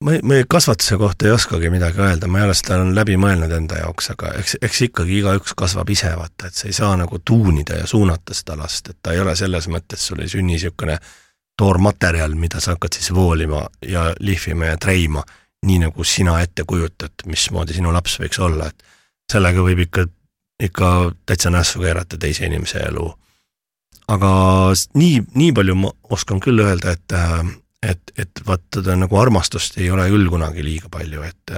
ma, 0.05 0.19
ma 0.23 0.41
kasvatuse 0.51 0.99
kohta 1.01 1.27
ei 1.29 1.33
oskagi 1.35 1.71
midagi 1.73 2.03
öelda, 2.05 2.29
ma 2.29 2.43
ei 2.43 2.49
ole 2.49 2.57
seda 2.59 2.81
läbi 2.85 3.17
mõelnud 3.21 3.55
enda 3.57 3.81
jaoks, 3.81 4.13
aga 4.15 4.35
eks, 4.43 4.59
eks 4.69 4.83
ikkagi 4.91 5.17
igaüks 5.23 5.57
kasvab 5.59 5.89
ise, 5.95 6.13
vaata, 6.19 6.51
et 6.51 6.61
sa 6.61 6.69
ei 6.69 6.77
saa 6.77 6.93
nagu 7.01 7.23
tuunida 7.25 7.81
ja 7.81 7.89
suunata 7.89 8.37
seda 8.37 8.59
last, 8.61 8.93
et 8.93 9.01
ta 9.03 9.17
ei 9.17 9.25
ole 9.25 9.35
selles 9.39 9.71
mõttes, 9.73 10.05
sul 10.05 10.21
ei 10.25 10.31
sünni 10.31 10.59
niisugune 10.59 10.99
toormaterjal, 11.59 12.37
mida 12.39 12.61
sa 12.63 12.77
hakkad 12.77 13.01
siis 13.01 13.11
voolima 13.15 13.65
ja 13.83 14.11
lihvima 14.21 14.75
ja 14.75 14.77
treima, 14.79 15.25
nii 15.67 15.81
nagu 15.89 16.05
sina 16.07 16.37
ette 16.45 16.69
kujutad, 16.69 17.25
mismoodi 17.27 17.75
sinu 17.81 17.91
laps 17.97 18.21
võiks 18.21 18.39
olla, 18.45 18.69
et 18.69 19.33
sellega 19.33 19.65
võib 19.65 19.83
ikka 19.89 20.05
ikka 20.62 21.12
täitsa 21.27 21.51
nässu 21.51 21.81
keerata 21.81 22.18
teise 22.18 22.47
inimese 22.47 22.83
elu. 22.88 23.07
aga 24.09 24.31
nii, 24.94 25.23
nii 25.35 25.53
palju 25.53 25.75
ma 25.77 25.90
oskan 26.16 26.40
küll 26.40 26.62
öelda, 26.64 26.94
et, 26.97 27.12
et, 27.83 28.12
et 28.18 28.40
vaata 28.47 28.97
nagu 28.97 29.18
armastust 29.21 29.77
ei 29.79 29.90
ole 29.90 30.09
küll 30.09 30.31
kunagi 30.33 30.64
liiga 30.64 30.88
palju, 30.88 31.23
et, 31.23 31.55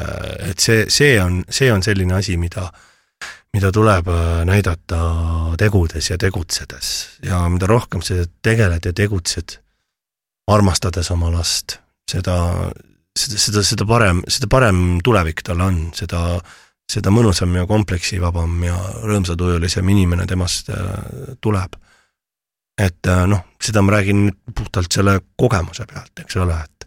et 0.51 0.59
see, 0.59 0.85
see 0.91 1.15
on, 1.23 1.45
see 1.49 1.71
on 1.73 1.83
selline 1.87 2.17
asi, 2.19 2.37
mida, 2.37 2.67
mida 3.55 3.71
tuleb 3.73 4.11
näidata 4.51 5.01
tegudes 5.59 6.11
ja 6.11 6.19
tegutsedes 6.19 6.95
ja 7.25 7.45
mida 7.49 7.71
rohkem 7.71 8.03
sa 8.03 8.19
tegeled 8.43 8.85
ja 8.85 8.93
tegutsed, 8.93 9.61
armastades 10.51 11.11
oma 11.15 11.31
last, 11.31 11.79
seda, 12.11 12.37
seda, 13.15 13.39
seda, 13.39 13.63
seda 13.63 13.87
parem, 13.87 14.25
seda 14.29 14.51
parem 14.51 14.99
tulevik 15.07 15.45
tal 15.47 15.63
on, 15.63 15.85
seda 15.95 16.41
seda 16.91 17.13
mõnusam 17.15 17.55
ja 17.55 17.67
kompleksivabam 17.71 18.65
ja 18.67 18.77
rõõmsatujulisem 19.05 19.89
inimene 19.95 20.27
temast 20.27 20.71
äh, 20.75 20.91
tuleb. 21.41 21.77
et 22.81 23.07
äh, 23.07 23.27
noh, 23.29 23.43
seda 23.61 23.83
ma 23.83 23.93
räägin 23.99 24.25
nüüd 24.25 24.39
puhtalt 24.57 24.93
selle 24.93 25.19
kogemuse 25.37 25.85
pealt, 25.87 26.23
eks 26.23 26.37
ole, 26.41 26.57
et, 26.65 26.87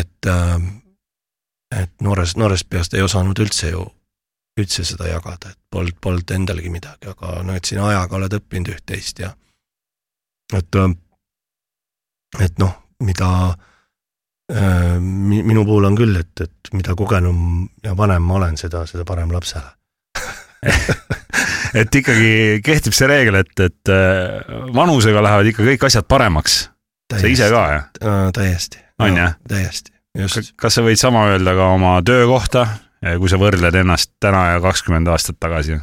et, 0.00 0.28
äh, 0.30 0.60
et 1.82 1.92
noores, 2.00 2.36
noorest 2.36 2.68
peast 2.70 2.94
ei 2.94 3.02
osanud 3.02 3.38
üldse 3.38 3.72
ju, 3.72 3.84
üldse 4.60 4.84
seda 4.84 5.08
jagada, 5.08 5.50
et 5.50 5.58
polnud, 5.70 5.98
polnud 6.00 6.30
endalgi 6.30 6.70
midagi, 6.70 7.10
aga 7.10 7.42
noh, 7.42 7.56
et 7.56 7.64
siin 7.64 7.82
ajaga 7.82 8.16
oled 8.20 8.38
õppinud 8.38 8.72
üht-teist 8.76 9.24
ja 9.24 9.32
et, 10.54 10.80
et 12.40 12.58
noh, 12.62 12.76
mida 13.02 13.28
minu 14.52 15.62
puhul 15.64 15.86
on 15.88 15.94
küll, 15.96 16.16
et, 16.20 16.44
et 16.44 16.72
mida 16.76 16.96
kogenum 16.98 17.68
ja 17.84 17.94
vanem 17.96 18.26
ma 18.26 18.40
olen, 18.40 18.58
seda, 18.60 18.82
seda 18.90 19.06
parem 19.08 19.32
lapsele 19.32 19.70
et 21.80 21.98
ikkagi 21.98 22.60
kehtib 22.64 22.94
see 22.96 23.08
reegel, 23.10 23.40
et, 23.42 23.52
et 23.64 23.92
äh, 23.92 24.58
vanusega 24.74 25.22
lähevad 25.24 25.50
ikka 25.50 25.66
kõik 25.66 25.86
asjad 25.88 26.08
paremaks. 26.08 26.58
sa 27.12 27.28
ise 27.28 27.48
ka, 27.52 27.62
jah? 27.72 27.86
Äh, 28.02 28.26
täiesti. 28.36 28.82
on 29.02 29.16
jah? 29.18 29.36
täiesti, 29.48 29.94
just. 30.18 30.54
kas 30.56 30.78
sa 30.78 30.84
võid 30.86 31.00
sama 31.00 31.26
öelda 31.32 31.56
ka 31.58 31.70
oma 31.76 31.96
töö 32.06 32.26
kohta, 32.30 32.66
kui 33.02 33.30
sa 33.30 33.40
võrdled 33.40 33.74
ennast 33.82 34.12
täna 34.22 34.52
ja 34.54 34.60
kakskümmend 34.64 35.10
aastat 35.10 35.40
tagasi? 35.42 35.80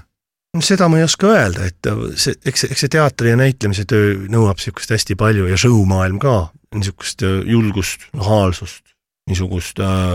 seda 0.65 0.87
ma 0.89 0.97
ei 0.97 1.05
oska 1.05 1.29
öelda, 1.29 1.67
et 1.69 1.89
see, 2.17 2.37
eks, 2.45 2.69
eks 2.71 2.85
see 2.85 2.95
teatri 2.95 3.35
ja 3.35 3.39
näitlemise 3.39 3.85
töö 3.89 4.15
nõuab 4.31 4.57
niisugust 4.57 4.95
hästi 4.95 5.19
palju 5.19 5.49
ja 5.51 5.59
show 5.59 5.83
maailm 5.87 6.17
ka, 6.21 6.49
niisugust 6.75 7.23
äh, 7.23 7.41
julgust, 7.49 8.05
nahaalsust, 8.13 8.83
niisugust 9.29 9.79
äh, 9.79 10.13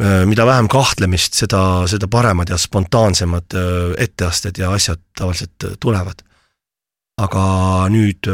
äh, 0.00 0.26
mida 0.28 0.46
vähem 0.46 0.68
kahtlemist, 0.68 1.36
seda, 1.38 1.86
seda 1.90 2.08
paremad 2.10 2.52
ja 2.52 2.58
spontaansemad 2.60 3.56
etteasted 3.98 4.60
ja 4.60 4.72
asjad 4.72 5.02
tavaliselt 5.18 5.72
tulevad. 5.80 6.22
aga 7.22 7.42
nüüd, 7.92 8.26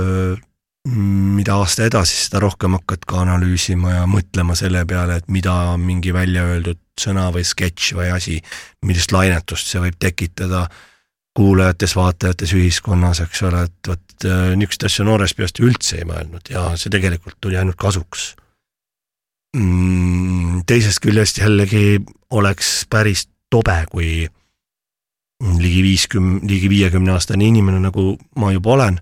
mida 0.88 1.56
aasta 1.60 1.84
edasi, 1.84 2.14
seda 2.16 2.40
rohkem 2.40 2.76
hakkad 2.78 3.02
ka 3.10 3.18
analüüsima 3.24 3.90
ja 3.96 4.04
mõtlema 4.08 4.54
selle 4.56 4.84
peale, 4.88 5.18
et 5.18 5.26
mida 5.28 5.74
mingi 5.76 6.14
välja 6.14 6.46
öeldud 6.46 6.78
sõna 6.98 7.26
või 7.34 7.42
sketš 7.44 7.90
või 7.98 8.06
asi, 8.14 8.38
millist 8.86 9.12
lainetust 9.12 9.68
see 9.68 9.82
võib 9.82 9.98
tekitada 10.00 10.68
kuulajates, 11.38 11.94
vaatajates, 11.96 12.52
ühiskonnas, 12.58 13.22
eks 13.22 13.42
ole, 13.46 13.62
et 13.68 13.90
vot 13.92 14.26
äh, 14.26 14.52
niisuguseid 14.58 14.88
asju 14.88 15.06
noorest 15.06 15.38
peast 15.38 15.62
üldse 15.62 16.00
ei 16.00 16.08
mõelnud 16.08 16.50
ja 16.50 16.72
see 16.80 16.90
tegelikult 16.90 17.38
tuli 17.40 17.58
ainult 17.60 17.78
kasuks 17.78 18.32
mm,. 19.56 20.64
teisest 20.66 21.02
küljest 21.04 21.38
jällegi 21.38 22.00
oleks 22.34 22.82
päris 22.90 23.28
tobe, 23.50 23.78
kui 23.92 24.26
ligi 25.58 25.82
viiskümmend, 25.86 26.48
ligi 26.50 26.70
viiekümne 26.70 27.14
aastane 27.14 27.46
inimene, 27.46 27.78
nagu 27.86 28.16
ma 28.36 28.50
juba 28.52 28.74
olen, 28.74 28.98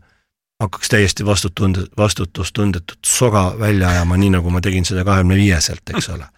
hakkaks 0.61 0.93
täiesti 0.93 1.25
vastutunde, 1.27 1.87
vastutustundetut 1.97 3.01
soga 3.07 3.49
välja 3.59 3.89
ajama, 3.95 4.19
nii 4.21 4.35
nagu 4.37 4.53
ma 4.53 4.61
tegin 4.65 4.85
seda 4.89 5.05
kahekümne 5.09 5.39
viieselt, 5.41 5.83
eks 5.95 6.11
ole. 6.13 6.29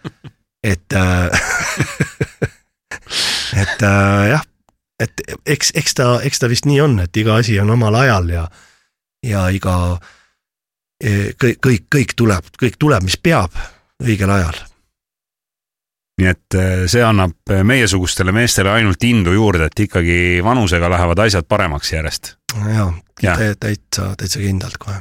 et 0.63 0.95
äh, 0.95 1.27
et 3.63 3.83
äh, 3.83 4.29
jah, 4.31 4.47
et 4.99 5.21
eks, 5.45 5.73
eks 5.79 5.95
ta, 5.99 6.07
eks 6.25 6.41
ta 6.41 6.49
vist 6.51 6.67
nii 6.69 6.79
on, 6.83 6.97
et 7.03 7.17
iga 7.17 7.39
asi 7.39 7.59
on 7.61 7.69
omal 7.75 7.95
ajal 8.01 8.31
ja, 8.33 8.47
ja 9.25 9.45
iga 9.55 9.75
e, 10.99 11.31
kõik, 11.39 11.61
kõik, 11.65 11.85
kõik 11.95 12.15
tuleb, 12.19 12.49
kõik 12.59 12.79
tuleb, 12.79 13.05
mis 13.07 13.17
peab 13.17 13.55
õigel 14.03 14.31
ajal 14.33 14.59
nii 16.19 16.27
et 16.27 16.57
äh, 16.59 16.85
see 16.91 17.03
annab 17.05 17.53
meiesugustele 17.63 18.33
meestele 18.35 18.73
ainult 18.75 19.03
indu 19.07 19.31
juurde, 19.31 19.69
et 19.69 19.85
ikkagi 19.87 20.17
vanusega 20.43 20.89
lähevad 20.91 21.21
asjad 21.23 21.47
paremaks 21.47 21.93
järjest. 21.93 22.33
jaa 22.57 22.91
ja. 23.21 23.35
ja., 23.39 23.53
täitsa, 23.59 24.13
täitsa 24.19 24.39
kindlalt 24.43 24.77
kohe. 24.81 24.99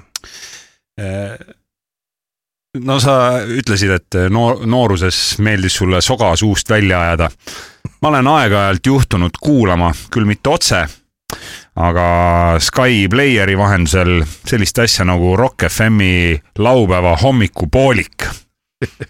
No 2.77 2.99
sa 3.01 3.41
ütlesid, 3.49 3.91
et 3.95 4.17
noor, 4.31 4.61
nooruses 4.69 5.39
meeldis 5.41 5.79
sulle 5.81 6.03
soga 6.05 6.35
suust 6.37 6.69
välja 6.71 7.01
ajada. 7.01 7.31
ma 8.03 8.09
olen 8.09 8.27
aeg-ajalt 8.27 8.87
juhtunud 8.87 9.39
kuulama, 9.43 9.89
küll 10.11 10.29
mitte 10.29 10.51
otse, 10.53 10.85
aga 11.75 12.05
Sky 12.61 13.09
Playeri 13.11 13.57
vahendusel 13.59 14.21
sellist 14.47 14.79
asja 14.79 15.05
nagu 15.09 15.37
Rock 15.37 15.65
FM-i 15.71 16.39
laupäeva 16.59 17.17
hommikupoolik 17.17 18.29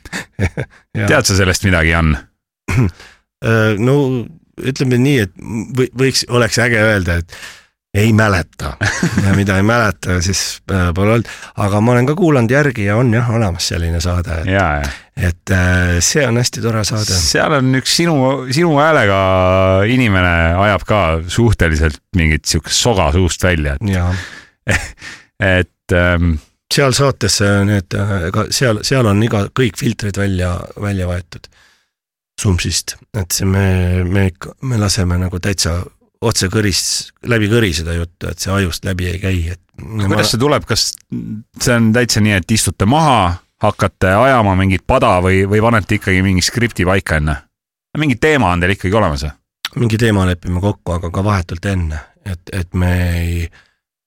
tead 1.08 1.24
sa 1.26 1.36
sellest 1.36 1.66
midagi, 1.68 1.94
Jan? 1.94 2.16
Äh, 3.38 3.76
no 3.78 4.24
ütleme 4.58 4.96
nii, 4.98 5.18
et 5.22 5.34
või, 5.38 5.84
võiks, 6.00 6.24
oleks 6.34 6.56
äge 6.58 6.80
öelda, 6.82 7.20
et 7.20 7.36
ei 7.98 8.12
mäleta. 8.12 8.76
Ja 9.24 9.34
mida 9.36 9.56
ei 9.56 9.62
mäleta, 9.66 10.20
siis 10.22 10.62
äh, 10.72 10.88
pole 10.94 11.16
olnud, 11.16 11.30
aga 11.56 11.80
ma 11.82 11.92
olen 11.94 12.08
ka 12.08 12.14
kuulanud 12.18 12.52
järgi 12.52 12.86
ja 12.88 12.96
on 13.00 13.12
jah 13.14 13.30
olemas 13.34 13.68
selline 13.72 14.00
saade. 14.00 14.42
et 15.16 15.50
äh, 15.50 15.98
see 16.04 16.26
on 16.26 16.38
hästi 16.38 16.62
tore 16.62 16.84
saade. 16.86 17.18
seal 17.18 17.58
on 17.58 17.74
üks 17.80 17.96
sinu, 18.00 18.16
sinu 18.54 18.76
häälega 18.78 19.20
inimene 19.90 20.34
ajab 20.66 20.86
ka 20.86 21.00
suhteliselt 21.26 22.00
mingit 22.16 22.44
siukest 22.46 22.78
soga 22.78 23.10
suust 23.12 23.42
välja, 23.42 23.74
et 23.74 24.76
et 25.58 25.96
ähm, 25.96 26.36
seal 26.74 26.94
saates 26.94 27.40
need, 27.66 27.94
ega 28.28 28.48
seal, 28.54 28.82
seal 28.86 29.06
on 29.10 29.22
iga, 29.24 29.46
kõik 29.54 29.78
filtrid 29.80 30.18
välja, 30.20 30.54
välja 30.80 31.08
võetud. 31.10 31.48
Sumsist, 32.38 32.94
et 33.18 33.34
see 33.34 33.48
me, 33.50 34.04
me 34.06 34.28
ikka, 34.28 34.52
me 34.70 34.78
laseme 34.78 35.16
nagu 35.18 35.40
täitsa 35.42 35.80
otse 36.20 36.48
kõris, 36.52 36.82
läbi 37.26 37.48
kõri 37.50 37.72
seda 37.76 37.94
juttu, 37.96 38.30
et 38.30 38.42
see 38.42 38.52
ajust 38.54 38.86
läbi 38.88 39.10
ei 39.12 39.18
käi, 39.22 39.42
et. 39.54 39.60
kuidas 39.78 40.08
ma... 40.10 40.30
see 40.30 40.40
tuleb, 40.40 40.64
kas 40.68 40.88
see 41.62 41.74
on 41.74 41.92
täitsa 41.94 42.22
nii, 42.24 42.38
et 42.40 42.56
istute 42.56 42.88
maha, 42.90 43.36
hakkate 43.62 44.14
ajama 44.14 44.54
mingit 44.58 44.86
pada 44.86 45.18
või, 45.24 45.44
või 45.50 45.62
panete 45.62 45.98
ikkagi 45.98 46.22
mingi 46.26 46.44
skripti 46.44 46.86
paika 46.88 47.20
enne? 47.22 47.42
mingi 47.98 48.14
teema 48.20 48.52
on 48.54 48.60
teil 48.62 48.76
ikkagi 48.76 48.94
olemas 48.94 49.24
või? 49.26 49.32
mingi 49.82 49.98
teema 49.98 50.26
lepime 50.28 50.60
kokku, 50.62 50.94
aga 50.98 51.10
ka 51.10 51.24
vahetult 51.24 51.66
enne, 51.66 51.98
et, 52.26 52.42
et 52.54 52.74
me 52.78 52.92
ei, 53.18 53.48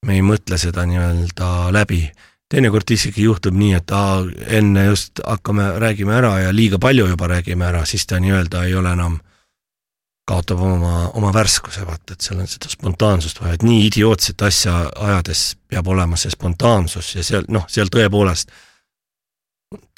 me 0.06 0.16
ei 0.16 0.24
mõtle 0.24 0.58
seda 0.60 0.86
nii-öelda 0.88 1.72
läbi 1.74 2.06
teinekord 2.52 2.90
isegi 2.92 3.24
juhtub 3.24 3.56
nii, 3.56 3.72
et 3.78 3.92
aa, 3.96 4.22
enne 4.58 4.86
just 4.90 5.22
hakkame, 5.24 5.70
räägime 5.80 6.16
ära 6.18 6.32
ja 6.42 6.54
liiga 6.54 6.80
palju 6.82 7.06
juba 7.08 7.30
räägime 7.30 7.68
ära, 7.68 7.84
siis 7.88 8.04
ta 8.06 8.20
nii-öelda 8.20 8.66
ei 8.68 8.74
ole 8.76 8.92
enam, 8.92 9.18
kaotab 10.32 10.60
oma, 10.64 10.94
oma 11.18 11.32
värskuse, 11.34 11.84
vaata, 11.86 12.14
et 12.14 12.24
seal 12.24 12.40
on 12.40 12.48
seda 12.48 12.70
spontaansust 12.72 13.42
vaja, 13.42 13.58
et 13.58 13.66
nii 13.66 13.86
idiootset 13.90 14.42
asja 14.48 14.78
ajades 15.08 15.44
peab 15.68 15.90
olema 15.92 16.18
see 16.20 16.32
spontaansus 16.32 17.14
ja 17.18 17.24
seal, 17.26 17.44
noh, 17.52 17.66
seal 17.70 17.92
tõepoolest 17.92 18.52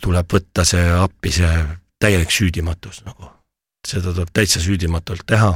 tuleb 0.02 0.34
võtta 0.36 0.64
see 0.66 0.82
appi, 0.98 1.32
see 1.34 1.52
täielik 2.02 2.34
süüdimatus 2.34 3.04
nagu. 3.06 3.30
seda 3.84 4.14
tuleb 4.14 4.32
täitsa 4.32 4.62
süüdimatult 4.64 5.26
teha, 5.28 5.52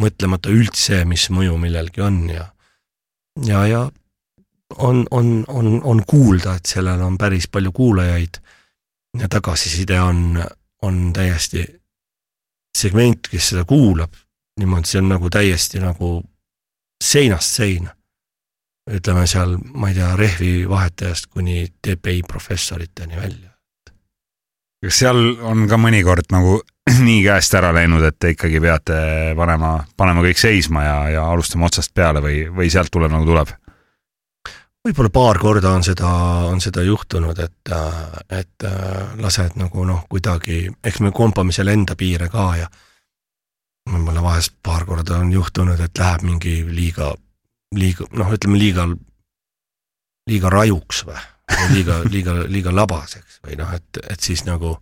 mõtlemata 0.00 0.50
üldse, 0.52 1.04
mis 1.04 1.28
mõju 1.30 1.58
millelgi 1.60 2.00
on 2.00 2.20
ja, 2.32 2.46
ja, 3.44 3.64
ja 3.68 3.82
on, 4.76 5.06
on, 5.10 5.44
on, 5.48 5.80
on 5.84 6.02
kuulda, 6.08 6.56
et 6.56 6.66
sellel 6.66 7.02
on 7.04 7.18
päris 7.20 7.48
palju 7.52 7.72
kuulajaid 7.72 8.40
ja 9.20 9.28
tagasiside 9.28 10.00
on, 10.00 10.40
on 10.82 11.12
täiesti 11.12 11.66
segment, 12.76 13.28
kes 13.30 13.52
seda 13.52 13.64
kuulab, 13.68 14.14
niimoodi, 14.60 14.90
see 14.90 15.02
on 15.02 15.10
nagu 15.14 15.30
täiesti 15.32 15.82
nagu 15.82 16.20
seinast 17.04 17.60
seina. 17.60 17.92
ütleme 18.86 19.24
seal, 19.26 19.56
ma 19.74 19.88
ei 19.90 19.96
tea, 19.96 20.12
rehvi 20.16 20.68
vahetajast 20.70 21.26
kuni 21.26 21.66
TPI 21.82 22.22
professoriteni 22.28 23.16
välja. 23.16 23.50
kas 24.84 24.98
seal 25.02 25.18
on 25.42 25.66
ka 25.68 25.76
mõnikord 25.76 26.30
nagu 26.30 26.60
nii 27.08 27.22
käest 27.24 27.54
ära 27.58 27.72
läinud, 27.74 28.04
et 28.06 28.18
te 28.18 28.30
ikkagi 28.36 28.60
peate 28.62 28.98
panema, 29.36 29.80
panema 29.96 30.22
kõik 30.22 30.38
seisma 30.38 30.84
ja, 30.84 30.98
ja 31.16 31.24
alustama 31.32 31.66
otsast 31.66 31.94
peale 31.94 32.22
või, 32.22 32.44
või 32.46 32.70
sealt 32.70 32.92
tuleb 32.92 33.10
nagu 33.12 33.26
tuleb? 33.26 33.50
Võib-olla 34.86 35.10
paar 35.10 35.38
korda 35.42 35.72
on 35.74 35.84
seda, 35.84 36.08
on 36.46 36.60
seda 36.62 36.82
juhtunud, 36.86 37.38
et, 37.42 37.72
et 38.30 38.66
lased 39.22 39.56
nagu 39.58 39.84
noh, 39.88 40.04
kuidagi, 40.10 40.66
eks 40.84 41.00
me 41.02 41.12
kompame 41.14 41.54
seal 41.54 41.72
enda 41.72 41.96
piire 41.98 42.28
ka 42.30 42.46
ja 42.60 42.68
võib-olla 43.90 44.22
vahest 44.22 44.56
paar 44.62 44.86
korda 44.86 45.20
on 45.22 45.32
juhtunud, 45.34 45.80
et 45.80 45.98
läheb 45.98 46.26
mingi 46.26 46.56
liiga, 46.70 47.12
liiga 47.74 48.06
noh, 48.18 48.32
ütleme 48.34 48.58
liiga, 48.60 48.86
liiga 50.30 50.52
rajuks 50.52 51.04
või, 51.08 51.22
liiga, 51.74 52.00
liiga, 52.14 52.36
liiga 52.50 52.74
labaseks 52.74 53.40
või 53.46 53.58
noh, 53.60 53.72
et, 53.74 54.02
et 54.06 54.20
siis 54.22 54.44
nagu 54.46 54.76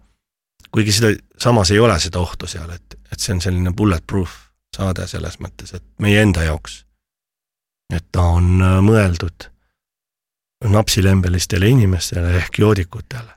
kuigi 0.75 0.93
seda, 0.93 1.15
samas 1.41 1.71
ei 1.71 1.81
ole 1.81 1.97
seda 2.03 2.21
ohtu 2.21 2.49
seal, 2.51 2.71
et, 2.75 2.99
et 3.13 3.21
see 3.21 3.37
on 3.37 3.43
selline 3.45 3.73
bulletproof 3.77 4.41
saade 4.75 5.07
selles 5.07 5.39
mõttes, 5.41 5.71
et 5.77 5.85
meie 6.03 6.21
enda 6.25 6.43
jaoks. 6.49 6.83
et 7.95 8.05
ta 8.13 8.25
on 8.35 8.59
mõeldud 8.83 9.54
napsilembelistele 10.65 11.69
inimestele 11.69 12.37
ehk 12.37 12.59
joodikutele. 12.59 13.31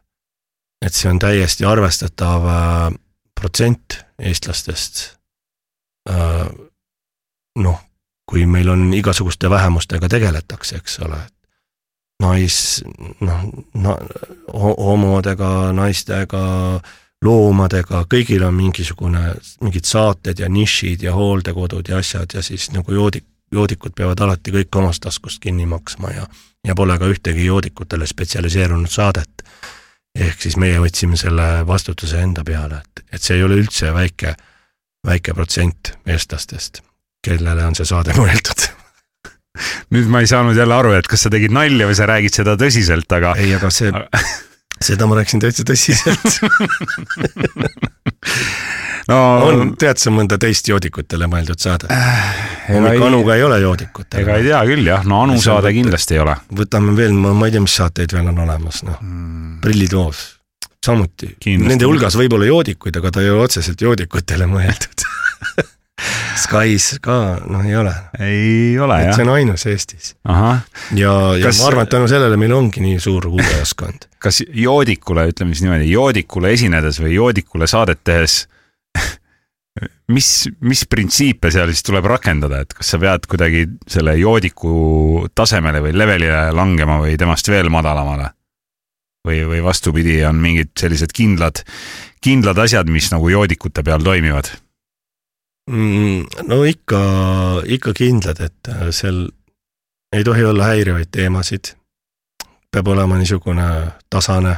et 0.85 0.93
see 0.93 1.09
on 1.09 1.19
täiesti 1.19 1.65
arvestatav 1.65 2.43
äh, 2.45 2.93
protsent 3.39 3.97
eestlastest. 4.19 5.17
Äh, 6.09 6.49
noh, 7.57 7.79
kui 8.29 8.45
meil 8.45 8.69
on 8.69 8.93
igasuguste 8.93 9.49
vähemustega 9.49 10.09
tegeletakse, 10.09 10.77
eks 10.77 10.99
ole, 10.99 11.17
nais, 12.21 12.83
noh, 13.19 13.43
na-, 13.73 13.97
homodega, 14.53 15.71
naistega, 15.73 16.43
loomadega, 17.25 18.03
kõigil 18.11 18.45
on 18.45 18.53
mingisugune, 18.57 19.31
mingid 19.65 19.89
saated 19.89 20.39
ja 20.39 20.49
nišid 20.49 21.07
ja 21.07 21.15
hooldekodud 21.17 21.89
ja 21.89 22.01
asjad 22.03 22.37
ja 22.37 22.43
siis 22.45 22.69
nagu 22.75 22.93
joodik, 22.93 23.25
joodikud 23.51 23.95
peavad 23.95 24.19
alati 24.25 24.51
kõik 24.51 24.79
omast 24.79 25.05
taskust 25.05 25.39
kinni 25.43 25.65
maksma 25.65 26.11
ja 26.11 26.27
ja 26.67 26.75
pole 26.75 26.97
ka 26.99 27.07
ühtegi 27.07 27.45
joodikutele 27.45 28.07
spetsialiseerunud 28.07 28.91
saadet. 28.91 29.43
ehk 30.15 30.41
siis 30.41 30.57
meie 30.57 30.79
võtsime 30.81 31.17
selle 31.17 31.67
vastutuse 31.67 32.21
enda 32.21 32.43
peale, 32.43 32.81
et, 32.81 33.03
et 33.13 33.21
see 33.21 33.37
ei 33.37 33.43
ole 33.45 33.59
üldse 33.61 33.93
väike, 33.93 34.33
väike 35.05 35.33
protsent 35.37 35.93
eestlastest, 36.05 36.81
kellele 37.23 37.65
on 37.65 37.75
see 37.77 37.85
saade 37.85 38.13
mõeldud 38.17 38.67
nüüd 39.93 40.09
ma 40.09 40.21
ei 40.21 40.27
saanud 40.29 40.57
jälle 40.57 40.73
aru, 40.73 40.91
et 40.97 41.07
kas 41.07 41.21
sa 41.25 41.29
tegid 41.33 41.53
nalja 41.53 41.87
või 41.89 41.97
sa 41.97 42.05
räägid 42.09 42.33
seda 42.41 42.57
tõsiselt, 42.59 43.09
aga. 43.13 43.33
ei, 43.41 43.53
aga 43.57 43.69
see, 43.73 43.89
seda 44.89 45.07
ma 45.09 45.17
rääkisin 45.17 45.41
täitsa 45.41 45.65
tõsiselt 45.65 46.41
no 49.11 49.17
on, 49.47 49.73
tead 49.79 50.01
sa 50.01 50.13
mõnda 50.13 50.39
teist 50.41 50.67
joodikutele 50.69 51.29
mõeldud 51.31 51.61
saade 51.61 51.89
äh,? 51.93 52.31
hommik 52.67 53.05
Anuga 53.07 53.37
ei 53.37 53.45
ole 53.47 53.59
joodikutele. 53.63 54.23
ega 54.23 54.39
ei 54.39 54.47
tea 54.49 54.63
küll 54.67 54.89
jah, 54.89 55.05
no 55.07 55.21
Anu 55.25 55.37
saade 55.41 55.71
kindlasti 55.75 56.17
ei 56.17 56.23
ole. 56.23 56.35
võtame 56.61 56.95
veel, 56.97 57.15
ma, 57.15 57.35
ei 57.47 57.55
tea, 57.55 57.63
mis 57.63 57.77
saateid 57.79 58.17
veel 58.17 58.33
on 58.33 58.43
olemas, 58.47 58.83
noh 58.87 58.99
mm., 59.01 59.45
Prillitoos, 59.63 60.19
samuti. 60.85 61.31
Nende 61.57 61.87
hulgas 61.87 62.15
võib 62.19 62.35
olla 62.37 62.45
joodikuid, 62.45 62.99
aga 62.99 63.09
ta 63.15 63.23
ei 63.23 63.31
ole 63.33 63.47
otseselt 63.47 63.81
joodikutele 63.81 64.47
mõeldud 64.51 65.07
Skys 66.37 66.99
ka, 67.01 67.15
noh 67.49 67.65
ei 67.65 67.73
ole. 67.79 67.93
ei 68.21 68.75
ole 68.79 68.99
jah. 69.07 69.15
see 69.15 69.25
on 69.25 69.31
ainus 69.33 69.65
Eestis. 69.69 70.11
ja, 70.21 71.13
ja 71.33 71.47
kas... 71.47 71.63
ma 71.63 71.71
arvan, 71.71 71.87
et 71.87 71.93
tänu 71.95 72.09
sellele 72.11 72.37
meil 72.37 72.53
ongi 72.53 72.83
nii 72.83 72.99
suur 73.01 73.25
kuulajaskond. 73.31 74.05
kas 74.21 74.43
joodikule, 74.45 75.25
ütleme 75.31 75.55
siis 75.55 75.65
niimoodi, 75.65 75.89
joodikule 75.89 76.53
esinedes 76.53 77.01
või 77.01 77.15
joodikule 77.15 77.69
saadet 77.71 78.03
tehes 78.05 78.43
mis, 80.15 80.29
mis 80.61 80.85
printsiipe 80.89 81.51
seal 81.53 81.71
siis 81.73 81.85
tuleb 81.85 82.07
rakendada, 82.09 82.63
et 82.63 82.73
kas 82.77 82.93
sa 82.93 83.01
pead 83.01 83.27
kuidagi 83.29 83.67
selle 83.89 84.17
joodiku 84.19 85.27
tasemele 85.35 85.83
või 85.85 85.95
levelile 85.97 86.47
langema 86.55 86.99
või 87.03 87.17
temast 87.19 87.49
veel 87.53 87.71
madalamale? 87.73 88.33
või, 89.27 89.41
või 89.43 89.63
vastupidi, 89.63 90.21
on 90.23 90.39
mingid 90.39 90.71
sellised 90.79 91.11
kindlad, 91.15 91.59
kindlad 92.23 92.59
asjad, 92.63 92.87
mis 92.87 93.09
nagu 93.11 93.27
joodikute 93.27 93.83
peal 93.83 94.03
toimivad 94.05 94.47
mm,? 95.67 96.47
no 96.47 96.61
ikka, 96.67 97.01
ikka 97.77 97.93
kindlad, 97.97 98.39
et 98.47 98.71
seal 98.95 99.25
ei 100.15 100.23
tohi 100.23 100.45
olla 100.47 100.71
häirivaid 100.71 101.11
teemasid. 101.11 101.75
peab 102.71 102.87
olema 102.87 103.17
niisugune 103.17 103.67
tasane, 104.09 104.55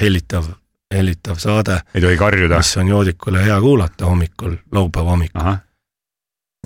hellitav, 0.00 0.46
hellitav 0.94 1.38
saade, 1.38 1.80
ei 1.94 2.00
tohi 2.00 2.16
karjuda. 2.16 2.56
mis 2.56 2.76
on 2.76 2.88
joodikule 2.88 3.44
hea 3.44 3.60
kuulata 3.60 4.06
hommikul, 4.06 4.56
laupäeva 4.72 5.10
hommikul. 5.10 5.56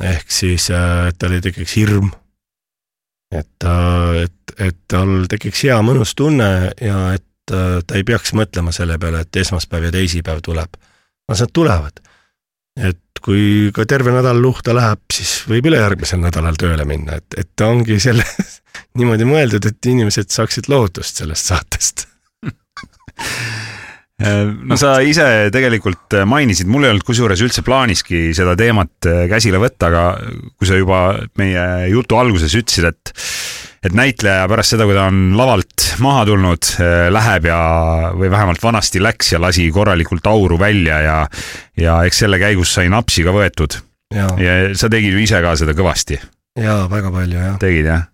ehk 0.00 0.30
siis, 0.30 0.70
et 1.08 1.18
tal 1.18 1.32
ei 1.32 1.40
tekiks 1.40 1.76
hirm. 1.76 2.10
et, 3.34 3.66
et, 4.22 4.54
et 4.58 4.78
tal 4.88 5.26
tekiks 5.28 5.64
hea 5.64 5.80
mõnus 5.82 6.14
tunne 6.16 6.72
ja 6.80 7.12
et 7.14 7.54
äh, 7.54 7.80
ta 7.86 7.98
ei 7.98 8.04
peaks 8.04 8.34
mõtlema 8.38 8.72
selle 8.72 8.98
peale, 8.98 9.24
et 9.24 9.36
esmaspäev 9.36 9.90
ja 9.90 9.92
teisipäev 9.98 10.40
tuleb. 10.42 10.78
las 11.28 11.40
nad 11.40 11.52
tulevad. 11.52 12.00
et 12.76 13.00
kui 13.22 13.70
ka 13.74 13.86
terve 13.86 14.14
nädal 14.14 14.40
luhta 14.42 14.74
läheb, 14.74 15.02
siis 15.12 15.42
võib 15.48 15.66
ülejärgmisel 15.70 16.22
nädalal 16.22 16.56
tööle 16.58 16.84
minna, 16.84 17.18
et, 17.18 17.38
et 17.38 17.50
ta 17.56 17.66
ongi 17.74 17.98
selle 18.00 18.24
niimoodi 18.98 19.26
mõeldud, 19.26 19.66
et 19.66 19.90
inimesed 19.94 20.30
saaksid 20.30 20.70
lohutust 20.70 21.22
sellest 21.22 21.52
saatest. 21.52 22.06
no 24.20 24.76
sa 24.78 24.96
ise 25.02 25.24
tegelikult 25.54 26.18
mainisid, 26.28 26.68
mul 26.70 26.86
ei 26.86 26.92
olnud 26.92 27.06
kusjuures 27.06 27.40
üldse 27.42 27.64
plaaniski 27.66 28.30
seda 28.36 28.54
teemat 28.58 29.08
äh, 29.08 29.24
käsile 29.30 29.60
võtta, 29.62 29.88
aga 29.88 30.04
kui 30.56 30.68
sa 30.68 30.78
juba 30.78 31.02
meie 31.40 31.64
jutu 31.92 32.18
alguses 32.20 32.54
ütlesid, 32.58 32.92
et 32.92 33.14
et 33.82 33.94
näitleja 33.98 34.44
pärast 34.46 34.76
seda, 34.76 34.86
kui 34.86 34.94
ta 34.94 35.08
on 35.10 35.32
lavalt 35.34 35.88
maha 36.02 36.22
tulnud, 36.28 36.68
läheb 37.10 37.48
ja, 37.50 37.62
või 38.14 38.30
vähemalt 38.30 38.62
vanasti 38.62 39.02
läks 39.02 39.32
ja 39.34 39.40
lasi 39.42 39.66
korralikult 39.74 40.26
auru 40.30 40.58
välja 40.60 41.00
ja 41.02 41.16
ja 41.80 41.98
eks 42.06 42.22
selle 42.22 42.38
käigus 42.38 42.76
sai 42.76 42.86
napsi 42.92 43.26
ka 43.26 43.34
võetud 43.34 43.80
ja, 44.14 44.28
sa 44.78 44.92
tegid 44.92 45.16
ju 45.16 45.24
ise 45.24 45.42
ka 45.42 45.56
seda 45.58 45.74
kõvasti, 45.74 46.20
ja 46.62 46.84
väga 46.92 47.10
palju 47.10 47.42
jah. 47.42 47.58
tegid 47.62 47.90
jah? 47.90 48.06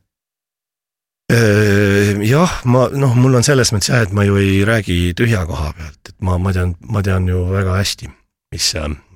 jah, 1.28 2.52
ma 2.64 2.86
noh, 2.88 3.12
mul 3.16 3.36
on 3.36 3.44
selles 3.44 3.72
mõttes 3.74 3.90
jah, 3.92 4.04
et 4.06 4.12
ma 4.16 4.24
ju 4.24 4.38
ei 4.40 4.62
räägi 4.64 5.12
tühja 5.16 5.44
koha 5.46 5.72
pealt, 5.76 6.00
et 6.08 6.16
ma, 6.24 6.38
ma 6.40 6.52
tean, 6.56 6.74
ma 6.88 7.02
tean 7.04 7.28
ju 7.28 7.42
väga 7.50 7.76
hästi, 7.76 8.08
mis, 8.54 8.68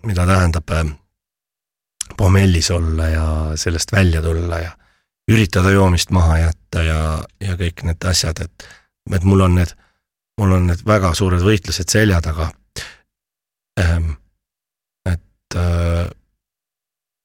mida 0.04 0.26
tähendab 0.28 0.70
äh, 0.76 0.90
pommellis 2.16 2.70
olla 2.70 3.08
ja 3.08 3.26
sellest 3.56 3.92
välja 3.92 4.22
tulla 4.22 4.58
ja 4.60 4.74
üritada 5.30 5.70
joomist 5.72 6.10
maha 6.12 6.38
jätta 6.38 6.82
ja, 6.84 6.98
ja 7.40 7.56
kõik 7.56 7.84
need 7.88 8.04
asjad, 8.04 8.42
et, 8.44 8.66
et 9.14 9.24
mul 9.24 9.46
on 9.46 9.56
need, 9.56 9.72
mul 10.40 10.52
on 10.58 10.68
need 10.68 10.82
väga 10.84 11.14
suured 11.16 11.40
võitlused 11.40 11.88
selja 11.88 12.20
taga 12.20 12.50
ähm,. 13.80 14.18
et, 15.08 15.56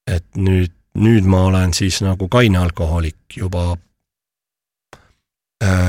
et 0.07 0.39
nüüd, 0.39 0.71
nüüd 0.95 1.27
ma 1.27 1.43
olen 1.49 1.75
siis 1.75 1.99
nagu 2.05 2.29
kaine 2.31 2.63
alkohoolik 2.63 3.35
juba 3.35 3.73
Äh, 3.73 3.86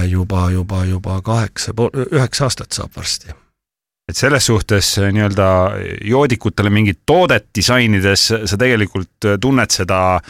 juba, 0.08 0.50
juba, 0.50 0.84
juba 0.84 1.20
kaheksa, 1.22 1.72
üheksa 2.10 2.48
aastat 2.48 2.72
saab 2.72 2.96
varsti. 2.96 3.34
et 4.08 4.16
selles 4.16 4.46
suhtes 4.46 4.94
äh, 4.98 5.10
nii-öelda 5.12 5.48
joodikutele 6.08 6.70
mingit 6.72 7.02
toodet 7.06 7.50
disainides 7.54 8.22
sa 8.32 8.56
tegelikult 8.56 9.28
äh, 9.28 9.36
tunned 9.40 9.70
seda 9.70 10.20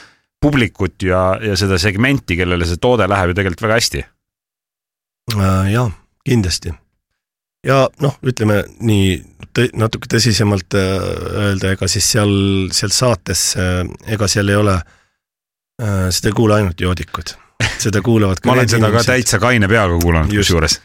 publikut 0.43 1.03
ja, 1.03 1.39
ja 1.43 1.55
seda 1.57 1.79
segmenti, 1.79 2.37
kellele 2.37 2.67
see 2.67 2.81
toode 2.83 3.07
läheb 3.07 3.31
ju 3.31 3.39
tegelikult 3.39 3.63
väga 3.69 3.79
hästi. 3.79 4.05
Äh, 5.37 5.71
jaa, 5.73 5.87
kindlasti. 6.27 6.75
ja 7.67 7.85
noh, 8.03 8.19
ütleme 8.27 8.65
nii 8.81 9.17
tõ, 9.55 9.71
natuke 9.79 10.11
tõsisemalt 10.11 10.75
äh, 10.75 11.09
öelda, 11.47 11.77
ega 11.79 11.87
siis 11.87 12.11
seal, 12.17 12.35
seal 12.75 12.91
saates, 12.91 13.53
ega 14.07 14.27
seal 14.27 14.51
ei 14.51 14.59
ole, 14.59 14.81
seda 15.79 16.33
ei 16.33 16.35
kuule 16.35 16.59
ainult 16.59 16.81
joodikud, 16.83 17.37
seda 17.79 18.03
kuulavad 18.05 18.41
ka 18.43 18.51
ma 18.51 18.57
olen 18.59 18.71
seda 18.71 18.89
ka 18.89 18.99
inimesed, 18.99 19.13
täitsa 19.13 19.43
kaine 19.43 19.69
peaga 19.71 19.99
kuulanud 20.03 20.33
kusjuures. 20.33 20.79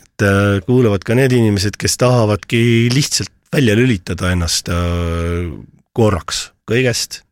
et 0.00 0.26
äh, 0.26 0.62
kuulavad 0.66 1.04
ka 1.06 1.16
need 1.18 1.34
inimesed, 1.36 1.78
kes 1.80 1.98
tahavadki 2.00 2.62
lihtsalt 2.94 3.32
välja 3.52 3.76
lülitada 3.76 4.32
ennast 4.32 4.70
äh, 4.72 5.50
korraks 5.92 6.50
kõigest. 6.70 7.22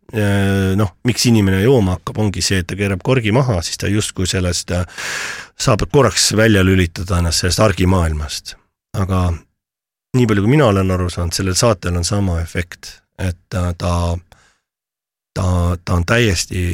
noh, 0.75 0.89
miks 1.07 1.23
inimene 1.31 1.61
jooma 1.63 1.93
hakkab, 1.95 2.17
ongi 2.19 2.43
see, 2.43 2.57
et 2.59 2.67
ta 2.67 2.75
keerab 2.75 2.99
korgi 3.07 3.31
maha, 3.31 3.61
siis 3.63 3.79
ta 3.79 3.87
justkui 3.87 4.27
sellest 4.27 4.73
äh, 4.75 4.83
saab 5.55 5.85
korraks 5.93 6.33
välja 6.35 6.65
lülitada 6.67 7.21
ennast 7.21 7.45
sellest 7.45 7.63
argimaailmast. 7.63 8.57
aga 8.99 9.29
nii 10.17 10.27
palju, 10.27 10.43
kui 10.43 10.51
mina 10.57 10.67
olen 10.73 10.91
aru 10.91 11.07
saanud, 11.11 11.35
sellel 11.37 11.55
saatel 11.55 12.01
on 12.01 12.05
sama 12.05 12.41
efekt, 12.43 12.91
et 13.19 13.39
ta, 13.53 13.71
ta, 13.79 14.17
ta, 15.35 15.47
ta 15.85 15.95
on 15.95 16.07
täiesti 16.07 16.65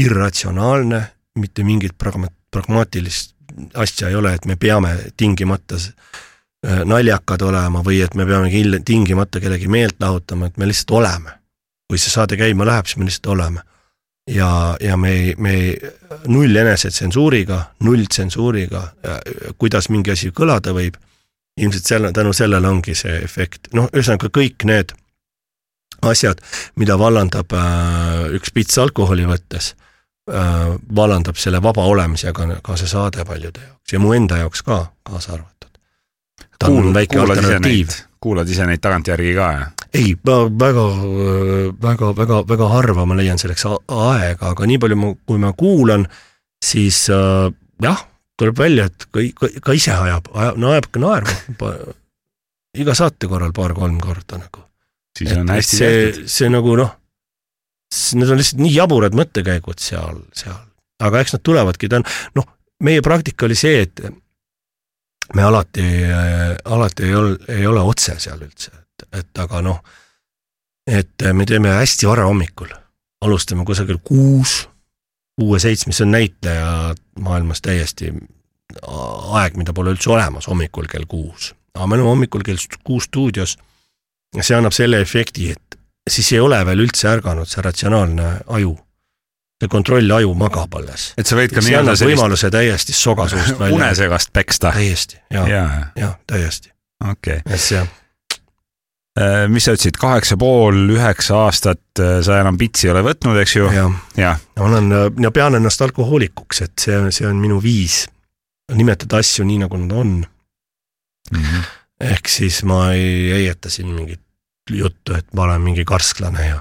irratsionaalne, 0.00 1.00
mitte 1.40 1.64
mingit 1.66 1.96
pragma-, 1.98 2.30
pragmaatilist 2.50 3.34
asja 3.74 4.08
ei 4.08 4.14
ole, 4.14 4.34
et 4.34 4.46
me 4.46 4.56
peame 4.56 4.94
tingimata 5.16 5.76
äh, 5.76 6.84
naljakad 6.84 7.42
olema 7.42 7.82
või 7.86 8.00
et 8.04 8.14
me 8.14 8.26
peame 8.26 8.50
kil- 8.52 8.80
tingimata 8.84 9.40
kellegi 9.40 9.68
meelt 9.68 9.98
lahutama, 10.00 10.46
et 10.46 10.56
me 10.56 10.68
lihtsalt 10.70 10.96
oleme. 11.00 11.36
kui 11.90 11.98
see 11.98 12.12
saade 12.12 12.36
käima 12.38 12.62
läheb, 12.62 12.86
siis 12.86 13.00
me 13.00 13.04
lihtsalt 13.04 13.26
oleme. 13.34 13.60
ja, 14.30 14.76
ja 14.80 14.96
me 14.96 15.10
ei, 15.10 15.34
me 15.38 15.54
ei, 15.54 15.76
null 16.26 16.56
enesetsensuuriga, 16.56 17.64
null 17.80 18.04
tsensuuriga, 18.06 18.82
kuidas 19.58 19.88
mingi 19.88 20.12
asi 20.12 20.30
kõlada 20.30 20.74
võib, 20.76 20.94
ilmselt 21.60 21.86
selle, 21.86 22.12
tänu 22.12 22.32
sellele 22.32 22.68
ongi 22.68 22.94
see 22.94 23.16
efekt, 23.24 23.72
noh, 23.74 23.88
ühesõnaga 23.90 24.30
kõik 24.30 24.64
need 24.64 24.94
asjad, 26.06 26.40
mida 26.76 26.96
vallandab 26.98 27.52
äh, 27.52 28.30
üks 28.38 28.52
pits 28.54 28.78
alkoholi 28.78 29.26
võttes 29.28 29.74
äh, 30.30 30.76
vallandab 30.96 31.36
selle 31.36 31.62
vaba 31.62 31.84
olemise 31.86 32.32
ka, 32.32 32.76
see 32.76 32.90
saade 32.90 33.24
paljude 33.24 33.62
jaoks 33.66 33.92
ja 33.92 34.02
mu 34.02 34.14
enda 34.16 34.40
jaoks 34.42 34.62
ka 34.66 34.86
kaasa 35.02 35.34
arvatud. 35.38 35.80
ta 36.58 36.66
on 36.66 36.72
Kuul- 36.72 36.94
väike 36.94 37.16
kuulad 37.16 37.38
ise 37.38 37.46
alternatiiv 37.46 37.98
kuulad 38.20 38.48
ise 38.48 38.66
neid 38.68 38.82
tagantjärgi 38.84 39.32
ka, 39.36 39.46
jah? 39.56 39.70
ei, 39.96 40.12
väga, 40.24 40.84
väga, 41.82 42.12
väga, 42.16 42.42
väga 42.48 42.68
harva 42.74 43.06
ma 43.08 43.16
leian 43.18 43.40
selleks 43.40 43.64
aega, 43.66 44.52
aga 44.52 44.68
nii 44.68 44.78
palju, 44.82 45.14
kui 45.26 45.40
ma 45.42 45.52
kuulan, 45.56 46.04
siis 46.64 47.06
äh, 47.14 47.48
jah, 47.82 48.04
tuleb 48.38 48.60
välja, 48.60 48.90
et 48.90 49.08
ka, 49.08 49.24
ka, 49.40 49.50
ka 49.64 49.76
ise 49.76 49.96
ajab, 49.96 50.30
ajab, 50.34 50.60
no 50.60 50.74
ajab 50.74 50.90
ka 50.92 51.02
naerma. 51.02 51.72
iga 52.78 52.94
saate 52.94 53.28
korral 53.30 53.56
paar-kolm 53.56 53.98
korda 54.00 54.38
nagu. 54.38 54.66
siis 55.18 55.32
on 55.36 55.50
hästi 55.50 55.76
see 55.76 55.94
tehtud., 55.96 56.32
see 56.36 56.52
nagu 56.52 56.76
noh, 56.78 56.92
need 58.14 58.30
on 58.30 58.38
lihtsalt 58.38 58.62
nii 58.62 58.74
jaburad 58.74 59.16
mõttekäigud 59.18 59.82
seal, 59.82 60.22
seal, 60.36 60.58
aga 61.02 61.22
eks 61.22 61.34
nad 61.36 61.44
tulevadki, 61.46 61.90
ta 61.90 62.00
on 62.00 62.08
noh, 62.38 62.48
meie 62.86 63.02
praktika 63.04 63.48
oli 63.48 63.58
see, 63.58 63.84
et 63.86 64.02
me 65.34 65.46
alati 65.46 65.86
äh,, 66.06 66.56
alati 66.64 67.08
ei 67.08 67.14
ole, 67.18 67.38
ei 67.48 67.66
ole 67.66 67.82
otse 67.86 68.16
seal 68.22 68.42
üldse, 68.46 68.72
et, 68.74 69.08
et 69.22 69.42
aga 69.42 69.62
noh, 69.66 69.80
et 70.90 71.30
me 71.34 71.46
teeme 71.46 71.74
hästi 71.78 72.08
vara 72.08 72.26
hommikul, 72.28 72.70
alustame 73.26 73.66
kusagil 73.68 74.00
kuus, 74.04 74.62
kuue-seitsme, 75.40 75.94
see 75.94 76.06
on 76.06 76.14
näitleja 76.14 76.70
maailmas 77.20 77.62
täiesti 77.64 78.12
aeg, 78.86 79.56
mida 79.58 79.74
pole 79.74 79.94
üldse 79.94 80.12
olemas 80.12 80.46
hommikul 80.50 80.86
kell 80.90 81.08
kuus. 81.10 81.54
aga 81.74 81.86
me 81.86 81.96
oleme 81.96 82.08
hommikul 82.08 82.42
kell 82.46 82.58
kuus 82.84 83.06
stuudios 83.08 83.56
ja 84.36 84.42
see 84.46 84.56
annab 84.56 84.74
selle 84.74 85.00
efekti, 85.00 85.50
et 85.54 85.69
siis 86.08 86.32
ei 86.32 86.40
ole 86.40 86.60
veel 86.66 86.86
üldse 86.86 87.08
ärganud 87.10 87.48
see 87.48 87.64
ratsionaalne 87.64 88.30
aju. 88.46 88.76
see 89.60 89.68
kontrollaju 89.68 90.34
magab 90.34 90.74
alles. 90.74 91.12
et 91.20 91.26
sa 91.26 91.36
võid 91.36 91.52
ka 91.54 91.60
nii-öelda 91.64 91.94
sellist 91.96 92.08
võimaluse 92.08 92.50
täiesti 92.50 92.96
soga 92.96 93.28
suust 93.28 93.58
välja. 93.58 93.76
unesegast 93.76 94.32
peksta. 94.32 94.72
täiesti, 94.76 95.20
ja, 95.30 95.46
jaa, 95.48 95.80
ja 95.96 96.12
täiesti, 96.26 96.72
okei. 97.10 97.42
et 97.44 97.60
see, 97.60 97.82
mis 99.52 99.66
sa 99.66 99.74
ütlesid, 99.76 99.98
kaheksa 100.00 100.38
pool, 100.40 100.80
üheksa 100.96 101.42
aastat 101.44 102.00
äh, 102.00 102.20
sa 102.24 102.40
enam 102.40 102.56
pitsi 102.58 102.88
ei 102.88 102.94
ole 102.94 103.04
võtnud, 103.04 103.36
eks 103.42 103.56
ju? 103.58 103.68
jah, 104.16 104.40
olen 104.60 104.88
ja 105.20 105.34
pean 105.34 105.58
ennast 105.60 105.82
alkohoolikuks, 105.84 106.64
et 106.64 106.88
see, 106.88 107.02
see 107.12 107.28
on 107.28 107.36
minu 107.42 107.60
viis 107.62 108.06
nimetada 108.74 109.18
asju 109.20 109.44
nii, 109.44 109.60
nagu 109.64 109.78
nad 109.82 109.92
on. 109.98 110.16
Mhm. 111.30 111.68
ehk 112.00 112.28
siis 112.32 112.62
ma 112.64 112.92
ei 112.96 113.28
heieta 113.30 113.70
siin 113.70 113.90
mingit 113.92 114.22
juttu, 114.78 115.14
et 115.14 115.26
ma 115.34 115.42
olen 115.42 115.60
mingi 115.60 115.84
karsklane 115.84 116.46
ja, 116.46 116.60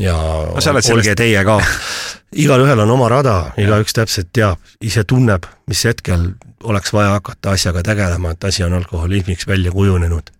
ja 0.00 0.16
olge 0.16 0.60
sellest- 0.60 1.16
teie 1.16 1.44
ka. 1.44 1.60
igalühel 2.44 2.80
on 2.84 2.90
oma 2.90 3.08
rada, 3.08 3.36
igaüks 3.58 3.96
täpselt 3.96 4.32
teab, 4.32 4.58
ise 4.82 5.04
tunneb, 5.04 5.46
mis 5.66 5.84
hetkel 5.84 6.32
oleks 6.64 6.92
vaja 6.92 7.16
hakata 7.16 7.54
asjaga 7.56 7.82
tegelema, 7.82 8.34
et 8.34 8.44
asi 8.44 8.64
on 8.64 8.72
alkoholismiks 8.72 9.46
välja 9.46 9.72
kujunenud. 9.72 10.30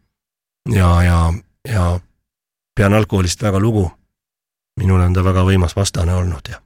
ja, 0.74 1.02
ja, 1.02 1.32
ja 1.68 2.00
pean 2.76 2.94
alkoholist 2.94 3.42
väga 3.42 3.60
lugu. 3.60 3.90
minul 4.80 5.00
on 5.00 5.12
ta 5.12 5.24
väga 5.24 5.40
võimas 5.40 5.72
vastane 5.76 6.14
olnud 6.14 6.48
ja 6.50 6.58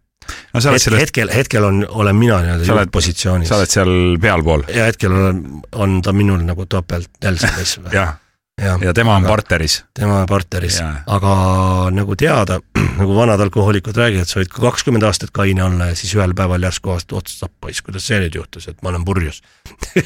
no 0.54 0.60
sa 0.60 0.70
oled 0.70 0.80
hetkel, 0.80 0.84
sellest, 0.84 1.00
hetkel, 1.00 1.30
hetkel 1.34 1.64
on, 1.64 1.84
olen 1.88 2.16
mina 2.16 2.40
nii-öelda 2.42 2.66
juhtpositsioonis 2.66 3.48
sa 3.48 3.58
oled 3.60 3.70
seal 3.70 3.92
pealpool, 4.22 4.64
ja 4.74 4.88
hetkel 4.90 5.14
olen, 5.14 5.42
on 5.72 6.00
ta 6.02 6.14
minul 6.16 6.42
nagu 6.46 6.66
topelt 6.66 7.10
Nelson, 7.24 7.90
jah. 7.94 8.16
Ja 8.60 8.94
tema 8.94 9.16
on 9.16 9.24
partneris. 9.24 9.84
tema 9.94 10.20
on 10.20 10.26
partneris, 10.26 10.80
aga 11.06 11.34
nagu 11.94 12.16
teada, 12.16 12.60
nagu 13.00 13.16
vanad 13.16 13.40
alkohoolikud 13.40 13.96
räägivad, 13.96 14.28
sa 14.28 14.40
võid 14.40 14.50
ka 14.52 14.62
kakskümmend 14.64 15.06
aastat 15.06 15.32
kaine 15.34 15.64
olla 15.64 15.90
ja 15.90 15.96
siis 15.98 16.12
ühel 16.16 16.34
päeval 16.36 16.62
järsku 16.68 16.92
vastu 16.92 17.18
otsustab, 17.20 17.52
poiss, 17.60 17.82
kuidas 17.86 18.06
see 18.10 18.20
nüüd 18.22 18.36
juhtus, 18.36 18.68
et 18.70 18.78
ma 18.84 18.92
olen 18.92 19.04
purjus 19.08 19.40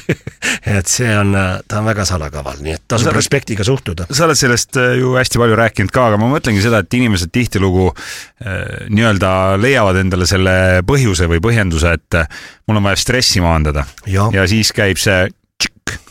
et 0.77 0.89
see 0.91 1.11
on, 1.19 1.35
ta 1.67 1.81
on 1.81 1.89
väga 1.89 2.07
salakaval, 2.07 2.59
nii 2.65 2.77
et 2.77 2.85
tasub 2.91 3.13
respektiga 3.15 3.67
suhtuda. 3.67 4.07
sa 4.11 4.27
oled 4.27 4.39
sellest 4.39 4.79
äh, 4.81 4.95
ju 5.01 5.15
hästi 5.19 5.41
palju 5.41 5.59
rääkinud 5.59 5.95
ka, 5.95 6.09
aga 6.11 6.19
ma 6.21 6.31
mõtlengi 6.31 6.63
seda, 6.63 6.83
et 6.83 6.99
inimesed 6.99 7.33
tihtilugu 7.35 7.89
äh, 7.91 8.85
nii-öelda 8.89 9.31
leiavad 9.61 9.99
endale 10.03 10.27
selle 10.29 10.57
põhjuse 10.87 11.29
või 11.31 11.41
põhjenduse, 11.43 11.95
et 11.99 12.21
äh, 12.21 12.43
mul 12.67 12.79
on 12.81 12.87
vaja 12.91 13.01
stressi 13.03 13.43
maandada 13.43 13.85
ja. 14.07 14.29
ja 14.33 14.47
siis 14.49 14.71
käib 14.75 15.01
see 15.01 15.25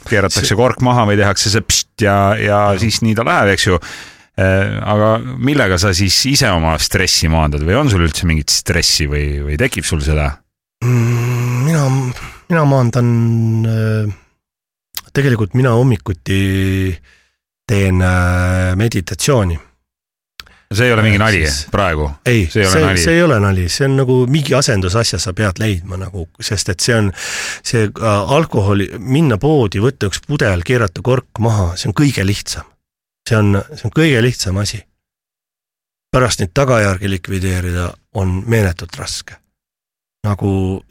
keeratakse 0.09 0.57
kork 0.59 0.82
maha 0.85 1.07
või 1.11 1.18
tehakse 1.20 1.53
see 1.53 1.64
pst 1.64 2.05
ja, 2.07 2.18
ja 2.41 2.61
siis 2.80 3.01
nii 3.05 3.16
ta 3.18 3.26
läheb, 3.26 3.55
eks 3.55 3.68
ju. 3.70 3.78
aga 4.35 5.09
millega 5.22 5.78
sa 5.78 5.93
siis 5.95 6.16
ise 6.26 6.49
oma 6.51 6.72
stressi 6.82 7.28
maandad 7.30 7.62
või 7.62 7.76
on 7.78 7.91
sul 7.93 8.03
üldse 8.03 8.26
mingit 8.26 8.51
stressi 8.51 9.07
või, 9.07 9.28
või 9.47 9.59
tekib 9.61 9.87
sul 9.87 10.03
seda? 10.03 10.26
Mm, 10.82 11.61
mina, 11.68 11.85
mina 12.51 12.64
maandan, 12.66 13.12
tegelikult 15.14 15.55
mina 15.55 15.76
hommikuti 15.78 16.41
teen 17.66 18.03
äh, 18.03 18.74
meditatsiooni. 18.76 19.59
See 20.75 20.87
ei 20.89 20.93
ole 20.93 21.03
mingi 21.03 21.16
Ehk 21.18 21.22
nali 21.25 21.41
siis- 21.47 21.66
praegu? 21.70 22.11
ei, 22.27 22.47
See 22.51 22.62
ei 22.62 22.66
ole 22.66 22.72
see, 22.75 22.85
nali. 22.87 23.03
see 23.05 23.14
ei 23.14 23.22
ole 23.22 23.39
nali, 23.41 23.68
see 23.68 23.85
on 23.89 23.97
nagu 23.97 24.16
mingi 24.27 24.55
asendusasja 24.55 25.18
sa 25.18 25.33
pead 25.33 25.59
leidma 25.62 25.97
nagu, 26.01 26.29
sest 26.41 26.68
et 26.68 26.81
see 26.81 26.95
on, 26.97 27.12
see 27.62 27.85
äh, 27.89 28.33
alkoholi, 28.39 28.89
minna 28.99 29.39
poodi, 29.39 29.81
võtta 29.85 30.09
üks 30.11 30.20
pudel, 30.27 30.62
keerata 30.66 31.03
kork 31.03 31.39
maha, 31.39 31.72
see 31.77 31.89
on 31.91 31.95
kõige 32.01 32.27
lihtsam. 32.27 32.64
see 33.29 33.37
on, 33.39 33.55
see 33.75 33.87
on 33.89 33.95
kõige 33.97 34.20
lihtsam 34.22 34.57
asi. 34.61 34.83
pärast 36.14 36.39
neid 36.41 36.53
tagajärgi 36.55 37.09
likvideerida 37.11 37.89
on 38.14 38.43
meeletult 38.47 38.97
raske. 38.97 39.35
nagu, 40.25 40.83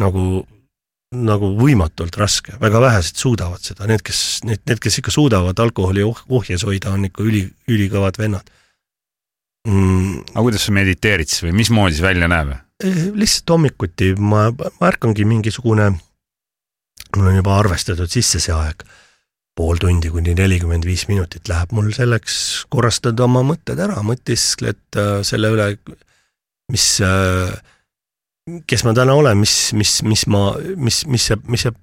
nagu, 0.00 0.46
nagu 1.12 1.48
võimatult 1.58 2.16
raske, 2.16 2.52
väga 2.60 2.80
vähesed 2.80 3.16
suudavad 3.20 3.60
seda, 3.64 3.86
need, 3.86 4.02
kes, 4.02 4.40
need, 4.44 4.60
need, 4.68 4.78
kes 4.80 4.98
ikka 5.02 5.10
suudavad 5.10 5.58
alkoholi 5.60 6.02
oh- 6.06 6.22
ohjes 6.28 6.62
hoida, 6.64 6.90
on 6.92 7.04
ikka 7.08 7.22
üli, 7.22 7.42
ülikõvad 7.68 8.16
vennad 8.20 8.48
mm, 9.68 10.32
aga 10.32 10.44
kuidas 10.46 10.66
sa 10.66 10.74
mediteerid 10.76 11.30
siis 11.30 11.44
või 11.46 11.54
mismoodi 11.60 11.98
see 11.98 12.06
välja 12.06 12.30
näeb? 12.30 12.54
Eh, 12.84 13.08
lihtsalt 13.18 13.54
hommikuti 13.56 14.12
ma, 14.18 14.48
ma 14.52 14.90
ärkangi 14.90 15.26
mingisugune, 15.28 15.90
mul 17.16 17.30
on 17.32 17.38
juba 17.40 17.56
arvestatud 17.58 18.10
sisse 18.10 18.40
see 18.42 18.54
aeg, 18.54 18.84
pool 19.58 19.80
tundi 19.82 20.12
kuni 20.14 20.36
nelikümmend 20.38 20.86
viis 20.86 21.08
minutit 21.10 21.50
läheb 21.50 21.72
mul 21.74 21.90
selleks 21.94 22.66
korrastada 22.70 23.26
oma 23.26 23.42
mõtted 23.46 23.80
ära, 23.82 24.02
mõtiskled 24.06 25.00
äh, 25.00 25.16
selle 25.26 25.50
üle, 25.54 25.72
mis 26.72 26.92
äh, 27.04 27.56
kes 28.68 28.84
ma 28.86 28.94
täna 28.96 29.16
olen, 29.18 29.38
mis, 29.40 29.54
mis, 29.76 29.98
mis 30.06 30.24
ma, 30.30 30.52
mis, 30.76 31.02
mis 31.10 31.28
see, 31.30 31.38
mis 31.50 31.66
see, 31.66 31.74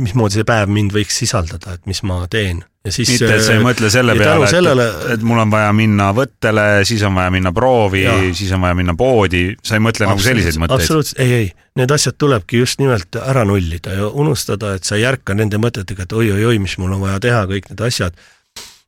mismoodi 0.00 0.36
see 0.38 0.44
päev 0.48 0.68
mind 0.72 0.92
võiks 0.92 1.16
sisaldada, 1.22 1.76
et 1.76 1.86
mis 1.88 2.02
ma 2.04 2.18
teen 2.30 2.60
ja 2.86 2.92
siis 2.92 3.10
mitte, 3.14 3.30
et 3.34 3.44
sa 3.44 3.54
ei 3.56 3.62
mõtle 3.64 3.88
selle 3.90 4.14
peale, 4.18 4.34
tänu 4.34 4.44
et, 4.44 4.52
sellele- 4.52 5.14
et 5.14 5.24
mul 5.26 5.40
on 5.42 5.50
vaja 5.50 5.72
minna 5.76 6.10
võttele, 6.16 6.66
siis 6.88 7.02
on 7.08 7.16
vaja 7.16 7.32
minna 7.34 7.52
proovi, 7.56 8.04
siis 8.36 8.52
on 8.54 8.62
vaja 8.66 8.76
minna 8.78 8.94
poodi, 8.98 9.46
sa 9.64 9.78
ei 9.78 9.82
mõtle 9.84 10.08
nagu 10.10 10.22
selliseid 10.22 10.60
mõtteid? 10.60 10.84
absoluutselt, 10.84 11.20
ei, 11.24 11.32
ei, 11.40 11.48
need 11.80 11.96
asjad 11.96 12.18
tulebki 12.20 12.60
just 12.62 12.80
nimelt 12.82 13.18
ära 13.22 13.44
nullida 13.48 13.96
ja 13.96 14.08
unustada, 14.08 14.74
et 14.76 14.84
sa 14.84 15.00
ei 15.00 15.06
ärka 15.08 15.34
nende 15.34 15.60
mõtetega, 15.62 16.06
et 16.06 16.16
oi-oi-oi, 16.16 16.60
mis 16.62 16.76
mul 16.82 16.94
on 16.98 17.04
vaja 17.08 17.20
teha, 17.28 17.44
kõik 17.50 17.72
need 17.72 17.84
asjad. 17.88 18.16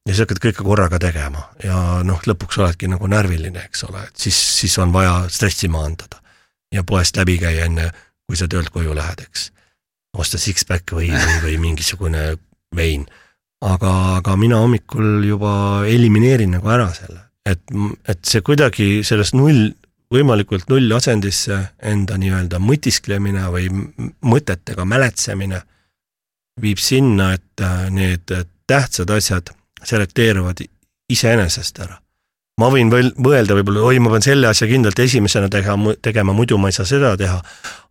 ja 0.09 0.15
sa 0.15 0.25
hakkad 0.25 0.45
kõike 0.45 0.65
korraga 0.65 0.99
tegema 1.03 1.49
ja 1.65 2.01
noh, 2.05 2.21
lõpuks 2.29 2.61
oledki 2.61 2.89
nagu 2.89 3.09
närviline, 3.09 3.65
eks 3.69 3.85
ole, 3.89 4.05
et 4.05 4.17
siis, 4.29 4.39
siis 4.61 4.79
on 4.79 4.93
vaja 4.93 5.25
stressi 5.29 5.69
maandada. 5.69 6.21
ja 6.73 6.85
poest 6.85 7.17
läbi 7.17 7.39
käia 7.41 7.65
enne, 7.65 7.91
kui 8.29 8.37
sa 8.37 8.49
töölt 8.49 8.71
koju 8.71 8.95
lähed, 8.95 9.25
eks. 9.25 9.51
Osta 10.17 10.41
six-pack 10.41 10.95
või, 10.97 11.11
või, 11.13 11.41
või 11.45 11.57
mingisugune 11.69 12.31
vein. 12.75 13.07
aga, 13.61 13.93
aga 14.21 14.37
mina 14.37 14.61
hommikul 14.63 15.25
juba 15.27 15.85
elimineerin 15.87 16.55
nagu 16.57 16.71
ära 16.71 16.89
selle, 16.95 17.21
et, 17.47 17.61
et 18.09 18.21
see 18.25 18.41
kuidagi 18.47 19.03
sellest 19.05 19.35
null 19.35 19.73
võimalikult 20.15 20.71
nullasendisse 20.71 21.59
enda 21.85 22.17
nii-öelda 22.19 22.61
mõtisklemine 22.63 23.49
või 23.53 23.69
mõtetega 24.25 24.87
mäletsemine 24.89 25.61
viib 26.63 26.81
sinna, 26.83 27.33
et 27.37 27.63
äh, 27.63 27.89
need 27.91 28.33
tähtsad 28.67 29.11
asjad 29.11 29.53
selekteeruvad 29.85 30.65
iseenesest 31.09 31.79
ära. 31.85 31.99
Ma 32.59 32.69
võin 32.73 32.91
veel 32.93 33.13
mõelda 33.23 33.57
võib-olla, 33.59 33.85
oi, 33.89 34.01
ma 34.03 34.13
pean 34.13 34.25
selle 34.25 34.51
asja 34.51 34.69
kindlalt 34.71 34.99
esimesena 35.03 35.49
tegema, 35.53 35.95
tegema, 36.03 36.35
muidu 36.37 36.59
ma 36.61 36.73
ei 36.73 36.77
saa 36.77 36.89
seda 36.89 37.15
teha. 37.19 37.39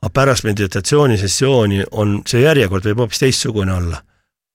aga 0.02 0.12
pärast 0.14 0.46
meditatsioonisessiooni 0.48 1.84
on 1.92 2.22
see 2.28 2.44
järjekord 2.44 2.86
võib 2.86 3.04
hoopis 3.04 3.24
teistsugune 3.24 3.74
olla. 3.74 4.04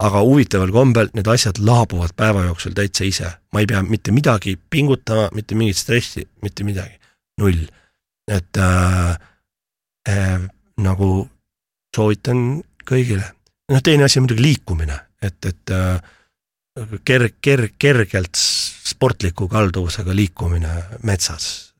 aga 0.02 0.20
huvitaval 0.20 0.72
kombel 0.74 1.12
need 1.14 1.28
asjad 1.30 1.58
laabuvad 1.62 2.16
päeva 2.16 2.44
jooksul 2.44 2.72
täitsa 2.74 3.04
ise, 3.04 3.28
ma 3.52 3.60
ei 3.60 3.66
pea 3.66 3.82
mitte 3.82 4.12
midagi 4.12 4.56
pingutama, 4.70 5.28
mitte 5.32 5.54
mingit 5.54 5.76
stressi, 5.76 6.26
mitte 6.42 6.64
midagi 6.64 6.98
null. 7.40 7.66
et 8.28 8.56
äh, 8.56 9.16
äh, 10.08 10.40
nagu 10.76 11.28
soovitan 11.96 12.62
kõigile. 12.88 13.24
noh, 13.70 13.82
teine 13.82 14.04
asi 14.04 14.18
on 14.18 14.26
muidugi 14.26 14.42
liikumine, 14.42 14.98
et, 15.22 15.38
et 15.46 15.70
äh, 15.70 16.00
kerg, 17.04 17.34
kerg, 17.40 17.74
kergelt 17.78 18.36
sportliku 18.36 19.48
kalduvusega 19.48 20.16
liikumine 20.16 20.72
metsas. 21.02 21.74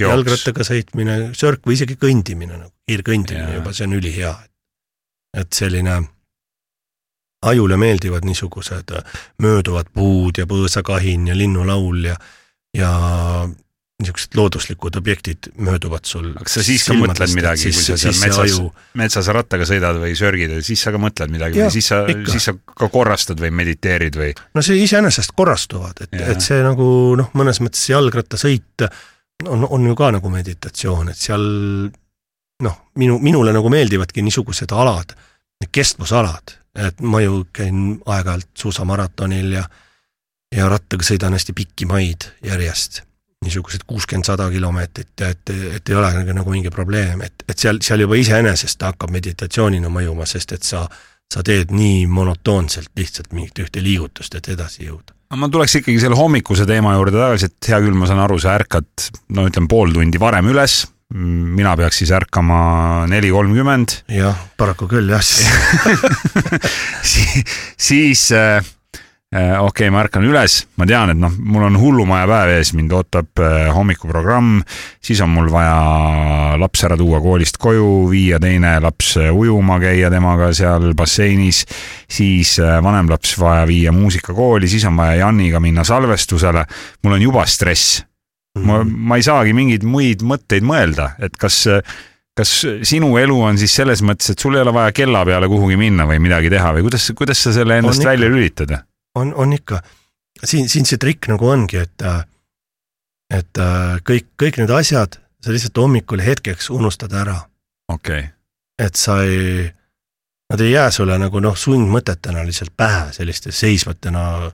jooks. 0.00 0.14
jalgrattaga 0.14 0.66
sõitmine, 0.66 1.16
sörk 1.34 1.66
või 1.66 1.74
isegi 1.78 1.96
kõndimine, 1.98 2.60
nagu 2.60 2.72
kiirkõndimine 2.86 3.56
juba, 3.58 3.72
see 3.72 3.88
on 3.88 3.96
ülihea. 3.98 4.34
et 5.36 5.52
selline 5.52 5.96
ajule 7.42 7.76
meeldivad 7.76 8.24
niisugused 8.24 8.94
mööduvad 9.42 9.90
puud 9.92 10.38
ja 10.38 10.46
põõsakahin 10.46 11.26
ja 11.28 11.36
linnulaul 11.36 12.04
ja, 12.04 12.16
ja 12.74 12.90
niisugused 14.02 14.36
looduslikud 14.36 14.96
objektid 14.98 15.48
mööduvad 15.56 16.04
sul. 16.04 16.34
kas 16.36 16.58
sa 16.58 16.62
siis 16.64 16.84
ka 16.84 16.94
mõtled 16.98 17.32
midagi, 17.32 17.70
kui 17.72 17.84
sa 17.84 17.96
seal 18.00 18.16
metsas, 18.20 18.56
metsas 19.00 19.30
rattaga 19.32 19.64
sõidad 19.68 19.96
või 20.02 20.12
sörgid, 20.18 20.52
siis 20.66 20.82
sa 20.84 20.92
ka 20.92 21.00
mõtled 21.00 21.32
midagi 21.32 21.62
Jaa, 21.62 21.70
või 21.70 21.76
siis 21.78 21.88
sa, 21.88 22.02
siis 22.28 22.48
sa 22.50 22.52
ka 22.56 22.90
korrastad 22.92 23.40
või 23.40 23.54
mediteerid 23.56 24.18
või? 24.20 24.34
no 24.56 24.64
see 24.64 24.82
iseenesest 24.84 25.32
korrastuvad, 25.36 26.04
et, 26.04 26.18
et 26.34 26.44
see 26.44 26.60
nagu 26.64 26.88
noh, 27.16 27.30
mõnes 27.40 27.62
mõttes 27.64 27.86
jalgrattasõit 27.88 28.84
on, 29.48 29.64
on 29.64 29.88
ju 29.88 29.96
ka 29.96 30.12
nagu 30.18 30.34
meditatsioon, 30.34 31.14
et 31.14 31.22
seal 31.22 31.48
noh, 32.68 32.76
minu, 33.00 33.16
minule 33.24 33.56
nagu 33.56 33.72
meeldivadki 33.72 34.24
niisugused 34.26 34.76
alad, 34.76 35.16
kestvusalad, 35.72 36.52
et 36.84 37.00
ma 37.00 37.24
ju 37.24 37.46
käin 37.56 37.96
aeg-ajalt 38.04 38.52
suusamaratonil 38.60 39.56
ja 39.56 39.64
ja 40.54 40.68
rattaga 40.70 41.04
sõidan 41.06 41.34
hästi 41.36 41.54
pikki 41.56 41.88
maid 41.90 42.28
järjest, 42.44 43.02
niisugused 43.46 43.86
kuuskümmend, 43.86 44.28
sada 44.28 44.48
kilomeetrit 44.52 45.24
ja 45.24 45.32
et, 45.34 45.56
et 45.78 45.92
ei 45.92 45.98
ole 45.98 46.12
nagu, 46.20 46.38
nagu 46.42 46.54
mingi 46.54 46.72
probleem, 46.74 47.22
et, 47.26 47.46
et 47.48 47.58
seal, 47.58 47.80
seal 47.84 48.04
juba 48.04 48.18
iseenesest 48.20 48.82
hakkab 48.82 49.14
meditatsioonina 49.14 49.90
mõjuma, 49.92 50.26
sest 50.28 50.58
et 50.58 50.66
sa 50.66 50.86
sa 51.32 51.42
teed 51.46 51.72
nii 51.74 52.06
monotoonselt 52.10 52.92
lihtsalt 52.98 53.32
mingit 53.36 53.64
ühte 53.64 53.82
liigutust, 53.82 54.36
et 54.38 54.52
edasi 54.54 54.86
jõuda. 54.86 55.14
aga 55.30 55.40
ma 55.42 55.48
tuleks 55.50 55.80
ikkagi 55.80 56.02
selle 56.02 56.18
hommikuse 56.18 56.66
teema 56.68 56.94
juurde 56.94 57.18
tagasi, 57.18 57.50
et 57.50 57.70
hea 57.72 57.80
küll, 57.82 57.96
ma 57.98 58.06
saan 58.06 58.22
aru, 58.22 58.38
sa 58.42 58.54
ärkad, 58.58 59.08
no 59.34 59.46
ütleme 59.48 59.70
pool 59.70 59.94
tundi 59.94 60.20
varem 60.22 60.52
üles, 60.52 60.84
mina 61.16 61.74
peaks 61.78 62.02
siis 62.02 62.12
ärkama 62.14 62.60
neli 63.10 63.30
kolmkümmend, 63.34 64.00
jah, 64.14 64.38
paraku 64.58 64.88
küll 64.90 65.10
jah, 65.10 65.22
siis 67.88 68.28
äh, 68.34 68.58
äh, 68.58 68.72
okei 69.36 69.86
okay,, 69.86 69.90
ma 69.92 70.02
ärkan 70.04 70.24
üles, 70.26 70.58
ma 70.80 70.86
tean, 70.88 71.12
et 71.12 71.18
noh, 71.20 71.32
mul 71.36 71.66
on 71.68 71.76
hullumaja 71.80 72.28
päev 72.30 72.52
ees, 72.56 72.72
mind 72.76 72.94
ootab 72.96 73.42
äh, 73.42 73.68
hommikuprogramm, 73.74 74.62
siis 75.04 75.20
on 75.24 75.32
mul 75.34 75.50
vaja 75.52 76.56
laps 76.60 76.84
ära 76.88 76.98
tuua 76.98 77.20
koolist 77.24 77.60
koju, 77.62 78.08
viia 78.12 78.40
teine 78.42 78.76
laps 78.82 79.14
äh, 79.20 79.30
ujuma, 79.34 79.78
käia 79.82 80.10
temaga 80.12 80.50
seal 80.56 80.92
basseinis, 80.98 81.64
siis 82.08 82.56
äh, 82.62 82.78
vanem 82.84 83.10
laps 83.12 83.36
vaja 83.40 83.66
viia 83.68 83.94
muusikakooli, 83.94 84.68
siis 84.70 84.86
on 84.88 84.98
vaja 84.98 85.22
Janiga 85.24 85.62
minna 85.62 85.84
salvestusele, 85.86 86.66
mul 87.04 87.18
on 87.18 87.24
juba 87.28 87.46
stress. 87.50 88.02
ma, 88.56 88.80
ma 88.84 89.18
ei 89.20 89.24
saagi 89.24 89.52
mingeid 89.52 89.82
muid 89.84 90.22
mõtteid 90.24 90.64
mõelda, 90.64 91.10
et 91.20 91.34
kas 91.36 91.66
kas 92.36 92.52
sinu 92.84 93.14
elu 93.16 93.36
on 93.48 93.56
siis 93.60 93.72
selles 93.78 94.02
mõttes, 94.04 94.34
et 94.34 94.42
sul 94.42 94.58
ei 94.58 94.64
ole 94.64 94.74
vaja 94.76 94.92
kella 94.96 95.22
peale 95.24 95.48
kuhugi 95.48 95.78
minna 95.80 96.04
või 96.08 96.20
midagi 96.20 96.52
teha 96.52 96.74
või 96.76 96.84
kuidas, 96.84 97.08
kuidas 97.16 97.40
sa 97.46 97.54
selle 97.56 97.80
endast 97.80 98.02
ikka. 98.02 98.12
välja 98.12 98.28
lülitad? 98.32 98.76
on, 99.16 99.34
on 99.34 99.52
ikka. 99.56 99.80
siin, 100.44 100.68
siin 100.68 100.86
see 100.88 101.00
trikk 101.00 101.30
nagu 101.32 101.48
ongi, 101.48 101.80
et 101.82 102.06
et 103.32 103.58
äh, 103.58 103.96
kõik, 104.06 104.28
kõik 104.38 104.60
need 104.60 104.70
asjad 104.70 105.18
sa 105.42 105.54
lihtsalt 105.54 105.78
hommikul 105.82 106.22
hetkeks 106.22 106.70
unustad 106.74 107.14
ära, 107.16 107.40
okei 107.88 108.20
okay., 108.20 108.32
et 108.78 108.98
sa 109.00 109.22
ei 109.24 109.66
nad 110.50 110.60
ei 110.62 110.72
jää 110.72 110.90
sulle 110.94 111.18
nagu 111.18 111.40
noh, 111.42 111.56
sundmõtetena 111.58 112.44
lihtsalt 112.46 112.74
pähe 112.76 113.12
selliste 113.16 113.52
seisvatena, 113.52 114.50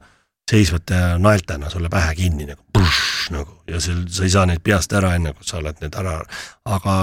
seisvate 0.50 1.00
naeltena 1.18 1.70
sulle 1.70 1.90
pähe 1.92 2.14
kinni 2.16 2.48
nagu 2.48 2.84
nagu 3.30 3.58
ja 3.68 3.80
sul, 3.80 4.06
sa 4.10 4.24
ei 4.26 4.32
saa 4.32 4.46
neid 4.48 4.62
peast 4.64 4.92
ära, 4.96 5.14
enne 5.16 5.34
kui 5.36 5.46
sa 5.46 5.58
oled 5.60 5.80
need 5.82 5.94
ära, 5.98 6.16
aga 6.64 6.96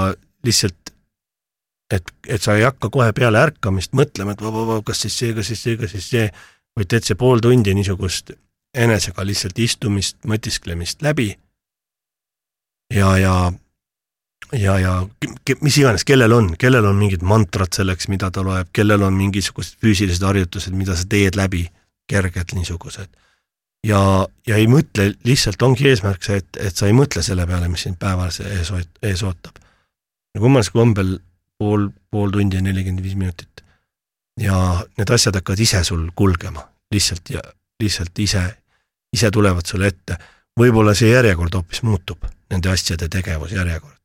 lihtsalt 0.45 0.93
et, 1.93 2.11
et 2.27 2.41
sa 2.41 2.55
ei 2.57 2.65
hakka 2.67 2.91
kohe 2.93 3.11
peale 3.17 3.41
ärkamist 3.41 3.95
mõtlema, 3.97 4.35
et 4.35 4.43
vaba, 4.43 4.79
kas 4.85 5.05
siis 5.05 5.17
see, 5.21 5.33
kas 5.37 5.49
siis 5.49 5.63
see, 5.63 5.77
kas 5.79 5.95
siis 5.95 6.09
see, 6.11 6.25
vaid 6.79 6.89
teed 6.91 7.07
see 7.07 7.19
pool 7.19 7.41
tundi 7.43 7.73
niisugust 7.75 8.31
enesega 8.73 9.25
lihtsalt 9.25 9.59
istumist, 9.59 10.17
mõtisklemist 10.27 11.01
läbi. 11.01 11.33
ja, 12.93 13.17
ja, 13.17 13.51
ja, 14.53 14.79
ja 14.79 14.93
mis 15.61 15.77
iganes, 15.77 16.05
kellel 16.05 16.33
on, 16.33 16.53
kellel 16.57 16.85
on 16.85 16.97
mingid 16.97 17.21
mantrad 17.25 17.73
selleks, 17.73 18.07
mida 18.09 18.31
ta 18.31 18.43
loeb, 18.45 18.69
kellel 18.73 19.03
on 19.05 19.13
mingisugused 19.13 19.77
füüsilised 19.81 20.25
harjutused, 20.25 20.73
mida 20.73 20.95
sa 20.97 21.05
teed 21.09 21.37
läbi, 21.37 21.67
kerged 22.09 22.55
niisugused. 22.57 23.09
ja, 23.85 24.01
ja 24.47 24.55
ei 24.55 24.67
mõtle, 24.67 25.13
lihtsalt 25.23 25.61
ongi 25.61 25.89
eesmärk 25.89 26.23
see, 26.23 26.41
et, 26.41 26.61
et 26.69 26.75
sa 26.75 26.87
ei 26.87 26.93
mõtle 26.97 27.23
selle 27.25 27.45
peale, 27.47 27.69
mis 27.69 27.85
sind 27.87 27.99
päevas 27.99 28.41
ees, 28.41 28.73
ees 29.01 29.23
ootab. 29.23 29.61
ja 30.35 30.41
kummalisel 30.41 30.73
kombel 30.73 31.17
pool, 31.57 31.89
pool 32.11 32.33
tundi 32.33 32.57
ja 32.57 32.65
nelikümmend 32.65 33.03
viis 33.03 33.15
minutit. 33.15 33.63
ja 34.39 34.85
need 34.97 35.09
asjad 35.09 35.35
hakkavad 35.35 35.59
ise 35.59 35.83
sul 35.83 36.09
kulgema, 36.15 36.68
lihtsalt 36.93 37.29
ja 37.29 37.43
lihtsalt 37.83 38.19
ise, 38.19 38.43
ise 39.13 39.31
tulevad 39.31 39.65
sulle 39.65 39.87
ette. 39.87 40.17
võib-olla 40.59 40.93
see 40.97 41.13
järjekord 41.13 41.55
hoopis 41.55 41.83
muutub, 41.87 42.25
nende 42.51 42.69
asjade 42.69 43.07
tegevusjärjekord. 43.09 43.95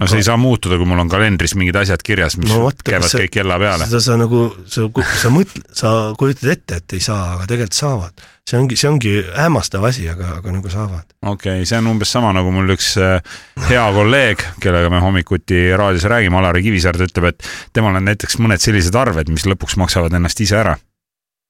no 0.00 0.06
see 0.06 0.20
ei 0.20 0.28
saa 0.28 0.36
muutuda, 0.36 0.76
kui 0.76 0.86
mul 0.86 1.02
on 1.02 1.10
kalendris 1.10 1.56
mingid 1.56 1.76
asjad 1.76 2.02
kirjas, 2.04 2.36
mis 2.36 2.52
no, 2.52 2.62
võtta, 2.68 2.86
käivad 2.90 3.10
sa, 3.10 3.18
kõik 3.24 3.34
kella 3.40 3.58
peale. 3.58 3.88
seda 3.88 4.00
sa 4.04 4.16
nagu, 4.20 4.46
sa, 4.66 4.86
sa 5.22 5.32
mõtle, 5.34 5.64
sa 5.74 5.92
kujutad 6.18 6.52
ette, 6.52 6.80
et 6.82 6.98
ei 6.98 7.04
saa, 7.04 7.34
aga 7.36 7.50
tegelikult 7.50 7.80
saavad 7.80 8.26
see 8.46 8.58
ongi, 8.60 8.76
see 8.78 8.88
ongi 8.88 9.12
hämmastav 9.34 9.84
asi, 9.88 10.04
aga, 10.10 10.36
aga 10.38 10.52
nagu 10.54 10.70
saavad. 10.70 11.06
okei 11.22 11.62
okay,, 11.62 11.66
see 11.66 11.80
on 11.80 11.90
umbes 11.90 12.12
sama 12.14 12.30
nagu 12.36 12.52
mul 12.54 12.70
üks 12.76 12.92
äh, 13.02 13.18
hea 13.66 13.86
kolleeg, 13.96 14.44
kellega 14.62 14.90
me 14.92 15.00
hommikuti 15.02 15.64
raadios 15.74 16.06
räägime, 16.06 16.38
Alari 16.38 16.62
Kivisaar, 16.62 16.98
ta 16.98 17.08
ütleb, 17.08 17.32
et 17.32 17.48
temal 17.74 17.98
on 17.98 18.06
näiteks 18.06 18.38
mõned 18.38 18.62
sellised 18.62 18.94
arved, 18.94 19.32
mis 19.34 19.48
lõpuks 19.50 19.74
maksavad 19.82 20.14
ennast 20.14 20.42
ise 20.44 20.60
ära. 20.62 20.76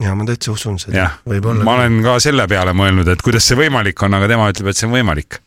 Ja 0.03 0.15
ma 0.15 0.27
täitsa 0.29 0.53
usun 0.53 0.79
seda. 0.79 1.11
ma 1.65 1.77
olen 1.79 2.03
ka 2.05 2.19
selle 2.23 2.47
peale 2.49 2.75
mõelnud, 2.77 3.09
et 3.13 3.23
kuidas 3.25 3.47
see 3.49 3.59
võimalik 3.59 4.03
on, 4.05 4.17
aga 4.19 4.29
tema 4.29 4.51
ütleb, 4.53 4.71
et 4.71 4.81
see 4.81 4.89
on 4.89 4.97
võimalik. 4.97 5.41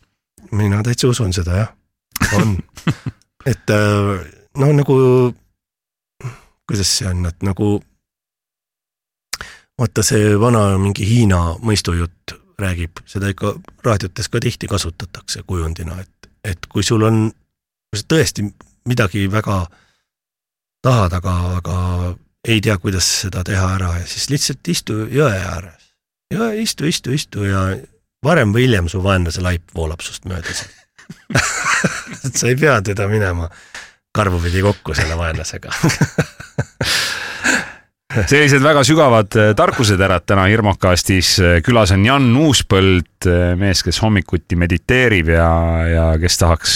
mina 0.52 0.82
täitsa 0.86 1.12
usun 1.12 1.34
seda 1.36 1.62
jah, 1.64 1.72
on 2.38 2.58
et 3.52 3.76
äh, 3.76 4.26
no 4.58 4.72
nagu, 4.74 4.98
kuidas 6.70 6.98
see 6.98 7.10
on, 7.10 7.26
et 7.30 7.46
nagu 7.46 7.78
vaata 9.80 10.04
see 10.04 10.34
vana 10.40 10.64
mingi 10.82 11.08
Hiina 11.08 11.42
mõistujutt 11.64 12.36
räägib, 12.60 13.04
seda 13.08 13.30
ikka 13.32 13.54
raadiotes 13.86 14.28
ka 14.30 14.42
tihti 14.44 14.68
kasutatakse 14.68 15.46
kujundina, 15.48 16.02
et, 16.02 16.32
et 16.44 16.66
kui 16.72 16.84
sul 16.84 17.06
on, 17.08 17.30
kui 17.90 18.02
sa 18.02 18.10
tõesti 18.16 18.50
midagi 18.90 19.30
väga 19.32 19.62
tahad, 20.84 21.16
aga, 21.22 21.36
aga 21.60 21.78
ei 22.48 22.62
tea, 22.62 22.78
kuidas 22.78 23.08
seda 23.22 23.44
teha 23.44 23.74
ära 23.76 23.94
ja 24.00 24.08
siis 24.08 24.30
lihtsalt 24.32 24.68
istu 24.72 25.06
jõe 25.12 25.36
ääres. 25.36 25.92
ja 26.34 26.52
istu, 26.54 26.86
istu, 26.86 27.12
istu 27.12 27.44
ja 27.44 27.64
varem 28.26 28.54
või 28.56 28.68
hiljem 28.68 28.90
su 28.92 29.04
vaenlase 29.04 29.44
laip 29.44 29.74
voolab 29.76 30.04
sust 30.06 30.28
mööda 30.30 30.54
et 32.26 32.36
sa 32.40 32.48
ei 32.48 32.56
pea 32.60 32.80
teda 32.86 33.08
minema 33.12 33.50
karvupidi 34.16 34.62
kokku 34.66 34.96
selle 34.98 35.18
vaenlasega 35.18 35.74
sellised 38.32 38.64
väga 38.64 38.84
sügavad 38.88 39.36
äh, 39.38 39.52
tarkuseterad 39.58 40.26
täna 40.28 40.48
Hirmukastis. 40.50 41.36
Äh, 41.44 41.58
külas 41.66 41.94
on 41.96 42.06
Jan 42.06 42.28
Uuspõld, 42.40 43.28
äh, 43.28 43.54
mees, 43.60 43.84
kes 43.86 44.02
hommikuti 44.04 44.58
mediteerib 44.60 45.32
ja, 45.34 45.50
ja 45.90 46.06
kes 46.22 46.40
tahaks 46.42 46.76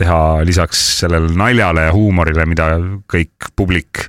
teha 0.00 0.20
lisaks 0.46 0.80
sellele 1.02 1.30
naljale 1.36 1.86
ja 1.88 1.94
huumorile, 1.94 2.44
mida 2.48 2.68
kõik 3.10 3.50
publik 3.56 4.04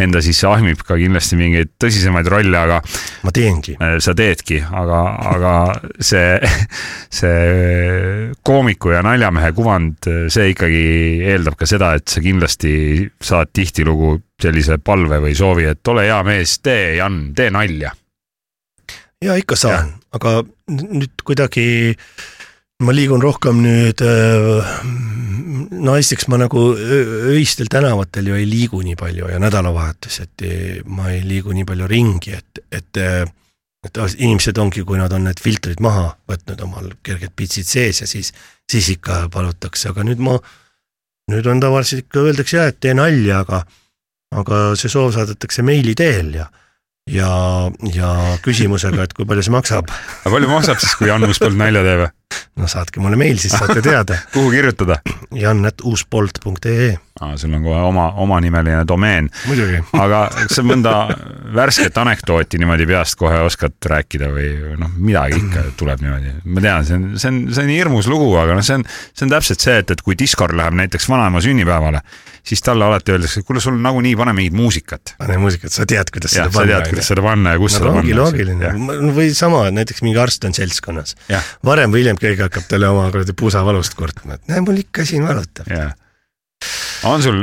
enda 0.00 0.22
sisse 0.24 0.48
ahmib, 0.48 0.82
ka 0.86 0.96
kindlasti 1.00 1.38
mingeid 1.38 1.72
tõsisemaid 1.82 2.28
rolle, 2.32 2.58
aga. 2.58 2.80
ma 3.26 3.34
teengi. 3.34 3.76
sa 4.02 4.14
teedki, 4.16 4.62
aga, 4.62 5.02
aga 5.34 5.54
see, 6.00 6.38
see 7.20 8.32
koomiku 8.42 8.94
ja 8.94 9.04
naljamehe 9.06 9.52
kuvand, 9.56 10.10
see 10.32 10.52
ikkagi 10.54 10.84
eeldab 11.32 11.58
ka 11.60 11.68
seda, 11.68 11.94
et 11.98 12.08
sa 12.08 12.24
kindlasti 12.24 12.74
saad 13.22 13.52
tihtilugu 13.54 14.18
sellise 14.42 14.78
palve 14.82 15.20
või 15.22 15.34
soovi, 15.38 15.66
et 15.70 15.88
ole 15.88 16.06
hea 16.08 16.20
mees, 16.26 16.58
tee, 16.64 16.96
Jan, 16.98 17.24
tee 17.36 17.50
nalja. 17.54 17.92
ja 19.22 19.36
ikka 19.38 19.56
saan, 19.56 19.92
aga 20.12 20.40
nüüd 20.72 21.22
kuidagi 21.24 21.66
ma 22.82 22.94
liigun 22.94 23.22
rohkem 23.22 23.60
nüüd, 23.62 24.02
äh, 24.02 24.72
no 25.78 25.94
esiteks 25.98 26.26
ma 26.32 26.40
nagu 26.42 26.72
öistel 27.32 27.70
tänavatel 27.70 28.32
ju 28.32 28.40
ei 28.40 28.48
liigu 28.48 28.82
nii 28.82 28.98
palju 28.98 29.30
ja 29.30 29.38
nädalavahetuseti 29.42 30.82
ma 30.90 31.12
ei 31.14 31.22
liigu 31.26 31.54
nii 31.54 31.68
palju 31.68 31.88
ringi, 31.90 32.34
et, 32.38 32.64
et 32.72 33.02
et 33.82 33.98
inimesed 33.98 34.58
ongi, 34.62 34.84
kui 34.86 34.98
nad 34.98 35.12
on 35.14 35.24
need 35.26 35.40
filtrid 35.42 35.80
maha 35.82 36.12
võtnud, 36.30 36.60
omal 36.66 36.92
kerged 37.02 37.32
pitsid 37.36 37.66
sees 37.66 38.02
ja 38.04 38.06
siis, 38.06 38.30
siis 38.70 38.92
ikka 38.94 39.26
palutakse, 39.32 39.90
aga 39.90 40.04
nüüd 40.06 40.22
ma, 40.22 40.36
nüüd 41.32 41.48
on 41.50 41.62
tavaliselt 41.62 42.06
ikka 42.06 42.22
öeldakse 42.28 42.60
jah, 42.60 42.70
et 42.70 42.78
tee 42.82 42.94
nalja, 42.94 43.42
aga 43.42 43.64
aga 44.32 44.64
see 44.78 44.92
soov 44.92 45.12
saadetakse 45.16 45.64
meili 45.66 45.94
teel 45.98 46.34
ja 46.40 46.48
ja, 47.10 47.28
ja 47.94 48.10
küsimusega, 48.42 49.06
et 49.06 49.14
kui 49.16 49.26
palju 49.26 49.42
see 49.46 49.54
maksab. 49.54 49.90
aga 50.22 50.34
palju 50.36 50.50
maksab 50.50 50.82
siis, 50.82 50.94
kui 50.98 51.10
Jan 51.10 51.26
Uuspõld 51.26 51.58
nalja 51.58 51.82
teeb? 51.86 52.10
no 52.56 52.68
saatke 52.68 53.00
mulle 53.00 53.16
meil, 53.20 53.38
siis 53.40 53.54
saate 53.56 53.82
teada 53.84 54.16
kuhu 54.34 54.52
kirjutada? 54.54 55.00
jan.uuspoolt.ee 55.34 56.92
aa, 57.20 57.36
sul 57.40 57.52
on 57.56 57.64
kohe 57.64 57.80
oma, 57.88 58.06
omanimeline 58.22 58.84
domeen. 58.88 59.28
aga 59.98 60.24
kas 60.36 60.56
sa 60.58 60.64
mõnda 60.66 60.94
värsket 61.54 61.98
anekdooti 61.98 62.60
niimoodi 62.62 62.86
peast 62.88 63.18
kohe 63.20 63.40
oskad 63.46 63.76
rääkida 63.94 64.30
või 64.32 64.76
noh, 64.80 64.92
midagi 64.96 65.40
ikka 65.42 65.64
tuleb 65.80 66.04
niimoodi. 66.04 66.36
ma 66.44 66.64
tean, 66.64 66.86
see 66.86 67.00
on, 67.00 67.08
see 67.16 67.32
on, 67.32 67.40
see 67.52 67.66
on 67.66 67.72
hirmus 67.74 68.10
lugu, 68.10 68.30
aga 68.40 68.58
noh, 68.58 68.66
see 68.66 68.78
on, 68.80 68.86
see 69.12 69.26
on 69.26 69.34
täpselt 69.34 69.64
see, 69.64 69.80
et, 69.82 69.96
et 69.96 70.04
kui 70.04 70.18
Discord 70.18 70.56
läheb 70.56 70.76
näiteks 70.84 71.08
vanaema 71.10 71.42
sünnipäevale 71.44 72.04
siis 72.46 72.62
talle 72.64 72.84
alati 72.84 73.14
öeldakse, 73.14 73.40
et 73.40 73.46
kuule, 73.46 73.62
sul 73.62 73.78
nagunii 73.82 74.14
pane 74.18 74.34
mingit 74.36 74.56
muusikat. 74.56 75.14
pane 75.18 75.38
muusikat, 75.42 75.72
sa 75.74 75.86
tead, 75.88 76.10
kuidas 76.14 76.34
ja, 76.36 76.46
seda 76.46 76.54
panna. 76.58 76.74
sa 76.74 76.82
tead, 76.82 76.92
kuidas 76.92 77.10
seda 77.12 77.26
panna 77.26 77.54
ja 77.54 77.62
kus 77.62 77.72
no, 77.72 77.78
seda 77.78 77.94
panna. 77.96 78.18
loogiline, 78.18 78.72
või 79.18 79.30
sama, 79.38 79.64
näiteks 79.74 80.04
mingi 80.06 80.22
arst 80.22 80.46
on 80.48 80.56
seltskonnas. 80.56 81.16
varem 81.64 81.94
või 81.94 82.04
hiljem 82.04 82.20
keegi 82.20 82.46
hakkab 82.46 82.68
talle 82.70 82.90
oma 82.90 83.08
kuradi 83.14 83.36
pusavalust 83.38 83.98
kurtma, 83.98 84.38
et 84.40 84.52
näe, 84.52 84.64
mul 84.66 84.82
ikka 84.84 85.06
siin 85.08 85.26
valutab 85.28 85.70
on 87.08 87.22
sul, 87.24 87.40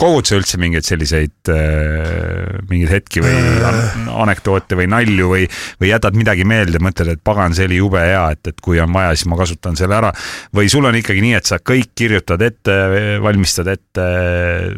kogud 0.00 0.28
sa 0.28 0.38
üldse 0.38 0.60
mingeid 0.60 0.86
selliseid 0.86 1.52
äh,, 1.52 2.62
mingeid 2.70 2.92
hetki 2.92 3.24
või 3.24 3.34
äh. 3.34 3.82
anekdoote 4.24 4.78
või 4.78 4.88
nalju 4.92 5.30
või, 5.34 5.46
või 5.82 5.92
jätad 5.92 6.18
midagi 6.18 6.46
meelde, 6.48 6.80
mõtled, 6.82 7.14
et 7.14 7.22
pagan, 7.24 7.56
see 7.56 7.68
oli 7.70 7.82
jube 7.82 8.02
hea, 8.02 8.24
et, 8.36 8.52
et 8.52 8.64
kui 8.64 8.80
on 8.82 8.92
vaja, 8.94 9.14
siis 9.16 9.30
ma 9.32 9.38
kasutan 9.40 9.78
selle 9.78 9.98
ära. 9.98 10.12
või 10.54 10.72
sul 10.72 10.88
on 10.88 10.98
ikkagi 10.98 11.24
nii, 11.24 11.36
et 11.38 11.48
sa 11.48 11.60
kõik 11.62 11.94
kirjutad 11.98 12.42
ette, 12.42 12.80
valmistad 13.22 13.70
ette, 13.72 14.08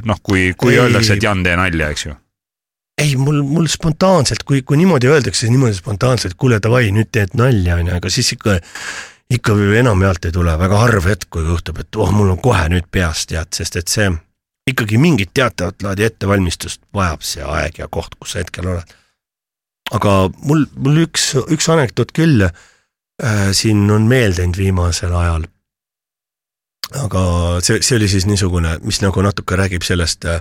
noh, 0.04 0.20
kui, 0.22 0.52
kui 0.58 0.78
öeldakse, 0.78 1.16
et 1.16 1.24
Jan, 1.24 1.42
tee 1.46 1.56
nalja, 1.58 1.90
eks 1.94 2.06
ju 2.08 2.18
ei, 3.00 3.16
mul, 3.18 3.40
mul 3.42 3.66
spontaanselt, 3.70 4.44
kui, 4.46 4.62
kui 4.66 4.78
niimoodi 4.78 5.08
öeldakse, 5.10 5.48
niimoodi 5.50 5.74
spontaanselt, 5.74 6.36
kuule 6.38 6.60
davai, 6.62 6.86
nüüd 6.94 7.10
teed 7.14 7.34
nalja, 7.38 7.80
onju, 7.80 7.96
aga 7.98 8.12
siis 8.12 8.30
ikka 8.36 8.60
ikka 9.30 9.52
enamjaolt 9.78 10.24
ei 10.24 10.32
tule, 10.32 10.58
väga 10.58 10.78
harv 10.78 11.06
hetk, 11.08 11.30
kui 11.30 11.44
juhtub, 11.46 11.78
et 11.80 11.96
oh, 11.96 12.12
mul 12.12 12.34
on 12.34 12.40
kohe 12.42 12.68
nüüd 12.72 12.86
peas 12.92 13.26
tead, 13.30 13.52
sest 13.56 13.76
et 13.80 13.88
see 13.88 14.10
ikkagi 14.70 14.98
mingit 14.98 15.32
teatavat 15.34 15.82
laadi 15.84 16.06
ettevalmistust 16.08 16.82
vajab 16.94 17.24
see 17.24 17.44
aeg 17.44 17.80
ja 17.82 17.88
koht, 17.88 18.16
kus 18.20 18.34
sa 18.34 18.42
hetkel 18.42 18.68
oled. 18.72 18.94
aga 19.92 20.12
mul, 20.48 20.64
mul 20.76 21.02
üks, 21.04 21.34
üks 21.52 21.68
anekdoot 21.72 22.14
küll 22.16 22.46
äh, 22.46 23.50
siin 23.52 23.84
on 23.90 24.08
meelde 24.08 24.42
jäänud 24.42 24.58
viimasel 24.58 25.12
ajal. 25.16 25.48
aga 27.04 27.24
see, 27.60 27.82
see 27.82 27.96
oli 27.96 28.08
siis 28.08 28.26
niisugune, 28.26 28.78
mis 28.84 29.00
nagu 29.04 29.24
natuke 29.24 29.56
räägib 29.56 29.84
sellest 29.84 30.24
äh, 30.24 30.40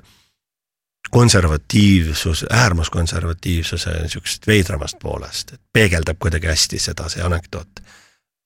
konservatiivsus, 1.12 2.46
äärmuskonservatiivsuse 2.50 4.00
niisugusest 4.02 4.48
veidramast 4.48 5.00
poolest, 5.00 5.54
et 5.54 5.62
peegeldab 5.74 6.18
kuidagi 6.20 6.48
hästi 6.48 6.80
seda, 6.80 7.10
see 7.12 7.24
anekdoot 7.24 7.84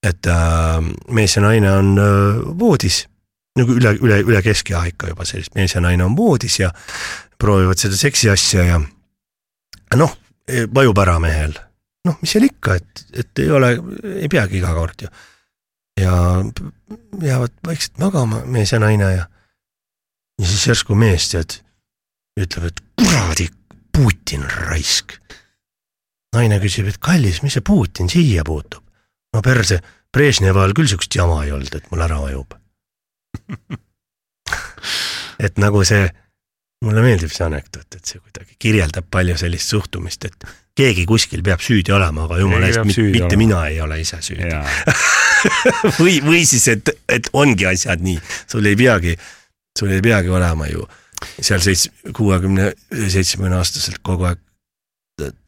et 0.04 0.30
äh, 0.30 0.82
mees 1.14 1.36
ja 1.36 1.44
naine 1.46 1.72
on 1.74 1.94
äh, 2.02 2.42
voodis, 2.60 3.06
nagu 3.58 3.78
üle, 3.78 3.96
üle, 4.02 4.20
üle 4.26 4.42
keskea 4.46 4.84
ikka 4.92 5.12
juba 5.14 5.26
sellist, 5.26 5.56
mees 5.58 5.76
ja 5.76 5.82
naine 5.82 6.06
on 6.06 6.18
voodis 6.18 6.60
ja 6.60 6.72
proovivad 7.40 7.80
seda 7.82 7.98
seksi 7.98 8.30
asja 8.34 8.66
ja 8.66 8.82
noh, 9.96 10.14
vajub 10.74 11.00
ära 11.02 11.18
mehel. 11.22 11.56
noh, 12.08 12.20
mis 12.22 12.32
seal 12.32 12.46
ikka, 12.48 12.78
et, 12.78 13.08
et 13.24 13.42
ei 13.44 13.50
ole, 13.52 13.74
ei 14.22 14.30
peagi 14.32 14.62
iga 14.62 14.74
kord 14.78 15.08
ju. 15.08 15.10
ja 16.00 16.14
jäävad 17.22 17.58
vaikselt 17.66 17.98
magama, 18.00 18.46
mees 18.46 18.72
ja 18.72 18.80
naine 18.80 19.12
ja 19.16 19.26
ja 20.38 20.48
siis 20.48 20.68
järsku 20.68 20.96
mees 20.96 21.30
tead, 21.32 21.60
ütleb, 22.40 22.70
et 22.70 22.82
kuradi 23.02 23.50
Putin 23.98 24.44
raisk. 24.46 25.18
naine 26.36 26.60
küsib, 26.62 26.90
et 26.92 27.00
kallis, 27.02 27.42
mis 27.42 27.58
see 27.58 27.66
Putin 27.66 28.10
siia 28.12 28.44
puutub? 28.46 28.84
No 29.36 29.44
perse, 29.46 29.82
Brežnevi 30.14 30.58
ajal 30.58 30.76
küll 30.78 30.90
siukest 30.90 31.18
jama 31.18 31.42
ei 31.46 31.54
olnud, 31.56 31.74
et 31.76 31.92
mul 31.92 32.06
ära 32.06 32.20
vajub 32.24 32.56
et 35.46 35.60
nagu 35.62 35.84
see, 35.88 36.06
mulle 36.86 37.04
meeldib 37.06 37.34
see 37.34 37.46
anekdoot, 37.48 37.98
et 37.98 38.06
see 38.06 38.22
kuidagi 38.22 38.58
kirjeldab 38.62 39.10
palju 39.14 39.38
sellist 39.40 39.74
suhtumist, 39.74 40.28
et 40.30 40.48
keegi 40.78 41.08
kuskil 41.10 41.42
peab 41.46 41.64
süüdi 41.64 41.94
olema, 41.96 42.28
aga 42.28 42.40
jumala 42.42 42.70
eest, 42.70 42.84
mitte 42.86 43.26
olema. 43.26 43.42
mina 43.42 43.64
ei 43.72 43.82
ole 43.82 44.00
ise 44.04 44.22
süüdi 44.26 44.52
või, 46.02 46.20
või 46.26 46.44
siis, 46.50 46.68
et, 46.74 46.94
et 47.10 47.32
ongi 47.34 47.68
asjad 47.70 48.04
nii, 48.04 48.20
sul 48.50 48.70
ei 48.70 48.78
peagi, 48.80 49.18
sul 49.78 49.94
ei 49.96 50.04
peagi 50.06 50.34
olema 50.34 50.70
ju 50.70 50.86
seal 51.42 51.62
seits-, 51.64 51.90
kuuekümne, 52.14 52.72
seitsmekümne 52.94 53.58
aastaselt 53.58 54.04
kogu 54.06 54.30
aeg 54.30 54.44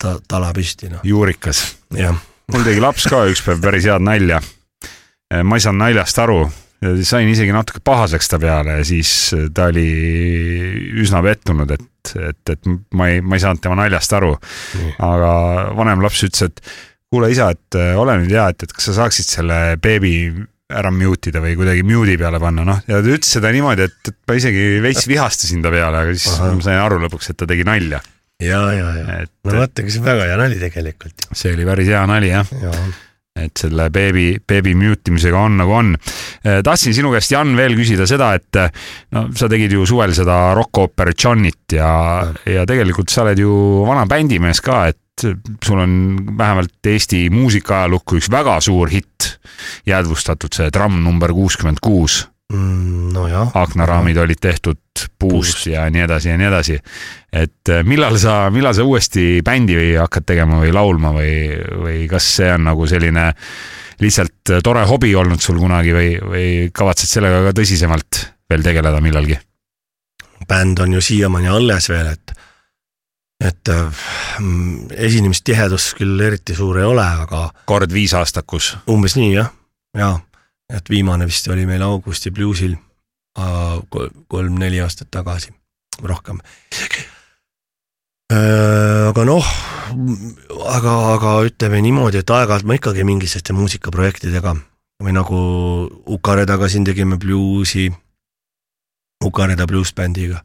ta, 0.02 0.16
tala 0.28 0.50
püsti, 0.56 0.90
noh. 0.90 1.04
juurikas. 1.06 1.62
jah. 1.94 2.18
Mul 2.54 2.66
tegi 2.66 2.82
laps 2.84 3.06
ka 3.10 3.26
üks 3.30 3.44
päev 3.46 3.62
päris 3.64 3.88
head 3.90 4.04
nalja. 4.06 4.42
ma 5.44 5.60
ei 5.60 5.64
saanud 5.64 5.84
naljast 5.86 6.20
aru 6.24 6.42
sain 6.80 7.28
isegi 7.28 7.52
natuke 7.54 7.82
pahaseks 7.84 8.30
ta 8.32 8.40
peale 8.40 8.78
ja 8.80 8.84
siis 8.88 9.10
ta 9.54 9.68
oli 9.68 9.88
üsna 11.04 11.20
pettunud, 11.26 11.72
et, 11.76 12.14
et, 12.16 12.54
et 12.56 12.70
ma 12.96 13.10
ei, 13.12 13.20
ma 13.22 13.36
ei 13.36 13.44
saanud 13.44 13.62
tema 13.64 13.76
naljast 13.82 14.16
aru. 14.16 14.32
aga 15.04 15.34
vanem 15.76 16.06
laps 16.06 16.24
ütles, 16.24 16.48
et 16.48 16.62
kuule 17.12 17.32
isa, 17.34 17.50
et 17.52 17.80
ole 18.00 18.16
nüüd 18.22 18.32
hea, 18.32 18.48
et, 18.54 18.64
et 18.64 18.76
kas 18.76 18.90
sa 18.90 18.96
saaksid 19.02 19.28
selle 19.28 19.60
beebi 19.82 20.14
ära 20.70 20.92
mute 20.94 21.32
ida 21.32 21.42
või 21.42 21.56
kuidagi 21.58 21.84
mute'i 21.84 22.18
peale 22.22 22.40
panna, 22.42 22.64
noh, 22.68 22.80
ja 22.88 23.02
ta 23.02 23.10
ütles 23.10 23.32
seda 23.34 23.52
niimoodi, 23.54 23.90
et, 23.90 24.12
et 24.12 24.18
ma 24.30 24.38
isegi 24.38 24.66
veits 24.86 25.08
vihastasin 25.12 25.66
ta 25.66 25.74
peale, 25.74 26.06
aga 26.06 26.16
siis 26.16 26.30
Aha. 26.38 26.54
ma 26.56 26.66
sain 26.66 26.80
aru 26.80 27.02
lõpuks, 27.04 27.32
et 27.34 27.40
ta 27.42 27.50
tegi 27.50 27.66
nalja. 27.68 28.02
Ja, 28.44 28.64
ja, 28.74 28.96
ja, 28.96 29.20
no 29.28 29.60
vaadake, 29.60 29.90
see 29.92 30.02
on 30.02 30.10
väga 30.10 30.32
hea 30.32 30.40
nali 30.40 30.58
tegelikult. 30.62 31.30
see 31.34 31.54
oli 31.56 31.68
päris 31.68 31.92
hea 31.92 32.08
nali 32.10 32.34
jah. 32.34 32.58
Ja 32.64 32.74
et 33.40 33.62
selle 33.62 33.86
beebi, 33.94 34.34
beebi 34.48 34.74
mute 34.76 35.12
imisega 35.12 35.40
on 35.40 35.60
nagu 35.62 35.76
on. 35.76 35.94
Eh, 36.44 36.60
tahtsin 36.66 36.96
sinu 36.98 37.12
käest, 37.14 37.32
Jan, 37.32 37.54
veel 37.58 37.76
küsida 37.78 38.08
seda, 38.10 38.34
et 38.36 38.60
eh, 38.60 38.72
no 39.16 39.28
sa 39.38 39.50
tegid 39.52 39.76
ju 39.76 39.86
suvel 39.88 40.12
seda 40.18 40.40
rokkooper 40.58 41.14
Johnit 41.14 41.78
ja, 41.78 41.92
ja 42.50 42.66
tegelikult 42.70 43.14
sa 43.14 43.24
oled 43.26 43.40
ju 43.40 43.54
vana 43.88 44.04
bändimees 44.10 44.64
ka, 44.66 44.82
et 44.92 45.28
sul 45.66 45.80
on 45.84 45.94
vähemalt 46.40 46.92
Eesti 46.92 47.26
muusikaajalukku 47.34 48.20
üks 48.20 48.30
väga 48.32 48.60
suur 48.64 48.92
hitt 48.92 49.34
jäädvustatud, 49.88 50.56
see 50.56 50.72
Tramm 50.74 51.02
number 51.04 51.34
kuuskümmend 51.36 51.82
kuus 51.84 52.22
mm,. 52.54 53.10
nojah. 53.14 53.52
aknaraamid 53.54 54.16
no. 54.16 54.22
olid 54.22 54.42
tehtud 54.42 54.80
puust, 54.80 55.12
puust 55.20 55.68
ja 55.68 55.86
nii 55.90 56.06
edasi 56.06 56.30
ja 56.30 56.38
nii 56.38 56.48
edasi. 56.48 56.80
et 57.34 57.70
äh, 57.74 57.84
millal 57.84 58.18
sa, 58.22 58.50
millal 58.54 58.76
sa 58.76 58.86
uuesti 58.86 59.42
bändi 59.46 59.78
või 59.78 59.92
hakkad 60.00 60.28
tegema 60.34 60.62
või 60.64 60.74
laulma 60.74 61.14
või, 61.16 61.34
või 61.84 62.08
kas 62.12 62.32
see 62.40 62.52
on 62.54 62.66
nagu 62.70 62.88
selline 62.90 63.32
lihtsalt 64.00 64.56
tore 64.64 64.86
hobi 64.88 65.14
olnud 65.16 65.42
sul 65.44 65.60
kunagi 65.60 65.94
või, 65.94 66.12
või 66.24 66.50
kavatsed 66.74 67.12
sellega 67.12 67.44
ka 67.50 67.56
tõsisemalt 67.62 68.26
veel 68.50 68.66
tegeleda 68.66 69.02
millalgi? 69.04 69.40
bänd 70.50 70.80
on 70.80 70.94
ju 70.96 71.02
siiamaani 71.04 71.50
alles 71.52 71.90
veel, 71.92 72.08
et, 72.16 72.32
et 73.44 73.72
mm, 74.40 74.88
esinemistihedus 74.96 75.92
küll 76.00 76.24
eriti 76.26 76.56
suur 76.58 76.80
ei 76.80 76.88
ole, 76.88 77.06
aga. 77.26 77.50
kord 77.70 77.94
viisaastakus. 77.94 78.78
umbes 78.90 79.20
nii 79.20 79.36
jah, 79.36 79.52
jaa 80.00 80.16
et 80.70 80.90
viimane 80.90 81.26
vist 81.26 81.48
oli 81.48 81.66
meil 81.66 81.82
Augusti 81.82 82.32
bluusil 82.32 82.76
kolm-neli 84.28 84.82
aastat 84.82 85.08
tagasi, 85.12 85.54
rohkem. 86.04 86.42
Äh, 88.30 89.08
aga 89.10 89.24
noh, 89.26 89.46
aga, 90.70 90.96
aga 91.16 91.32
ütleme 91.48 91.80
niimoodi, 91.82 92.22
et 92.22 92.34
aeg-ajalt 92.34 92.68
ma 92.68 92.78
ikkagi 92.78 93.06
mingisuguste 93.08 93.56
muusikaprojektidega 93.58 94.54
või 95.04 95.16
nagu 95.16 95.40
Ukaredaga 96.14 96.70
siin 96.70 96.86
tegime 96.86 97.18
bluusi, 97.18 97.90
Ukareda 99.26 99.68
bluusbändiga. 99.68 100.44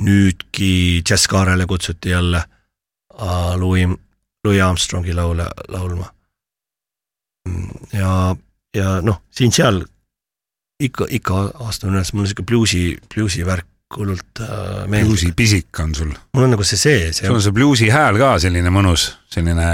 nüüdki 0.00 1.02
Jazz 1.04 1.26
Kaarele 1.28 1.66
kutsuti 1.66 2.08
jälle 2.10 2.44
Louis, 3.56 3.88
Louis 4.44 4.62
Armstrongi 4.62 5.14
laule 5.14 5.44
laulma. 5.68 6.14
ja 7.92 8.36
ja 8.76 9.00
noh, 9.04 9.22
siin-seal 9.34 9.82
ikka, 10.80 11.08
ikka 11.10 11.42
astun 11.68 11.94
üles, 11.94 12.12
mul 12.14 12.24
on 12.24 12.30
sihuke 12.30 12.46
bluusi, 12.46 12.84
bluusi 13.12 13.44
värk 13.46 13.66
hullult 13.96 14.42
äh, 14.44 14.84
meeldib. 14.86 15.08
bluusi 15.10 15.32
pisik 15.36 15.80
on 15.82 15.94
sul. 15.94 16.12
mul 16.34 16.46
on 16.46 16.54
nagu 16.54 16.66
see 16.66 16.78
sees. 16.78 17.22
sul 17.24 17.34
on 17.34 17.42
see 17.42 17.54
bluusi 17.54 17.88
hääl 17.90 18.18
ka 18.20 18.36
selline 18.42 18.70
mõnus, 18.74 19.10
selline 19.32 19.66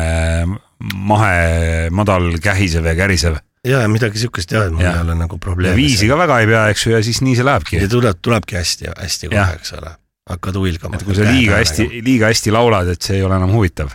mahe, 0.78 1.90
madal, 1.92 2.30
kähisev 2.42 2.88
ja 2.88 2.96
kärisev. 2.96 3.38
ja, 3.66 3.82
ja 3.84 3.92
midagi 3.92 4.22
sihukest 4.22 4.56
jah, 4.56 4.66
et 4.68 4.74
mul 4.74 4.86
ei 4.86 5.04
ole 5.04 5.18
nagu 5.18 5.38
probleemi. 5.42 5.76
viisi 5.82 6.08
ka 6.08 6.18
väga 6.18 6.40
ei 6.42 6.50
pea, 6.50 6.64
eks 6.72 6.86
ju, 6.86 6.96
ja 6.96 7.04
siis 7.04 7.20
nii 7.24 7.36
see 7.36 7.46
lähebki. 7.46 7.80
ja 7.82 7.92
tuleb, 7.92 8.20
tulebki 8.24 8.58
hästi, 8.60 8.92
hästi 8.96 9.32
kohe, 9.34 9.60
eks 9.60 9.76
ole, 9.76 9.94
hakkad 10.32 10.60
huilgama. 10.62 10.96
et 10.96 11.06
kui 11.06 11.18
sa 11.18 11.28
liiga 11.28 11.60
hästi, 11.60 11.88
liiga 12.00 12.32
hästi 12.32 12.56
laulad, 12.56 12.94
et 12.96 13.10
see 13.10 13.20
ei 13.20 13.26
ole 13.26 13.36
enam 13.36 13.52
huvitav. 13.52 13.92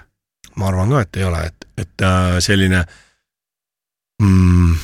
ma 0.56 0.70
arvan 0.70 0.93
ka, 0.93 1.06
et 1.08 1.22
ei 1.24 1.30
ole, 1.32 1.45
et, 1.49 1.72
et 1.82 2.06
äh, 2.06 2.38
selline 2.45 2.86
mm, 4.22 4.78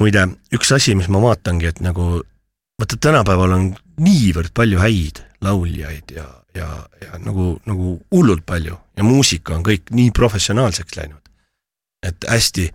muide, 0.00 0.26
üks 0.54 0.72
asi, 0.74 0.96
mis 0.98 1.10
ma 1.12 1.20
vaatangi, 1.22 1.70
et 1.70 1.80
nagu 1.84 2.18
vaata, 2.78 2.98
tänapäeval 3.00 3.54
on 3.56 3.70
niivõrd 4.02 4.52
palju 4.56 4.82
häid 4.82 5.22
lauljaid 5.44 6.14
ja, 6.14 6.26
ja, 6.56 6.68
ja 7.02 7.22
nagu, 7.22 7.56
nagu 7.68 7.96
hullult 8.14 8.44
palju 8.46 8.78
ja 8.98 9.06
muusika 9.06 9.56
on 9.56 9.64
kõik 9.66 9.92
nii 9.94 10.10
professionaalseks 10.14 10.98
läinud. 10.98 11.22
et 12.06 12.24
hästi, 12.30 12.68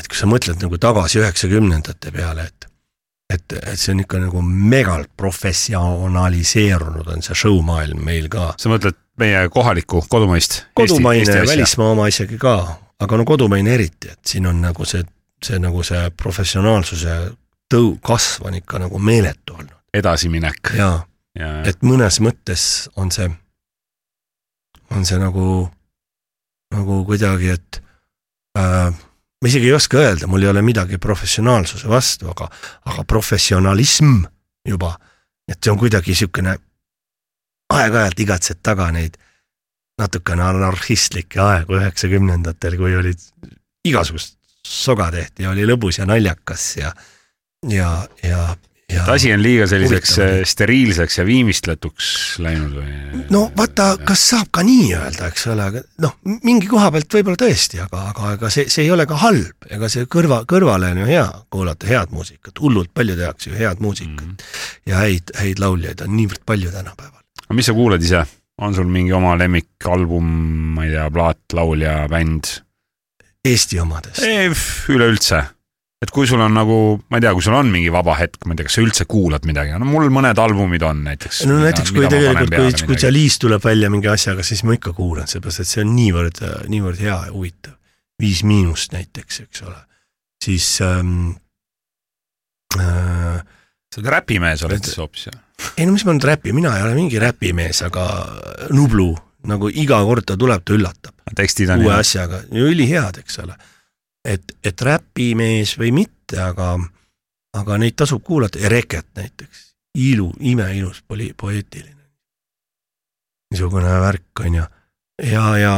et 0.00 0.08
kui 0.10 0.18
sa 0.18 0.26
mõtled 0.26 0.62
nagu 0.62 0.78
tagasi 0.78 1.20
üheksakümnendate 1.22 2.12
peale, 2.14 2.48
et 2.50 2.70
et, 3.30 3.52
et 3.62 3.78
see 3.78 3.94
on 3.94 4.02
ikka 4.02 4.18
nagu 4.24 4.42
megalt 4.42 5.10
professionaliseerunud 5.20 7.10
on 7.14 7.22
see 7.22 7.36
show-maailm 7.38 8.02
meil 8.04 8.26
ka. 8.32 8.52
sa 8.58 8.72
mõtled 8.72 8.98
meie 9.22 9.44
kohalikku, 9.54 10.02
kodumaist? 10.10 10.64
kodumaine, 10.74 11.42
välismaa 11.46 11.92
oma 11.94 12.08
isegi 12.10 12.38
ka, 12.42 12.56
aga 13.00 13.16
no 13.16 13.24
kodumaine 13.24 13.74
eriti, 13.74 14.10
et 14.12 14.20
siin 14.26 14.46
on 14.46 14.60
nagu 14.62 14.84
see, 14.88 15.04
see 15.44 15.58
nagu 15.62 15.82
see 15.86 16.10
professionaalsuse 16.16 17.20
tõu-, 17.72 17.98
kasv 18.04 18.48
on 18.50 18.58
ikka 18.60 18.82
nagu 18.84 18.98
meeletu 18.98 19.56
olnud. 19.56 19.76
edasiminek. 19.94 20.74
jaa 20.78 20.98
ja., 21.38 21.50
et 21.68 21.84
mõnes 21.86 22.20
mõttes 22.22 22.64
on 23.00 23.12
see, 23.14 23.28
on 24.94 25.06
see 25.06 25.20
nagu, 25.20 25.68
nagu 26.74 26.98
kuidagi, 27.08 27.54
et 27.54 27.80
äh, 28.58 28.90
ma 28.90 29.48
isegi 29.50 29.70
ei 29.70 29.76
oska 29.76 30.00
öelda, 30.00 30.28
mul 30.30 30.44
ei 30.44 30.52
ole 30.52 30.64
midagi 30.66 30.98
professionaalsuse 30.98 31.88
vastu, 31.90 32.30
aga, 32.32 32.50
aga 32.90 33.06
professionalism 33.08 34.20
juba, 34.66 34.94
et 35.48 35.58
see 35.60 35.72
on 35.72 35.80
kuidagi 35.80 36.14
niisugune, 36.14 36.56
aeg-ajalt 37.70 38.22
igatsed 38.26 38.62
taga 38.66 38.90
neid 38.94 39.16
natukene 40.00 40.44
anarhistlikke 40.48 41.40
aegu 41.44 41.78
üheksakümnendatel, 41.78 42.76
kui 42.80 42.96
olid 42.96 43.20
igasugust 43.86 44.38
soga 44.66 45.10
tehti 45.14 45.46
ja 45.46 45.54
oli 45.54 45.66
lõbus 45.68 46.00
ja 46.00 46.06
naljakas 46.08 46.64
ja, 46.78 46.90
ja, 47.68 47.90
ja, 48.22 48.40
ja. 48.92 49.02
et 49.02 49.12
asi 49.14 49.32
on 49.32 49.42
liiga 49.42 49.66
selliseks 49.70 50.12
huvitav. 50.18 50.48
Steriilseks 50.52 51.18
ja 51.18 51.24
viimistletuks 51.26 52.10
läinud 52.44 52.76
või? 52.76 53.22
no 53.32 53.42
vaata, 53.56 53.92
kas 54.06 54.24
saab 54.32 54.50
ka 54.54 54.64
nii 54.66 54.90
öelda, 54.98 55.30
eks 55.32 55.46
ole, 55.54 55.68
aga 55.72 55.84
noh, 56.04 56.16
mingi 56.44 56.68
koha 56.70 56.90
pealt 56.94 57.18
võib-olla 57.18 57.40
tõesti, 57.40 57.80
aga, 57.84 58.04
aga 58.12 58.34
ega 58.36 58.52
see, 58.52 58.66
see 58.72 58.84
ei 58.86 58.92
ole 58.94 59.06
ka 59.10 59.20
halb, 59.24 59.70
ega 59.70 59.90
see 59.92 60.08
kõrva, 60.10 60.42
kõrvale 60.50 60.92
on 60.94 61.04
ju 61.04 61.08
hea 61.10 61.28
kuulata 61.52 61.88
head 61.90 62.12
muusikat, 62.14 62.60
hullult 62.60 62.92
palju 62.94 63.16
tehakse 63.20 63.52
ju 63.52 63.60
head 63.60 63.80
muusikat 63.84 64.26
mm. 64.26 64.36
-hmm. 64.36 64.92
ja 64.92 65.00
häid, 65.06 65.34
häid 65.40 65.64
lauljaid 65.64 66.04
on 66.04 66.14
niivõrd 66.18 66.44
palju 66.46 66.74
tänapäeval. 66.74 67.24
aga 67.46 67.58
mis 67.58 67.72
sa 67.72 67.76
kuulad 67.76 68.04
ise? 68.04 68.26
On 68.60 68.74
sul 68.76 68.90
mingi 68.92 69.14
oma 69.16 69.36
lemmikalbum, 69.40 70.26
ma 70.76 70.84
ei 70.86 70.92
tea, 70.94 71.06
plaat, 71.12 71.40
laulja, 71.56 72.02
bänd? 72.10 72.50
Eesti 73.46 73.80
omadest? 73.80 74.20
üleüldse, 74.92 75.40
et 76.04 76.12
kui 76.12 76.28
sul 76.28 76.42
on 76.44 76.52
nagu, 76.56 76.76
ma 77.08 77.18
ei 77.18 77.24
tea, 77.24 77.32
kui 77.36 77.44
sul 77.44 77.56
on 77.56 77.70
mingi 77.72 77.92
vaba 77.92 78.18
hetk, 78.18 78.44
ma 78.44 78.52
ei 78.52 78.60
tea, 78.60 78.68
kas 78.68 78.76
sa 78.76 78.84
üldse 78.84 79.06
kuulad 79.08 79.48
midagi, 79.48 79.72
no 79.80 79.88
mul 79.88 80.12
mõned 80.12 80.40
albumid 80.40 80.84
on 80.84 81.02
näiteks. 81.08 81.44
no 81.48 81.60
näiteks 81.64 81.94
mida, 81.96 82.08
kui 82.08 82.12
tegelikult, 82.14 82.56
kui, 82.56 82.88
kui 82.92 83.00
Chalice 83.00 83.40
tuleb 83.46 83.64
välja 83.64 83.92
mingi 83.92 84.10
asjaga, 84.12 84.44
siis 84.46 84.64
ma 84.68 84.76
ikka 84.76 84.92
kuulan, 84.96 85.28
sellepärast 85.30 85.64
et 85.64 85.72
see 85.72 85.84
on 85.84 85.94
niivõrd, 85.96 86.42
niivõrd 86.72 87.04
hea 87.04 87.18
ja 87.28 87.34
huvitav. 87.34 87.76
Viis 88.20 88.42
Miinust 88.44 88.92
näiteks, 88.92 89.38
eks 89.46 89.62
ole, 89.64 89.78
siis 90.44 90.66
ähm, 90.84 91.30
äh, 92.76 93.40
sa 93.88 94.02
oled 94.02 94.10
räpimees 94.12 94.64
oled 94.68 94.84
siis 94.84 95.00
hoopis, 95.00 95.30
jah? 95.30 95.40
Ei 95.76 95.86
no 95.86 95.94
mis 95.94 96.04
ma 96.06 96.14
nüüd 96.14 96.26
räpi, 96.28 96.54
mina 96.56 96.72
ei 96.76 96.84
ole 96.86 96.94
mingi 96.96 97.20
räpimees, 97.20 97.82
aga 97.86 98.06
Nublu, 98.74 99.10
nagu 99.50 99.70
iga 99.72 100.00
kord 100.06 100.26
ta 100.28 100.36
tuleb, 100.40 100.64
ta 100.64 100.76
üllatab. 100.76 101.14
tekstid 101.36 101.70
on 101.70 101.84
uue 101.84 101.92
head. 101.92 102.04
asjaga, 102.04 102.42
ülihead, 102.50 103.20
eks 103.22 103.38
ole. 103.44 103.54
et, 104.24 104.56
et 104.64 104.82
räpimees 104.82 105.76
või 105.80 105.92
mitte, 106.02 106.40
aga, 106.42 106.74
aga 107.56 107.78
neid 107.78 107.96
tasub 107.96 108.22
kuulata 108.24 108.58
Reket 108.68 109.06
näiteks, 109.16 109.70
ilu, 109.98 110.32
imeilus 110.40 111.02
poli-, 111.06 111.32
poeetiline. 111.36 111.96
niisugune 113.50 113.96
värk 114.00 114.44
on 114.44 114.60
ju. 114.60 114.68
ja, 115.30 115.46
ja 115.58 115.74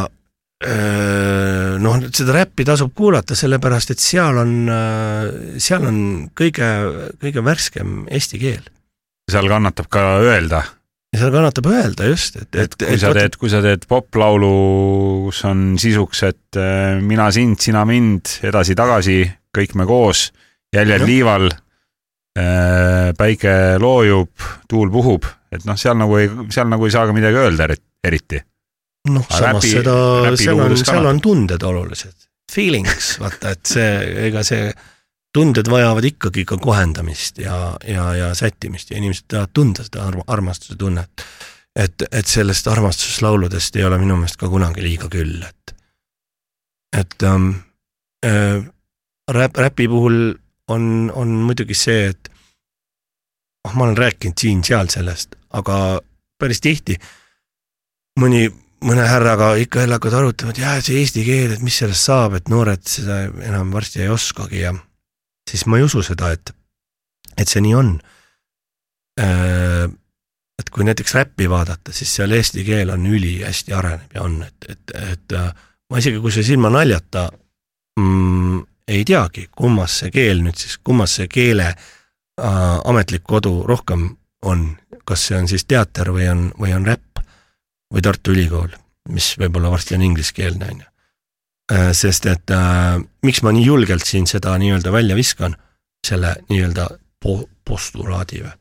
öö, 0.66 1.78
noh, 1.82 1.98
seda 2.14 2.36
räppi 2.36 2.64
tasub 2.64 2.94
kuulata, 2.94 3.36
sellepärast 3.38 3.94
et 3.94 4.02
seal 4.02 4.38
on, 4.42 4.54
seal 5.58 5.86
on 5.88 5.98
kõige, 6.38 6.68
kõige 7.22 7.44
värskem 7.44 8.06
eesti 8.10 8.40
keel. 8.42 8.64
Seal 9.30 9.48
kannatab 9.50 9.90
ka 9.92 10.06
öelda 10.22 10.62
seal 11.12 11.32
kannatab 11.32 11.68
öelda 11.68 12.08
just, 12.08 12.38
et, 12.40 12.48
et, 12.56 12.74
et 12.74 12.86
kui 12.88 13.00
sa 13.00 13.10
teed, 13.16 13.34
kui 13.40 13.50
sa 13.52 13.60
teed 13.64 13.84
poplaulu, 13.88 14.52
kus 15.26 15.42
on 15.48 15.74
sisuks, 15.80 16.22
et 16.28 16.60
äh, 16.60 16.96
mina 17.04 17.28
sind, 17.34 17.58
sina 17.60 17.84
mind, 17.88 18.38
edasi-tagasi, 18.48 19.18
kõik 19.52 19.76
me 19.76 19.86
koos, 19.88 20.30
jäljed 20.72 21.04
no. 21.04 21.08
liival, 21.10 21.50
äh, 22.40 23.10
päike 23.18 23.56
loojub, 23.82 24.48
tuul 24.70 24.92
puhub, 24.94 25.28
et 25.52 25.68
noh, 25.68 25.76
seal 25.76 26.00
nagu 26.00 26.16
ei, 26.16 26.30
seal 26.54 26.72
nagu 26.72 26.88
ei 26.88 26.96
saa 26.96 27.04
ka 27.10 27.16
midagi 27.16 27.42
öelda 27.42 27.68
eriti. 28.08 28.40
noh, 29.12 29.26
samas 29.28 29.60
räpi, 29.60 29.74
seda, 29.82 29.96
seal 30.40 30.64
on, 30.64 30.78
seal 30.80 31.10
on 31.12 31.20
tunded 31.20 31.68
olulised, 31.68 32.16
feelings, 32.52 33.18
vaata, 33.20 33.52
et 33.52 33.74
see, 33.76 33.92
ega 34.30 34.46
see 34.48 34.72
tunded 35.32 35.68
vajavad 35.70 36.04
ikkagi 36.04 36.44
ka 36.44 36.58
kohendamist 36.60 37.38
ja, 37.40 37.76
ja, 37.88 38.14
ja 38.14 38.34
sättimist 38.34 38.90
ja 38.90 38.98
inimesed 39.00 39.28
tahavad 39.28 39.54
tunda 39.54 39.84
seda 39.86 40.06
arm 40.06 40.20
armastuse 40.26 40.76
tunnet. 40.76 41.24
et, 41.76 42.04
et 42.12 42.26
sellest 42.26 42.66
armastuslauludest 42.68 43.76
ei 43.76 43.84
ole 43.88 43.98
minu 43.98 44.16
meelest 44.20 44.36
ka 44.36 44.48
kunagi 44.52 44.82
liiga 44.84 45.08
küll, 45.08 45.40
et, 45.40 45.74
et 46.92 47.24
ähm, 47.24 47.48
äh, 48.26 48.60
räp, 49.32 49.56
räpi 49.56 49.88
puhul 49.88 50.34
on, 50.68 51.12
on 51.14 51.28
muidugi 51.28 51.74
see, 51.74 52.10
et 52.12 52.28
noh, 53.64 53.72
ma 53.72 53.86
olen 53.86 53.96
rääkinud 53.96 54.36
siin-seal 54.36 54.92
sellest, 54.92 55.38
aga 55.56 56.02
päris 56.36 56.60
tihti 56.60 56.98
mõni, 58.20 58.44
mõne 58.84 59.08
härraga 59.08 59.54
ikka 59.64 59.86
jälle 59.86 59.96
hakkavad 59.96 60.18
arutama, 60.20 60.52
et 60.52 60.60
jah, 60.60 60.78
see 60.84 61.00
eesti 61.00 61.24
keel, 61.24 61.56
et 61.56 61.64
mis 61.64 61.80
sellest 61.80 62.10
saab, 62.10 62.36
et 62.36 62.52
noored 62.52 62.84
seda 62.84 63.22
enam 63.48 63.72
varsti 63.72 64.04
ei 64.04 64.12
oskagi 64.12 64.66
ja 64.66 64.76
siis 65.50 65.66
ma 65.66 65.78
ei 65.78 65.86
usu 65.86 66.02
seda, 66.06 66.32
et, 66.32 66.54
et 67.36 67.48
see 67.48 67.62
nii 67.64 67.74
on. 67.78 67.92
Äh, 69.20 69.88
et 70.58 70.70
kui 70.70 70.84
näiteks 70.86 71.14
räppi 71.16 71.48
vaadata, 71.50 71.92
siis 71.92 72.12
seal 72.16 72.32
eesti 72.36 72.64
keel 72.64 72.92
on 72.94 73.06
ülihästi 73.06 73.74
areneb 73.74 74.14
ja 74.14 74.22
on, 74.22 74.42
et, 74.46 74.68
et, 74.68 74.92
et 75.12 75.36
äh, 75.38 75.48
ma 75.90 76.00
isegi, 76.00 76.20
kui 76.22 76.32
see 76.34 76.44
ilma 76.54 76.70
naljata 76.72 77.26
mm, 77.98 78.60
ei 78.92 79.04
teagi, 79.08 79.48
kummas 79.56 79.98
see 80.02 80.12
keel 80.14 80.42
nüüd 80.44 80.58
siis, 80.60 80.78
kummas 80.84 81.16
see 81.18 81.28
keele 81.32 81.72
äh, 81.72 82.78
ametlik 82.84 83.24
kodu 83.28 83.62
rohkem 83.68 84.10
on, 84.46 84.68
kas 85.08 85.26
see 85.28 85.40
on 85.40 85.50
siis 85.50 85.66
teater 85.68 86.12
või 86.14 86.28
on, 86.30 86.46
või 86.60 86.76
on 86.76 86.86
räpp 86.86 87.22
või 87.92 88.04
Tartu 88.04 88.32
Ülikool, 88.32 88.72
mis 89.12 89.34
võib-olla 89.40 89.70
varsti 89.72 89.98
on 89.98 90.06
ingliskeelne, 90.06 90.70
on 90.72 90.80
ju. 90.84 90.91
Äh, 91.70 91.92
sest 91.94 92.26
et 92.26 92.50
äh, 92.50 92.96
miks 93.22 93.42
ma 93.46 93.52
nii 93.54 93.62
julgelt 93.62 94.06
siin 94.08 94.26
seda 94.26 94.56
nii-öelda 94.58 94.90
välja 94.92 95.14
viskan, 95.14 95.54
selle 96.02 96.34
nii-öelda 96.50 96.88
po-, 97.22 97.46
postulaadi 97.62 98.42
või? 98.42 98.58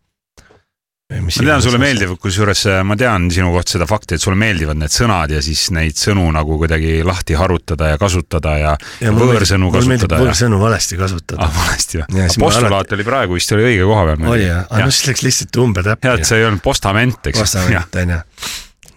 ma 1.11 1.27
tean, 1.43 1.59
sulle 1.59 1.79
meeldib, 1.81 2.13
kusjuures 2.21 2.61
äh, 2.71 2.77
ma 2.87 2.95
tean 2.95 3.25
sinu 3.33 3.49
kohta 3.51 3.73
seda 3.73 3.87
fakti, 3.89 4.15
et 4.15 4.23
sulle 4.23 4.37
meeldivad 4.39 4.77
need 4.79 4.93
sõnad 4.93 5.33
ja 5.33 5.41
siis 5.43 5.65
neid 5.75 5.97
sõnu 5.99 6.23
nagu 6.31 6.55
kuidagi 6.61 7.01
lahti 7.03 7.35
harutada 7.35 7.89
ja 7.89 7.99
kasutada 7.99 8.55
ja, 8.61 8.77
ja 9.01 9.11
võõrsõnu 9.17 9.73
kasutada. 9.73 10.21
võõrsõnu 10.21 10.61
valesti 10.61 11.01
kasutada 11.01 11.49
ah,. 11.49 11.61
valesti 11.65 12.03
või? 12.03 12.25
postulaat 12.37 12.77
alati... 12.77 12.99
oli 12.99 13.09
praegu 13.09 13.39
vist 13.41 13.57
oli 13.57 13.71
õige 13.73 13.91
koha 13.91 14.07
peal. 14.11 14.27
oli 14.37 14.45
jah, 14.45 14.67
aga 14.69 14.87
noh, 14.87 14.93
siis 14.93 15.09
läks 15.09 15.25
lihtsalt 15.25 15.63
umbetäppi. 15.65 16.07
jah, 16.07 16.21
et 16.21 16.29
see 16.29 16.39
ei 16.39 16.47
olnud 16.47 16.63
postament, 16.63 17.33
eks. 17.33 17.43
postament 17.43 18.03
on 18.05 18.19
ju 18.19 18.25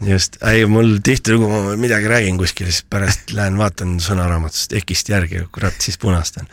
just, 0.09 0.37
ei 0.51 0.67
mul 0.71 0.99
tihtilugu 1.05 1.49
ma 1.49 1.77
midagi 1.81 2.11
räägin 2.11 2.39
kuskil, 2.41 2.71
siis 2.71 2.85
pärast 2.91 3.33
lähen 3.37 3.59
vaatan 3.61 3.97
sõnaraamatust 4.03 4.77
EKist 4.81 5.11
järgi, 5.13 5.45
kurat, 5.55 5.77
siis 5.81 5.99
punastan. 6.01 6.49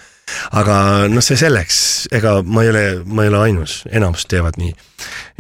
aga 0.56 0.76
noh, 1.12 1.24
see 1.26 1.40
selleks, 1.40 2.08
ega 2.12 2.40
ma 2.44 2.64
ei 2.64 2.72
ole, 2.72 2.86
ma 3.06 3.26
ei 3.26 3.34
ole 3.34 3.44
ainus, 3.50 3.82
enamus 3.92 4.26
teevad 4.32 4.60
nii 4.62 4.74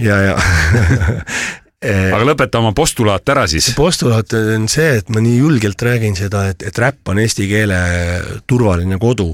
ja, 0.04 0.18
ja 0.26 0.38
aga 2.16 2.24
lõpeta 2.28 2.60
oma 2.62 2.74
postulaat 2.78 3.30
ära 3.34 3.48
siis. 3.50 3.72
postulaat 3.78 4.34
on 4.38 4.68
see, 4.70 4.98
et 5.02 5.10
ma 5.10 5.24
nii 5.24 5.38
julgelt 5.40 5.82
räägin 5.82 6.18
seda, 6.18 6.48
et, 6.54 6.66
et 6.68 6.78
räpp 6.78 7.14
on 7.14 7.22
eesti 7.22 7.48
keele 7.50 7.78
turvaline 8.48 9.00
kodu. 9.02 9.34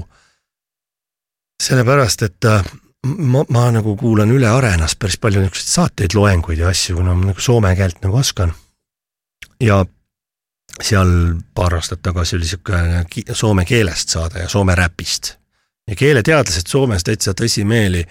sellepärast, 1.62 2.22
et 2.22 2.48
äh, 2.48 2.62
ma, 3.04 3.44
ma 3.52 3.68
nagu 3.74 3.96
kuulan 3.98 4.32
üle 4.32 4.48
Arenas 4.48 4.96
päris 4.96 5.18
palju 5.20 5.42
niisuguseid 5.42 5.74
saateid, 5.74 6.16
loenguid 6.16 6.62
ja 6.62 6.70
asju, 6.72 6.98
kuna 7.00 7.14
ma 7.14 7.32
nagu 7.32 7.44
soome 7.44 7.74
keelt 7.76 8.00
nagu 8.04 8.18
oskan. 8.18 8.54
Ja 9.60 9.84
seal 10.82 11.34
paar 11.54 11.74
aastat 11.74 12.02
tagasi 12.02 12.36
oli 12.36 12.46
niisugune 12.46 13.04
soome 13.32 13.64
keelest 13.64 14.08
saade 14.08 14.44
ja 14.44 14.48
soome 14.48 14.74
räpist. 14.74 15.34
ja 15.88 15.96
keeleteadlased 15.96 16.66
Soomes 16.66 17.04
täitsa 17.04 17.32
tõsimeeli 17.32 18.04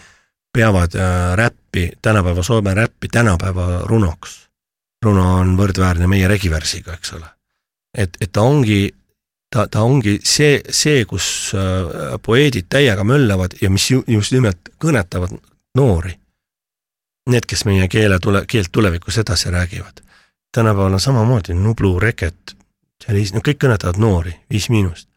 peavad 0.54 0.96
äh, 0.96 1.36
räppi, 1.36 1.92
tänapäeva 2.02 2.44
soome 2.44 2.74
räppi 2.74 3.08
tänapäeva 3.08 3.82
runoks. 3.86 4.48
runo 5.06 5.36
on 5.40 5.58
võrdväärne 5.58 6.08
meie 6.08 6.28
regiversiga, 6.28 6.94
eks 6.94 7.14
ole. 7.14 7.28
et, 7.98 8.18
et 8.22 8.32
ta 8.32 8.42
ongi 8.42 8.92
ta, 9.56 9.68
ta 9.68 9.82
ongi 9.82 10.20
see, 10.24 10.62
see, 10.70 11.06
kus 11.06 11.54
äh, 11.56 12.18
poeedid 12.24 12.68
täiega 12.70 13.04
möllavad 13.04 13.58
ja 13.62 13.70
mis 13.70 13.92
ju, 13.92 14.04
just 14.08 14.32
nimelt 14.36 14.74
kõnetavad 14.84 15.38
noori. 15.78 16.18
Need, 17.28 17.46
kes 17.48 17.66
meie 17.68 17.88
keele 17.92 18.20
tule, 18.24 18.46
keelt 18.48 18.72
tulevikus 18.72 19.18
edasi 19.20 19.52
räägivad. 19.52 20.04
Tänapäeval 20.58 20.98
on 20.98 21.04
samamoodi 21.04 21.54
Nublu, 21.54 22.00
Reket, 22.02 22.56
sellise, 23.04 23.36
no 23.38 23.44
kõik 23.46 23.60
kõnetavad 23.62 24.00
noori, 24.02 24.34
Viis 24.50 24.70
Miinust. 24.74 25.10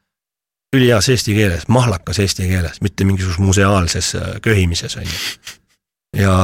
üliheas 0.77 1.09
eesti 1.11 1.35
keeles, 1.35 1.65
mahlakas 1.69 2.21
eesti 2.23 2.47
keeles, 2.47 2.81
mitte 2.81 3.05
mingisuguses 3.05 3.41
museaalses 3.43 4.15
äh, 4.15 4.35
köhimises, 4.43 4.97
on 4.97 5.09
ju. 5.09 5.17
ja 6.23 6.35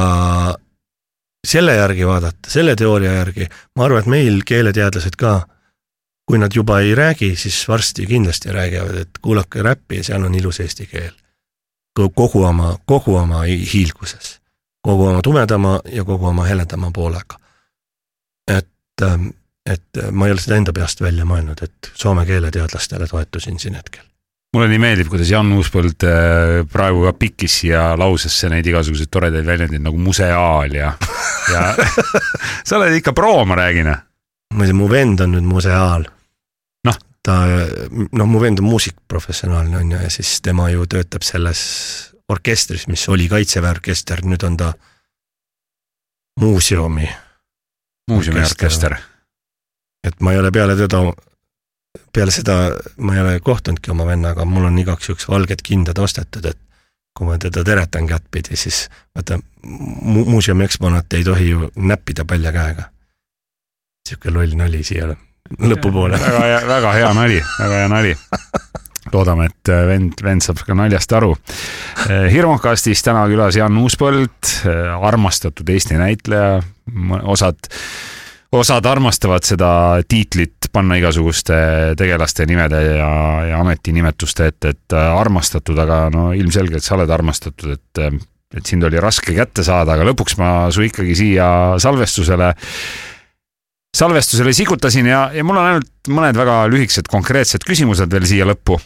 selle 1.47 1.75
järgi 1.75 2.07
vaadata, 2.07 2.49
selle 2.51 2.75
teooria 2.75 3.13
järgi, 3.21 3.47
ma 3.75 3.85
arvan, 3.85 4.03
et 4.03 4.11
meil 4.11 4.41
keeleteadlased 4.45 5.15
ka 5.15 5.39
kui 6.27 6.37
nad 6.37 6.51
juba 6.55 6.79
ei 6.79 6.95
räägi, 6.95 7.35
siis 7.35 7.67
varsti 7.67 8.05
kindlasti 8.05 8.51
räägivad, 8.51 8.95
et 8.95 9.09
kuulake 9.21 9.63
räppi, 9.63 10.03
seal 10.03 10.23
on 10.23 10.35
ilus 10.35 10.59
eesti 10.59 10.85
keel. 10.85 11.13
kogu 12.15 12.43
oma, 12.43 12.77
kogu 12.85 13.15
oma 13.15 13.41
hiilguses, 13.73 14.39
kogu 14.81 15.05
oma 15.07 15.21
tumedama 15.21 15.79
ja 15.91 16.03
kogu 16.03 16.25
oma 16.25 16.43
heledama 16.43 16.91
poolega. 16.93 17.39
Et, 18.97 19.05
ähm, 19.07 19.29
et 19.65 20.01
ma 20.11 20.27
ei 20.27 20.35
ole 20.35 20.43
seda 20.43 20.57
enda 20.59 20.73
peast 20.73 21.01
välja 21.03 21.25
mõelnud, 21.27 21.63
et 21.63 21.91
soome 21.93 22.25
keeleteadlastele 22.25 23.07
toetusin 23.07 23.59
siin 23.59 23.79
hetkel 23.79 24.03
mulle 24.55 24.69
nii 24.71 24.79
meeldib, 24.81 25.09
kuidas 25.11 25.29
Jan 25.29 25.51
Uuspõld 25.53 26.03
äh, 26.07 26.65
praegu 26.71 27.03
ka 27.05 27.13
pikkis 27.19 27.61
siia 27.61 27.91
lausesse 27.99 28.49
neid 28.49 28.65
igasuguseid 28.65 29.11
toredaid 29.11 29.45
väljendeid 29.45 29.83
nagu 29.83 29.99
museaal 30.01 30.73
ja, 30.73 30.93
ja 31.53 31.63
sa 32.67 32.79
oled 32.79 32.95
ikka 32.97 33.13
pro, 33.13 33.43
ma 33.45 33.59
räägin. 33.59 33.91
muide, 34.55 34.73
mu 34.73 34.87
vend 34.89 35.21
on 35.21 35.35
nüüd 35.35 35.45
museaal 35.45 36.07
ta, 37.27 37.35
noh, 38.15 38.27
mu 38.29 38.41
vend 38.41 38.61
on 38.61 38.69
muusik 38.71 39.01
professionaalne 39.07 39.77
on 39.81 39.91
ju 39.91 39.99
ja 39.99 40.09
siis 40.13 40.39
tema 40.45 40.69
ju 40.71 40.87
töötab 40.89 41.25
selles 41.27 41.61
orkestris, 42.31 42.87
mis 42.91 43.03
oli 43.11 43.27
Kaitseväe 43.31 43.71
orkester, 43.75 44.23
nüüd 44.27 44.43
on 44.47 44.57
ta 44.59 44.73
muuseumi. 46.39 47.07
Muuseumi 48.07 48.43
orkester. 48.45 48.95
et 50.07 50.21
ma 50.21 50.31
ei 50.31 50.39
ole 50.39 50.51
peale 50.51 50.75
teda, 50.75 51.01
peale 52.13 52.31
seda 52.31 52.55
ma 52.97 53.15
ei 53.15 53.21
ole 53.21 53.39
kohtunudki 53.39 53.91
oma 53.91 54.05
vennaga, 54.05 54.45
mul 54.45 54.69
on 54.69 54.79
igaks 54.79 55.09
juhuks 55.09 55.27
valged 55.29 55.63
kindad 55.63 55.97
ostetud, 55.99 56.45
et 56.45 56.59
kui 57.17 57.27
ma 57.27 57.37
teda 57.41 57.63
teretan 57.65 58.07
kättpidi, 58.07 58.55
siis 58.55 58.87
vaata 59.15 59.39
mu, 59.63 60.25
muuseumi 60.25 60.65
eksponaate 60.67 61.17
ei 61.17 61.23
tohi 61.23 61.49
ju 61.49 61.71
näppida 61.75 62.25
palja 62.25 62.51
käega. 62.51 62.91
sihuke 64.09 64.31
loll 64.31 64.53
nali 64.55 64.83
siia 64.83 65.09
lõpupoole. 65.59 66.19
väga 66.19 66.45
hea, 66.45 66.61
väga 66.67 66.93
hea 66.93 67.13
nali, 67.13 67.41
väga 67.59 67.81
hea 67.81 67.87
nali 67.87 68.15
loodame, 69.13 69.49
et 69.51 69.71
äh, 69.71 69.85
vend, 69.89 70.21
vend 70.23 70.43
saab 70.43 70.61
ka 70.65 70.75
naljast 70.77 71.13
aru. 71.17 71.33
Äh, 72.07 72.27
hirmukastis 72.33 73.03
täna 73.05 73.25
külas 73.31 73.57
Jan 73.59 73.77
Uuspõld, 73.81 74.37
äh, 74.67 74.93
armastatud 75.09 75.69
Eesti 75.73 75.99
näitleja, 75.99 76.61
osad, 77.27 77.69
osad 78.55 78.87
armastavad 78.87 79.45
seda 79.47 79.71
tiitlit 80.07 80.69
panna 80.71 80.97
igasuguste 80.99 81.57
tegelaste 81.99 82.45
nimede 82.47 82.79
ja, 82.99 83.11
ja 83.49 83.59
ametinimetuste 83.63 84.51
ette, 84.51 84.73
et 84.75 84.95
armastatud, 84.97 85.77
aga 85.83 86.07
no 86.13 86.29
ilmselgelt 86.37 86.85
sa 86.85 86.95
oled 86.95 87.11
armastatud, 87.11 87.75
et, 87.75 88.23
et 88.55 88.71
sind 88.71 88.87
oli 88.87 89.01
raske 89.03 89.35
kätte 89.35 89.65
saada, 89.67 89.97
aga 89.97 90.07
lõpuks 90.11 90.37
ma 90.39 90.51
su 90.71 90.85
ikkagi 90.87 91.15
siia 91.17 91.49
salvestusele 91.83 92.53
salvestusele 93.97 94.53
sigutasin 94.53 95.09
ja, 95.09 95.27
ja 95.33 95.43
mul 95.45 95.57
on 95.57 95.69
ainult 95.71 96.11
mõned 96.11 96.37
väga 96.37 96.59
lühikesed 96.71 97.09
konkreetsed 97.11 97.65
küsimused 97.67 98.11
veel 98.11 98.27
siia 98.29 98.47
lõppu. 98.47 98.79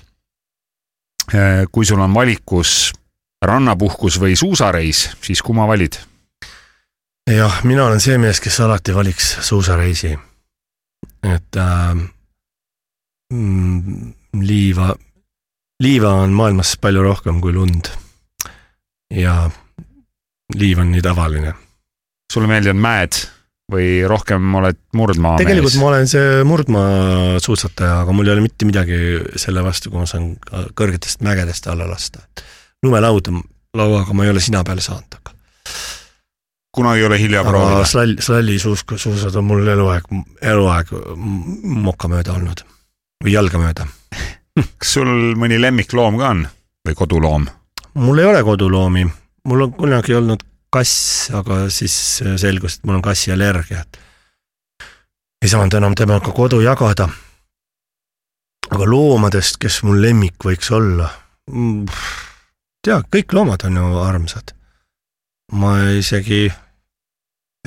Äh, 1.31 1.65
kui 1.71 1.85
sul 1.85 1.99
on 2.03 2.13
valikus 2.13 2.91
rannapuhkus 3.41 4.17
või 4.19 4.35
suusareis, 4.35 5.09
siis 5.23 5.41
kumma 5.41 5.67
valid? 5.67 5.95
jah, 7.31 7.61
mina 7.63 7.85
olen 7.85 8.01
see 8.03 8.17
mees, 8.19 8.41
kes 8.43 8.59
alati 8.59 8.91
valiks 8.95 9.37
suusareisi. 9.47 10.11
et 11.23 11.57
äh, 11.57 11.95
mm, 13.31 14.13
liiva, 14.43 14.95
liiva 15.79 16.13
on 16.25 16.35
maailmas 16.35 16.75
palju 16.81 17.03
rohkem 17.03 17.39
kui 17.41 17.53
lund. 17.53 17.87
ja 19.09 19.49
liiv 20.55 20.79
on 20.79 20.91
nii 20.91 21.01
tavaline. 21.01 21.53
sulle 22.33 22.47
meeldivad 22.47 22.75
mäed 22.75 23.23
või 23.71 24.01
rohkem 24.07 24.55
oled 24.59 24.79
murdmaa 24.97 25.37
tegelikult 25.41 25.71
mees? 25.71 25.81
ma 25.81 25.89
olen 25.91 26.09
see 26.11 26.43
murdmaasuusataja, 26.47 28.01
aga 28.03 28.15
mul 28.15 28.29
ei 28.29 28.35
ole 28.35 28.45
mitte 28.45 28.67
midagi 28.67 28.99
selle 29.39 29.63
vastu, 29.65 29.91
kui 29.91 30.01
ma 30.01 30.09
saan 30.09 30.33
kõrgetest 30.77 31.23
mägedest 31.25 31.69
alla 31.71 31.87
lasta. 31.89 32.25
lumelauda, 32.83 33.33
lauaga 33.77 34.17
ma 34.17 34.27
ei 34.27 34.33
ole 34.33 34.43
sina 34.43 34.63
peale 34.67 34.83
saanud, 34.83 35.19
aga 35.19 35.35
kunagi 36.75 36.99
ei 36.99 37.05
ole 37.05 37.19
hilja 37.19 37.43
proovida. 37.43 37.85
slall, 37.85 38.15
slallisuusk, 38.19 38.93
suusad 38.97 39.35
on 39.35 39.47
mul 39.47 39.67
eluaeg, 39.67 40.11
eluaeg 40.41 40.93
moka 41.87 42.11
mööda 42.11 42.35
olnud 42.37 42.63
või 43.23 43.35
jalga 43.35 43.59
mööda. 43.61 43.87
kas 44.79 44.93
sul 44.99 45.35
mõni 45.39 45.59
lemmikloom 45.61 46.19
ka 46.19 46.35
on 46.35 46.45
või 46.87 46.97
koduloom? 46.97 47.49
mul 47.93 48.23
ei 48.23 48.29
ole 48.29 48.43
koduloomi, 48.47 49.05
mul 49.47 49.67
on 49.67 49.75
kunagi 49.75 50.15
olnud 50.15 50.43
kass, 50.71 51.29
aga 51.35 51.65
siis 51.73 51.93
selgus, 52.41 52.77
et 52.77 52.87
mul 52.87 52.99
on 52.99 53.05
kassiallergia, 53.05 53.83
et 53.83 53.99
ei 55.41 55.51
saanud 55.51 55.73
enam 55.79 55.95
temaga 55.97 56.31
kodu 56.35 56.61
jagada. 56.61 57.09
aga 58.71 58.85
loomadest, 58.87 59.57
kes 59.59 59.81
mul 59.83 59.99
lemmik 60.01 60.39
võiks 60.45 60.71
olla, 60.71 61.09
tea, 62.83 63.01
kõik 63.15 63.33
loomad 63.35 63.65
on 63.67 63.77
ju 63.77 63.89
armsad. 64.05 64.55
ma 65.51 65.75
isegi 65.99 66.45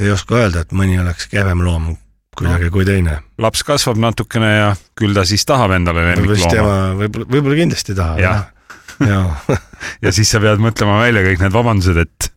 ei 0.01 0.11
oska 0.11 0.39
öelda, 0.41 0.65
et 0.65 0.73
mõni 0.73 0.97
oleks 0.99 1.29
kehvem 1.31 1.61
loom 1.63 1.93
kuidagi 2.35 2.71
kui 2.75 2.87
teine. 2.89 3.19
laps 3.39 3.63
kasvab 3.67 4.01
natukene 4.01 4.51
ja 4.57 4.71
küll 4.99 5.15
ta 5.15 5.25
siis 5.29 5.45
tahab 5.47 5.77
endale 5.77 6.07
lemmiklooma 6.11 6.95
võib-olla, 6.99 7.29
võib-olla 7.31 7.59
kindlasti 7.61 7.95
tahab. 7.95 8.23
Jah. 8.23 8.47
jaa, 9.03 9.59
ja 10.05 10.15
siis 10.15 10.31
sa 10.31 10.41
pead 10.43 10.63
mõtlema 10.63 11.01
välja 11.03 11.25
kõik 11.27 11.45
need 11.45 11.55
vabandused, 11.55 12.01
et 12.01 12.31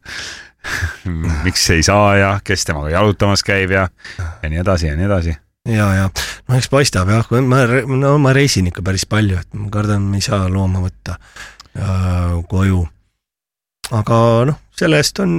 miks 1.45 1.70
ei 1.76 1.84
saa 1.86 2.15
ja 2.18 2.32
kes 2.43 2.65
temaga 2.68 2.93
jalutamas 2.95 3.43
käib 3.47 3.74
ja, 3.76 3.88
ja 4.18 4.49
nii 4.49 4.63
edasi 4.63 4.89
ja 4.89 4.97
nii 4.97 5.07
edasi. 5.09 5.38
ja, 5.70 5.88
ja 5.95 6.09
no 6.47 6.57
eks 6.57 6.70
paistab 6.74 7.11
jah, 7.13 7.32
ma, 7.45 7.63
no 7.97 8.18
ma 8.24 8.36
reisin 8.36 8.70
ikka 8.72 8.86
päris 8.86 9.07
palju, 9.09 9.39
et 9.41 9.57
ma 9.57 9.72
kardan, 9.74 10.05
ma 10.09 10.20
ei 10.20 10.26
saa 10.26 10.47
looma 10.51 10.84
võtta 10.84 11.18
äh, 11.18 12.38
koju. 12.49 12.84
aga 14.01 14.20
noh, 14.51 14.61
selle 14.78 15.01
eest 15.01 15.24
on, 15.24 15.34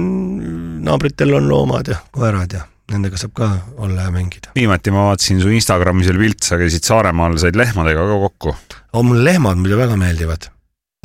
naabritel 0.85 1.37
on 1.37 1.49
loomad 1.49 1.93
ja 1.93 2.01
koerad 2.11 2.57
ja 2.57 2.65
nendega 2.89 3.19
saab 3.21 3.33
ka 3.37 3.49
olla 3.77 4.07
ja 4.07 4.13
mängida. 4.13 4.53
viimati 4.55 4.91
ma 4.93 5.09
vaatasin 5.09 5.41
su 5.41 5.51
Instagramis 5.53 6.09
oli 6.13 6.25
pilt, 6.25 6.45
sa 6.45 6.57
käisid 6.61 6.85
Saaremaal, 6.87 7.37
said 7.41 7.57
lehmadega 7.59 8.05
ka 8.09 8.21
kokku. 8.25 8.55
mulle 9.03 9.23
lehmad 9.31 9.61
muidu 9.61 9.77
väga 9.77 9.97
meeldivad. 9.99 10.49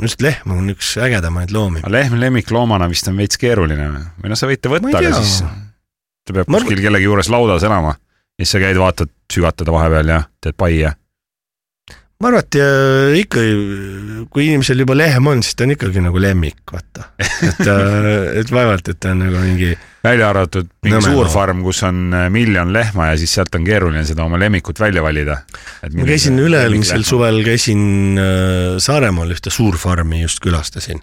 Just 0.02 0.22
lehm 0.24 0.50
on 0.54 0.72
üks 0.72 0.94
ägedamaid 1.00 1.52
loomi. 1.54 1.84
lehm 1.88 2.18
lemmikloomana 2.20 2.88
vist 2.90 3.08
on 3.08 3.18
veits 3.20 3.38
keeruline. 3.40 3.86
Või 4.22 4.32
noh, 4.32 4.38
sa 4.38 4.48
võid 4.50 4.62
ta 4.62 4.72
võtta, 4.72 4.98
aga 4.98 5.14
siis 5.20 5.38
ta 6.24 6.36
peab 6.36 6.50
Ma 6.50 6.60
kuskil 6.62 6.82
kellegi 6.82 7.08
juures 7.08 7.30
laudas 7.32 7.66
elama. 7.66 7.94
Ja 8.34 8.42
siis 8.42 8.56
sa 8.56 8.62
käid, 8.64 8.78
vaatad, 8.80 9.10
sügatad 9.30 9.70
vahepeal 9.70 10.10
ja 10.10 10.22
teed 10.42 10.56
pai 10.58 10.72
ja 10.80 10.94
ma 12.22 12.30
arvan, 12.30 12.44
et 12.44 12.58
äh, 12.62 13.16
ikka, 13.20 13.42
kui 14.32 14.46
inimesel 14.48 14.84
juba 14.84 14.96
lehm 14.96 15.32
on, 15.32 15.42
siis 15.44 15.58
ta 15.58 15.66
on 15.66 15.74
ikkagi 15.74 16.04
nagu 16.04 16.22
lemmik, 16.22 16.62
vaata. 16.70 17.10
et, 17.18 17.64
et 18.40 18.54
vaevalt, 18.54 18.92
et 18.92 19.00
ta 19.00 19.12
on 19.14 19.24
nagu 19.26 19.42
mingi 19.42 19.74
välja 20.04 20.28
arvatud 20.30 20.68
mingi 20.84 20.98
Nõme 20.98 21.06
suur 21.06 21.22
loom. 21.22 21.32
farm, 21.32 21.62
kus 21.64 21.80
on 21.86 22.04
äh, 22.16 22.26
miljon 22.32 22.72
lehma 22.74 23.10
ja 23.10 23.18
siis 23.20 23.32
sealt 23.38 23.54
on 23.56 23.64
keeruline 23.66 24.04
seda 24.06 24.26
oma 24.26 24.38
lemmikut 24.40 24.80
välja 24.80 25.02
valida. 25.04 25.40
ma 25.94 26.06
käisin 26.08 26.38
üle-eelmisel. 26.42 27.04
suvel 27.08 27.40
käisin 27.46 28.20
äh, 28.20 28.76
Saaremaal 28.84 29.32
ühte 29.34 29.52
suurfarmi 29.54 30.22
just 30.22 30.42
külastasin. 30.44 31.00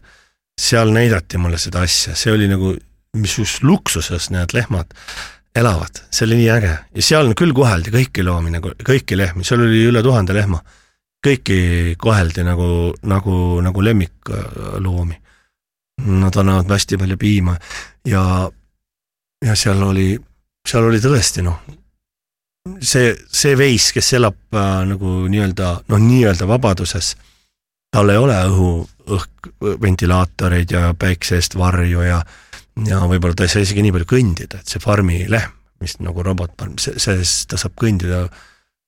seal 0.62 0.94
näidati 0.94 1.42
mulle 1.42 1.58
seda 1.62 1.82
asja, 1.88 2.16
see 2.16 2.34
oli 2.34 2.50
nagu, 2.52 2.76
mis 3.18 3.38
just 3.40 3.64
luksuses 3.66 4.30
need 4.34 4.54
lehmad 4.54 4.94
elavad, 5.58 6.04
see 6.14 6.28
oli 6.28 6.44
nii 6.44 6.52
äge 6.54 6.72
ja 6.72 7.04
seal 7.04 7.34
küll 7.40 7.56
koheldi 7.56 7.92
kõiki 7.94 8.24
loomi 8.24 8.54
nagu, 8.54 8.72
kõiki 8.88 9.18
lehmi, 9.20 9.44
seal 9.48 9.66
oli 9.66 9.84
üle 9.90 10.04
tuhande 10.06 10.36
lehma. 10.38 10.62
Kõiki 11.22 11.96
koheldi 12.02 12.46
nagu, 12.46 12.94
nagu, 13.08 13.36
nagu 13.62 13.84
lemmikloomi. 13.86 15.18
Nad 16.02 16.38
annavad 16.42 16.72
hästi 16.74 16.98
palju 16.98 17.18
piima 17.22 17.54
ja, 18.10 18.24
ja 19.46 19.56
seal 19.60 19.84
oli, 19.86 20.16
seal 20.66 20.88
oli 20.88 21.02
tõesti 21.04 21.44
noh, 21.46 21.60
see, 22.82 23.12
see 23.30 23.58
veis, 23.58 23.92
kes 23.94 24.14
elab 24.18 24.58
äh, 24.58 24.80
nagu 24.90 25.20
nii-öelda 25.30 25.74
noh, 25.92 26.02
nii-öelda 26.02 26.48
vabaduses, 26.50 27.12
tal 27.94 28.10
ei 28.10 28.18
ole 28.18 28.40
õhu, 28.50 28.72
õhk, 29.14 29.52
ventilaatoreid 29.84 30.74
ja 30.74 30.96
päikse 30.98 31.38
eest 31.38 31.58
varju 31.60 32.08
ja 32.08 32.24
ja 32.88 33.02
võib-olla 33.06 33.36
ta 33.36 33.46
ei 33.46 33.52
saa 33.52 33.66
isegi 33.66 33.84
nii 33.84 33.94
palju 33.96 34.10
kõndida, 34.10 34.62
et 34.62 34.72
see 34.72 34.82
farmi 34.82 35.26
lehm, 35.30 35.54
mis 35.84 35.98
nagu 36.02 36.24
robotfarm, 36.26 36.78
see, 36.82 36.98
see, 37.02 37.22
ta 37.50 37.60
saab 37.60 37.76
kõndida 37.80 38.24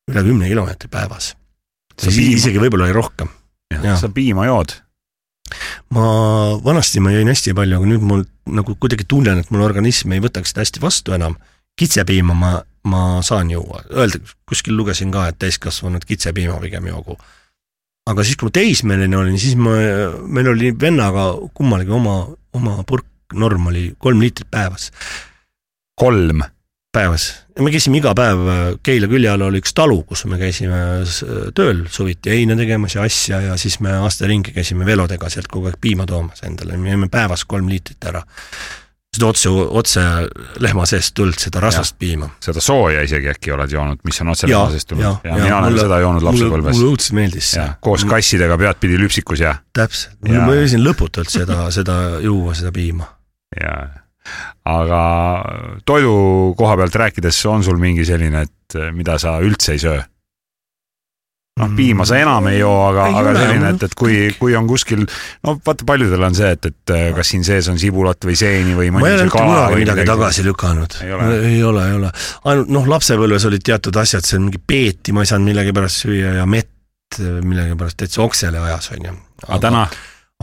üle 0.10 0.24
kümne 0.26 0.50
kilomeetri 0.50 0.90
päevas. 0.92 1.34
Sa 1.98 2.10
piima- 2.10 2.38
isegi 2.38 2.62
võib-olla 2.62 2.90
oli 2.90 2.96
rohkem. 2.96 3.30
sa 4.00 4.10
piima 4.10 4.46
jood. 4.46 4.76
ma 5.94 6.04
vanasti 6.64 7.00
ma 7.00 7.12
jõin 7.12 7.30
hästi 7.30 7.54
palju, 7.54 7.78
aga 7.78 7.86
nüüd 7.86 8.02
mul 8.02 8.24
nagu 8.50 8.76
kuidagi 8.76 9.06
tunnen, 9.08 9.40
et 9.40 9.52
mul 9.52 9.62
organism 9.62 10.12
ei 10.16 10.20
võtaks 10.24 10.54
seda 10.54 10.64
hästi 10.64 10.82
vastu 10.82 11.14
enam. 11.14 11.38
kitsepiima 11.80 12.34
ma, 12.38 12.62
ma 12.86 13.22
saan 13.26 13.50
juua, 13.50 13.82
öelda, 13.90 14.20
kuskil 14.46 14.76
lugesin 14.78 15.12
ka, 15.12 15.28
et 15.28 15.40
täiskasvanud 15.42 16.06
kitsepiima 16.06 16.60
pigem 16.62 16.88
joogu. 16.88 17.18
aga 18.10 18.24
siis, 18.24 18.36
kui 18.38 18.48
ma 18.48 18.52
teismeline 18.52 19.18
olin, 19.18 19.40
siis 19.40 19.56
ma, 19.56 19.72
meil 20.28 20.48
oli 20.48 20.74
vennaga 20.80 21.34
kummalgi 21.54 21.92
oma, 21.92 22.28
oma 22.54 22.84
purk, 22.84 23.06
norm 23.34 23.68
oli 23.68 23.96
kolm 23.98 24.22
liitrit 24.22 24.50
päevas, 24.52 24.92
kolm. 25.96 26.44
päevas. 26.94 27.24
me 27.60 27.72
käisime 27.74 27.98
iga 28.00 28.14
päev, 28.18 28.44
Keila 28.86 29.08
külje 29.12 29.30
all 29.30 29.42
oli 29.46 29.60
üks 29.62 29.74
talu, 29.78 30.00
kus 30.10 30.26
me 30.30 30.38
käisime 30.42 30.78
s- 31.06 31.24
tööl 31.58 31.84
suviti 31.94 32.32
heina 32.34 32.56
tegemas 32.60 32.96
ja 32.96 33.04
asja 33.06 33.42
ja 33.50 33.58
siis 33.62 33.80
me 33.84 33.92
aasta 34.04 34.30
ringi 34.30 34.54
käisime 34.56 34.86
velodega 34.86 35.30
sealt 35.30 35.48
kogu 35.52 35.70
aeg 35.72 35.78
piima 35.82 36.06
toomas 36.10 36.42
endale, 36.48 36.78
me 36.78 36.94
jõime 36.94 37.10
päevas 37.14 37.46
kolm 37.46 37.70
liitrit 37.70 38.04
ära. 38.10 38.24
seda 39.14 39.28
otse, 39.30 39.50
otse 39.50 40.02
lehma 40.60 40.86
seest 40.90 41.14
tulnud, 41.14 41.38
seda 41.38 41.60
rasvast 41.62 41.98
piima. 42.02 42.30
seda 42.42 42.62
sooja 42.62 43.04
isegi 43.06 43.30
äkki 43.30 43.52
oled 43.54 43.70
joonud, 43.72 44.00
mis 44.04 44.22
on 44.22 44.30
otse 44.34 44.48
Jaa, 44.48 44.64
lehmasest 44.64 44.88
tulnud 44.90 45.04
jaa, 45.06 45.20
ja, 45.24 45.30
jaa, 45.30 45.38
ja 45.38 45.44
mina 45.44 45.58
olen 45.60 45.80
seda 45.80 46.00
joonud 46.02 46.26
lapsepõlves 46.30 46.78
mulle 46.80 46.92
õudselt 46.94 47.18
meeldis 47.20 47.52
see 47.54 47.62
ja. 47.62 47.74
koos 47.82 48.06
kassidega 48.10 48.58
peadpidi 48.58 48.98
lüpsikus 49.02 49.44
ja, 49.46 49.56
täpselt, 49.74 50.18
Jaa. 50.26 50.48
ma 50.48 50.56
võisin 50.56 50.82
lõputult 50.86 51.30
seda, 51.30 51.68
seda 51.76 52.00
juua, 52.26 52.56
seda 52.58 52.72
piima. 52.74 53.06
ja 53.62 53.76
aga 54.70 55.04
toidu 55.86 56.16
koha 56.58 56.78
pealt 56.80 56.96
rääkides 56.96 57.46
on 57.52 57.64
sul 57.64 57.80
mingi 57.82 58.06
selline, 58.08 58.48
et 58.48 58.80
eh, 58.80 58.92
mida 58.96 59.20
sa 59.20 59.38
üldse 59.44 59.76
ei 59.76 59.82
söö? 59.84 60.02
noh, 61.60 61.70
piima 61.78 62.06
sa 62.10 62.18
enam 62.18 62.48
ei 62.50 62.64
joo, 62.64 62.78
aga, 62.88 63.04
aga 63.20 63.34
selline, 63.38 63.74
et, 63.76 63.84
et 63.86 63.92
kui, 63.98 64.16
kui 64.40 64.56
on 64.58 64.66
kuskil, 64.66 65.04
no 65.46 65.54
vaata, 65.66 65.86
paljudel 65.86 66.26
on 66.26 66.38
see, 66.38 66.50
et, 66.56 66.70
et 66.72 66.94
eh, 66.96 67.04
kas 67.14 67.30
siin 67.30 67.44
sees 67.46 67.68
on 67.70 67.78
sibulat 67.82 68.26
või 68.26 68.38
seeni 68.40 68.74
või 68.78 68.90
ma 68.94 69.04
ei 69.04 69.18
ole 69.20 69.28
mitte 69.28 69.36
kunagi 69.36 69.82
midagi 69.84 70.08
tagasi 70.10 70.48
lükanud. 70.48 70.98
Ei 71.06 71.14
ole? 71.14 71.28
ei 71.52 71.60
ole, 71.68 71.84
ei 71.92 72.00
ole. 72.00 72.14
ainult 72.50 72.74
noh, 72.74 72.88
lapsepõlves 72.96 73.46
olid 73.52 73.66
teatud 73.70 74.00
asjad, 74.02 74.26
see 74.26 74.42
mingi 74.42 74.64
peeti 74.64 75.14
ma 75.14 75.26
ei 75.26 75.30
saanud 75.30 75.52
millegipärast 75.52 76.08
süüa 76.08 76.34
ja 76.40 76.48
mett 76.50 77.20
millegipärast 77.20 78.00
täitsa 78.02 78.24
oksele 78.24 78.64
ajas, 78.64 78.90
onju. 78.96 79.14
aga 79.46 79.62
täna, 79.68 79.86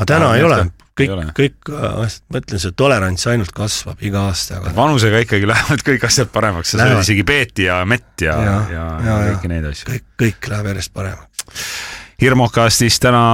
aga 0.00 0.08
täna 0.14 0.32
Aa, 0.32 0.38
ei 0.40 0.46
ole 0.48 0.62
kõik 1.00 1.06
Ei 1.06 1.14
ole., 1.14 1.26
kõik, 1.36 1.70
ma 1.70 2.40
ütlen, 2.42 2.62
see 2.62 2.74
tolerants 2.76 3.26
ainult 3.30 3.52
kasvab 3.56 4.02
iga 4.04 4.26
aastaga. 4.30 4.72
vanusega 4.76 5.22
ikkagi 5.24 5.48
lähevad 5.48 5.84
kõik 5.86 6.04
asjad 6.08 6.32
paremaks, 6.32 6.74
sa 6.74 6.82
sööd 6.82 7.04
isegi 7.04 7.24
peeti 7.28 7.68
ja 7.68 7.80
mett 7.88 8.24
ja, 8.24 8.34
ja, 8.36 8.58
ja, 8.72 8.88
ja 9.04 9.06
jaa. 9.06 9.22
kõiki 9.30 9.52
neid 9.52 9.70
asju. 9.70 9.88
kõik, 9.92 10.10
kõik 10.20 10.50
läheb 10.52 10.72
järjest 10.72 10.92
paremaks. 10.96 11.46
hirmukastis 12.20 13.00
täna 13.02 13.24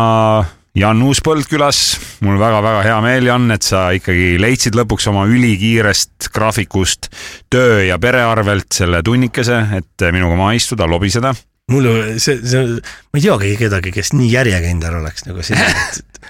Jan 0.77 1.01
Uuspõld 1.01 1.49
külas, 1.49 1.79
mul 2.21 2.37
väga-väga 2.37 2.83
hea 2.85 2.97
meel, 3.01 3.31
Jan, 3.31 3.49
et 3.55 3.65
sa 3.65 3.87
ikkagi 3.97 4.35
leidsid 4.37 4.77
lõpuks 4.77 5.09
oma 5.09 5.25
ülikiirest 5.25 6.29
graafikust 6.35 7.09
töö 7.49 7.81
ja 7.87 7.97
pere 7.99 8.21
arvelt 8.29 8.69
selle 8.77 9.01
tunnikese, 9.01 9.63
et 9.79 10.09
minuga 10.13 10.37
maha 10.37 10.59
istuda, 10.59 10.85
lobiseda 10.91 11.33
mul 11.73 11.87
see, 12.23 12.39
see, 12.47 12.63
ma 13.11 13.19
ei 13.19 13.25
teagi 13.25 13.57
kedagi, 13.59 13.91
kes 13.91 14.13
nii 14.15 14.29
järjekindel 14.31 15.01
oleks 15.01 15.25
nagu 15.27 15.43
sina 15.43 15.65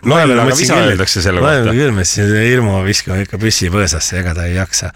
loeme, 0.08 0.32
aga 0.32 0.54
visa 0.56 0.78
öeldakse 0.80 1.20
selle 1.20 1.42
kohta. 1.44 1.58
loeme 1.60 1.74
küll, 1.76 1.92
mis 1.92 2.14
Irmo 2.22 2.78
viskab 2.86 3.20
ikka 3.20 3.36
püssi 3.42 3.68
põõsasse, 3.72 4.16
ega 4.22 4.32
ta 4.38 4.46
ei 4.48 4.54
jaksa 4.56 4.88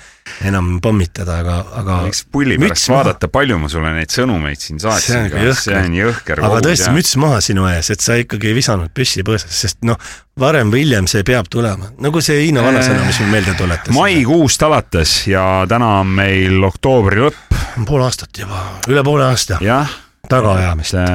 enam 0.48 0.78
pommitada, 0.80 1.42
aga, 1.44 1.58
aga. 1.82 1.98
võiks 2.06 2.24
pulli 2.32 2.56
pärast 2.62 2.88
vaadata, 2.88 3.28
palju 3.36 3.60
ma 3.60 3.68
sulle 3.68 3.92
neid 3.98 4.16
sõnumeid 4.16 4.64
siin 4.64 4.80
saatsin, 4.80 5.28
see 5.60 5.76
on 5.76 6.00
jõhker. 6.00 6.40
aga 6.48 6.64
tõesti, 6.70 6.88
müts 6.96 7.14
maha 7.20 7.44
sinu 7.44 7.68
ees, 7.74 7.92
et 7.92 8.00
sa 8.00 8.16
ikkagi 8.24 8.54
ei 8.54 8.56
visanud 8.62 8.96
püssi 8.96 9.20
põõsasse, 9.26 9.60
sest 9.68 9.84
noh, 9.84 10.00
varem 10.40 10.72
või 10.72 10.86
hiljem 10.86 11.10
see 11.10 11.20
peab 11.20 11.52
tulema, 11.52 11.92
nagu 12.00 12.24
see 12.24 12.46
Hiina 12.46 12.64
vanasõna, 12.64 13.04
mis 13.04 13.20
mul 13.20 13.34
meelde 13.36 13.60
tuletas. 13.60 13.92
maikuust 13.92 14.64
alates 14.64 15.18
ja 15.28 15.66
täna 15.68 15.98
on 16.00 16.20
meil 16.24 16.70
oktoobri 16.72 17.26
lõpp. 17.28 17.58
pool 17.84 18.08
aastat 18.08 18.40
juba, 18.40 18.70
üle 18.88 19.04
poole 19.04 19.28
aasta. 19.28 19.60
jah 19.60 20.00
tagaajamist 20.30 20.96
äh,. 21.00 21.06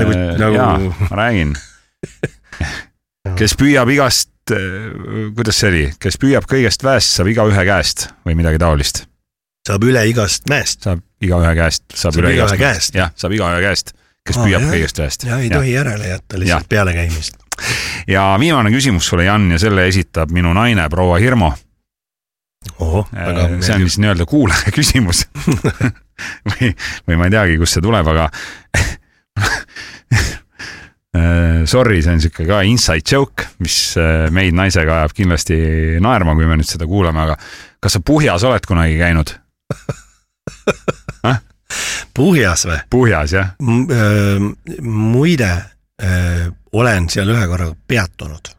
nagu, 0.00 0.18
nagu. 0.40 0.58
jaa, 0.58 1.08
ma 1.10 1.22
räägin 1.22 1.54
kes 3.38 3.56
püüab 3.58 3.90
igast, 3.92 4.30
äh, 4.52 5.32
kuidas 5.36 5.58
see 5.60 5.70
oli, 5.72 5.84
kes 6.00 6.18
püüab 6.20 6.46
kõigest 6.50 6.84
väest, 6.84 7.16
saab 7.16 7.30
igaühe 7.32 7.66
käest 7.66 8.08
või 8.26 8.36
midagi 8.38 8.60
taolist. 8.62 9.04
saab 9.66 9.84
üle 9.88 10.04
igast 10.10 10.48
mäest. 10.52 10.84
saab 10.84 11.02
igaühe 11.24 11.54
käest, 11.58 11.84
saab, 11.94 12.18
üle 12.20 12.34
igast 12.36 12.58
käest. 12.60 12.98
jah, 12.98 13.12
saab 13.16 13.36
igaühe 13.36 13.62
käest, 13.64 13.94
kes 14.26 14.38
Aa, 14.38 14.46
püüab 14.46 14.66
jah. 14.66 14.74
kõigest 14.76 15.02
väest. 15.02 15.26
ja 15.28 15.40
ei 15.40 15.48
ja. 15.48 15.58
tohi 15.58 15.72
järele 15.72 16.12
jätta 16.12 16.40
lihtsalt 16.40 16.68
pealekäimist. 16.68 17.40
ja 18.10 18.26
viimane 18.40 18.72
küsimus 18.74 19.08
sulle, 19.08 19.28
Jan, 19.28 19.50
ja 19.54 19.58
selle 19.62 19.88
esitab 19.88 20.34
minu 20.34 20.52
naine, 20.56 20.88
proua 20.92 21.18
Hirmo. 21.22 21.54
Väga 22.78 23.46
äh, 23.48 23.58
see 23.60 23.74
on 23.76 23.84
siis 23.86 23.98
nii-öelda 24.02 24.26
kuulaja 24.28 24.72
küsimus 24.78 25.24
või, 26.50 26.72
või 27.08 27.18
ma 27.20 27.28
ei 27.28 27.34
teagi, 27.34 27.58
kust 27.60 27.78
see 27.78 27.84
tuleb, 27.84 28.08
aga 28.14 28.28
äh, 31.18 31.64
Sorry, 31.70 32.02
see 32.04 32.12
on 32.14 32.22
sihuke 32.24 32.46
ka 32.48 32.62
inside 32.68 33.04
joke, 33.10 33.48
mis 33.64 33.78
äh, 34.00 34.26
meid 34.34 34.56
naisega 34.56 35.02
ajab 35.02 35.16
kindlasti 35.16 35.56
naerma, 36.04 36.36
kui 36.38 36.48
me 36.48 36.58
nüüd 36.60 36.68
seda 36.68 36.88
kuulame, 36.90 37.26
aga 37.28 37.38
kas 37.82 37.98
sa 37.98 38.04
Puhjas 38.04 38.46
oled 38.48 38.64
kunagi 38.68 38.98
käinud 39.00 39.36
Puhjas 42.14 42.66
või? 42.68 42.76
Puhjas, 42.90 43.32
jah. 43.34 43.48
Muide, 44.84 45.48
olen 46.78 47.08
seal 47.10 47.32
ühe 47.34 47.46
korra 47.50 47.72
peatunud. 47.88 48.52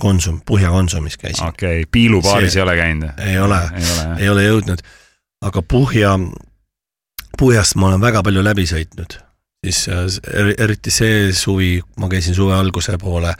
Konsum, 0.00 0.40
Puhja 0.46 0.70
Konsumis 0.70 1.16
käisin. 1.20 1.46
okei 1.46 1.82
okay., 1.82 1.88
Piilu 1.92 2.22
baaris 2.22 2.56
ei 2.56 2.62
ole 2.62 2.76
käinud? 2.76 3.20
ei 3.26 3.38
ole, 3.38 3.60
ei 4.18 4.28
ole, 4.28 4.44
jõudnud, 4.44 4.82
aga 5.46 5.62
Puhja 5.62 6.16
Puhjast 7.38 7.76
ma 7.80 7.88
olen 7.88 8.02
väga 8.02 8.22
palju 8.26 8.42
läbi 8.44 8.66
sõitnud, 8.68 9.16
siis 9.64 9.86
äh, 9.88 10.52
eriti 10.58 10.92
see 10.92 11.30
suvi, 11.36 11.78
ma 12.00 12.10
käisin 12.12 12.36
suve 12.36 12.56
alguse 12.56 12.98
poole 13.00 13.32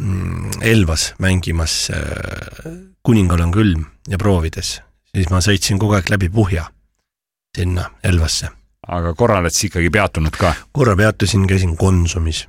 mm, 0.00 0.62
Elvas 0.72 1.12
mängimas 1.22 1.76
äh, 1.94 2.72
Kuningal 3.02 3.44
on 3.44 3.52
külm 3.54 3.84
ja 4.08 4.18
proovides, 4.18 4.80
siis 5.14 5.30
ma 5.30 5.42
sõitsin 5.44 5.78
kogu 5.82 5.98
aeg 5.98 6.10
läbi 6.10 6.30
Puhja 6.32 6.66
sinna 7.56 7.90
Elvasse. 8.04 8.48
aga 8.88 9.14
korra 9.14 9.38
oled 9.42 9.54
sa 9.54 9.66
ikkagi 9.68 9.90
peatunud 9.92 10.36
ka? 10.38 10.54
korra 10.72 10.96
peatusin, 10.96 11.46
käisin 11.46 11.76
Konsumis 11.76 12.46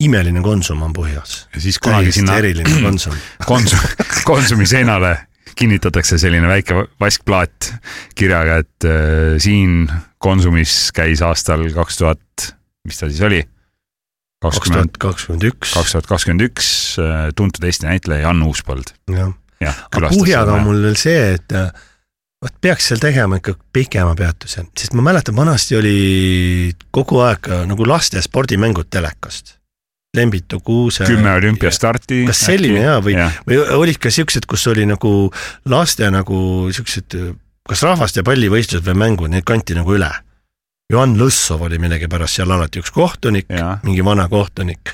imeline 0.00 0.42
Konsum 0.42 0.82
on 0.82 0.92
Puhjas. 0.92 1.48
ja 1.54 1.60
siis 1.60 1.78
kunagi 1.78 2.12
sinna 2.12 2.36
eriline 2.36 2.80
Konsum 2.86 3.14
Konsum, 3.46 3.78
Konsumi 4.24 4.66
seinale 4.66 5.16
kinnitatakse 5.56 6.18
selline 6.20 6.48
väike 6.48 6.76
vaskplaat 7.00 7.72
kirjaga, 8.18 8.60
et 8.64 8.88
äh, 8.88 9.36
siin 9.40 9.86
Konsumis 10.18 10.90
käis 10.96 11.22
aastal 11.24 11.64
kaks 11.74 12.00
tuhat, 12.02 12.52
mis 12.84 13.00
ta 13.00 13.08
siis 13.08 13.22
oli? 13.24 13.42
kaks 14.44 14.68
tuhat 14.68 15.00
kakskümmend 15.00 15.48
üks. 15.48 15.72
kaks 15.72 15.96
tuhat 15.96 16.08
kakskümmend 16.12 16.44
üks 16.50 16.68
äh, 17.00 17.28
tuntud 17.36 17.64
Eesti 17.64 17.88
näitleja 17.88 18.28
Jan 18.28 18.44
Uuspõld. 18.44 18.92
jah 19.12 19.32
ja,, 19.64 19.72
aga 19.72 20.12
Puhjaga 20.12 20.58
on 20.58 20.66
mul 20.68 20.82
veel 20.84 21.00
see, 21.00 21.36
et 21.38 21.56
äh, 21.56 21.70
vot 22.44 22.60
peaks 22.60 22.92
seal 22.92 23.00
tegema 23.00 23.40
ikka 23.40 23.56
pikema 23.72 24.12
peatuse, 24.18 24.68
sest 24.76 24.92
ma 24.92 25.08
mäletan, 25.08 25.38
vanasti 25.38 25.80
oli 25.80 25.98
kogu 26.92 27.24
aeg 27.24 27.48
nagu 27.70 27.88
laste 27.88 28.20
spordimängud 28.20 28.92
telekast 28.92 29.55
Lembitu 30.16 30.60
Kuuse. 30.60 31.04
kümme 31.04 31.32
olümpiastarti. 31.36 32.24
kas 32.26 32.44
selline 32.48 32.80
jaa 32.84 33.00
või 33.04 33.16
ja., 33.18 33.30
või 33.48 33.60
olid 33.78 33.98
ka 34.02 34.10
siuksed, 34.10 34.46
kus 34.48 34.66
oli 34.72 34.86
nagu 34.88 35.30
laste 35.70 36.10
nagu 36.10 36.38
siuksed, 36.72 37.18
kas 37.68 37.82
rahvaste 37.86 38.24
pallivõistlused 38.26 38.86
või 38.86 39.02
mängud, 39.04 39.32
neid 39.32 39.46
kanti 39.46 39.76
nagu 39.78 39.96
üle. 39.96 40.10
Johan 40.90 41.16
Lõssov 41.18 41.64
oli 41.66 41.80
millegipärast 41.82 42.38
seal 42.38 42.50
alati 42.54 42.78
üks 42.78 42.92
kohtunik, 42.94 43.48
mingi 43.82 44.04
vana 44.06 44.28
kohtunik 44.30 44.92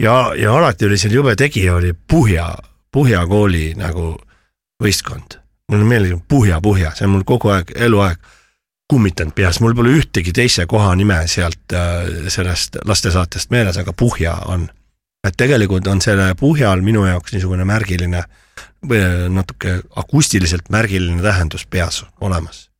ja, 0.00 0.32
ja 0.36 0.52
alati 0.52 0.84
oli 0.84 0.98
seal 1.00 1.14
jube 1.16 1.32
tegija 1.36 1.78
oli 1.78 1.94
Puhja, 1.94 2.50
Puhja 2.92 3.22
kooli 3.26 3.70
nagu 3.76 4.18
võistkond. 4.82 5.38
mulle 5.72 5.86
meeldib 5.88 6.20
Puhja, 6.28 6.60
Puhja, 6.60 6.92
see 6.94 7.08
on 7.08 7.14
mul 7.14 7.24
kogu 7.24 7.54
aeg, 7.54 7.72
eluaeg 7.76 8.20
kummitanud 8.90 9.34
peas, 9.36 9.60
mul 9.62 9.74
pole 9.78 9.92
ühtegi 10.00 10.32
teise 10.34 10.66
koha 10.70 10.90
nime 10.98 11.20
sealt 11.30 11.74
äh, 11.76 12.28
sellest 12.32 12.80
lastesaatest 12.86 13.52
meeles, 13.54 13.78
aga 13.78 13.92
Puhja 13.92 14.34
on. 14.50 14.68
et 15.24 15.36
tegelikult 15.36 15.86
on 15.86 16.00
selle 16.00 16.32
Puhjal 16.40 16.80
minu 16.82 17.04
jaoks 17.06 17.34
niisugune 17.34 17.64
märgiline 17.68 18.24
või 18.88 19.02
natuke 19.28 19.76
akustiliselt 20.00 20.70
märgiline 20.72 21.22
tähendus 21.22 21.66
peas 21.66 22.04
olemas. 22.20 22.70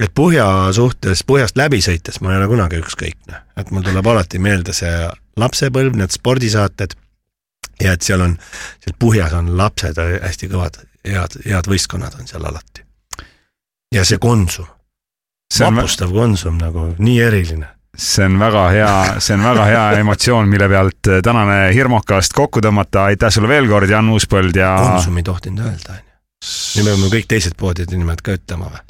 et 0.00 0.14
Puhja 0.14 0.46
suhtes, 0.72 1.24
Puhjast 1.24 1.56
läbi 1.56 1.80
sõites 1.82 2.20
ma 2.20 2.32
ei 2.32 2.38
ole 2.42 2.48
kunagi 2.52 2.78
ükskõikne, 2.84 3.42
et 3.56 3.70
mul 3.70 3.82
tuleb 3.82 4.06
alati 4.06 4.38
meelde 4.38 4.76
see 4.76 5.10
lapsepõlv, 5.36 5.96
need 5.96 6.14
spordisaated 6.14 6.94
ja 7.82 7.96
et 7.96 8.06
seal 8.06 8.22
on, 8.22 8.38
seal 8.84 8.94
Puhjas 8.98 9.34
on 9.34 9.50
lapsed 9.58 9.98
hästi 9.98 10.52
kõvad, 10.52 10.78
head, 11.04 11.40
head 11.48 11.74
võistkonnad 11.74 12.20
on 12.20 12.30
seal 12.30 12.46
alati. 12.46 12.86
ja 13.94 14.04
see 14.04 14.22
Konsum 14.22 14.75
vapustav 15.60 16.12
Konsum 16.12 16.58
nagu, 16.60 16.92
nii 16.98 17.18
eriline 17.22 17.76
see 17.96 18.26
on 18.26 18.36
väga 18.38 18.64
hea, 18.74 19.20
see 19.24 19.34
on 19.36 19.44
väga 19.46 19.64
hea 19.70 19.84
emotsioon, 20.02 20.48
mille 20.52 20.68
pealt 20.68 21.08
äh, 21.08 21.22
tänane 21.24 21.58
hirmukast 21.74 22.34
kokku 22.36 22.60
tõmmata, 22.64 23.06
aitäh 23.12 23.32
sulle 23.32 23.48
veel 23.48 23.68
kord, 23.70 23.90
Jan 23.90 24.10
Uuspõld 24.12 24.56
ja. 24.58 24.74
Konsum 24.82 25.16
ei 25.16 25.24
tohtinud 25.26 25.64
öelda, 25.64 25.96
on 25.96 26.02
ju. 26.02 26.82
nüüd 26.82 26.90
peame 26.90 27.10
kõik 27.16 27.30
teised 27.30 27.56
poodide 27.58 27.96
nimed 27.96 28.20
ka 28.24 28.36
ütlema 28.36 28.68
või? 28.68 28.82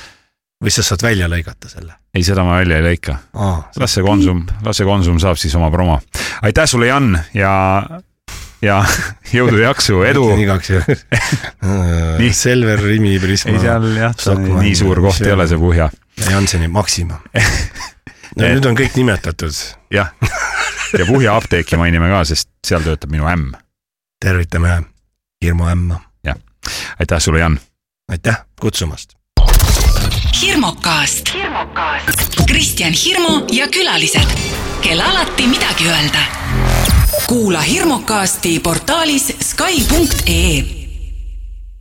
või 0.67 0.73
sa 0.73 0.83
saad 0.83 1.05
välja 1.07 1.29
lõigata 1.31 1.71
selle? 1.71 1.95
ei, 2.17 2.25
seda 2.27 2.45
ma 2.47 2.59
välja 2.59 2.81
ei 2.81 2.89
lõika. 2.89 3.21
las 3.79 3.95
see 3.95 4.07
Konsum, 4.07 4.43
las 4.67 4.81
see 4.81 4.89
Konsum 4.89 5.21
saab 5.23 5.39
siis 5.39 5.55
oma 5.55 5.71
promo. 5.71 6.01
aitäh 6.43 6.67
sulle, 6.67 6.89
Jan 6.91 7.13
ja, 7.37 7.53
ja 8.65 8.81
jõudu, 9.37 9.61
jaksu, 9.63 10.01
edu. 10.09 10.33
igaks 10.43 10.73
juhuks 10.75 11.07
Selver, 12.43 12.83
Rimi, 12.83 13.21
Prisma. 13.23 13.55
ei, 13.55 13.63
seal 13.63 13.87
jah, 14.03 14.19
nii 14.59 14.75
suur 14.75 15.05
koht 15.07 15.23
ei 15.23 15.37
ole 15.37 15.47
see 15.47 15.63
Puhja 15.63 15.91
ja 16.21 16.31
Janseni 16.31 16.69
Maxima 16.69 17.21
no 18.37 18.47
et... 18.47 18.53
nüüd 18.57 18.67
on 18.69 18.77
kõik 18.79 18.97
nimetatud. 18.97 19.55
jah, 19.93 20.13
ja 20.99 21.07
Puhja 21.07 21.37
apteeki 21.37 21.79
mainime 21.81 22.11
ka, 22.13 22.25
sest 22.29 22.51
seal 22.67 22.85
töötab 22.85 23.13
minu 23.13 23.29
ämm. 23.31 23.53
tervitame 24.23 24.83
Hirmu 25.45 25.69
ämma. 25.73 26.01
jah, 26.25 26.37
aitäh 27.01 27.21
sulle, 27.21 27.41
Jan. 27.41 27.61
aitäh 28.11 28.43
kutsumast. 28.61 29.17
hirmukast. 30.43 31.35
Kristjan 32.47 32.93
Hirmu 32.93 33.47
ja 33.53 33.69
külalised, 33.69 34.39
kel 34.81 35.01
alati 35.01 35.47
midagi 35.47 35.89
öelda. 35.89 36.25
kuula 37.27 37.61
hirmukasti 37.61 38.61
portaalis 38.61 39.33
Skype.ee 39.41 40.76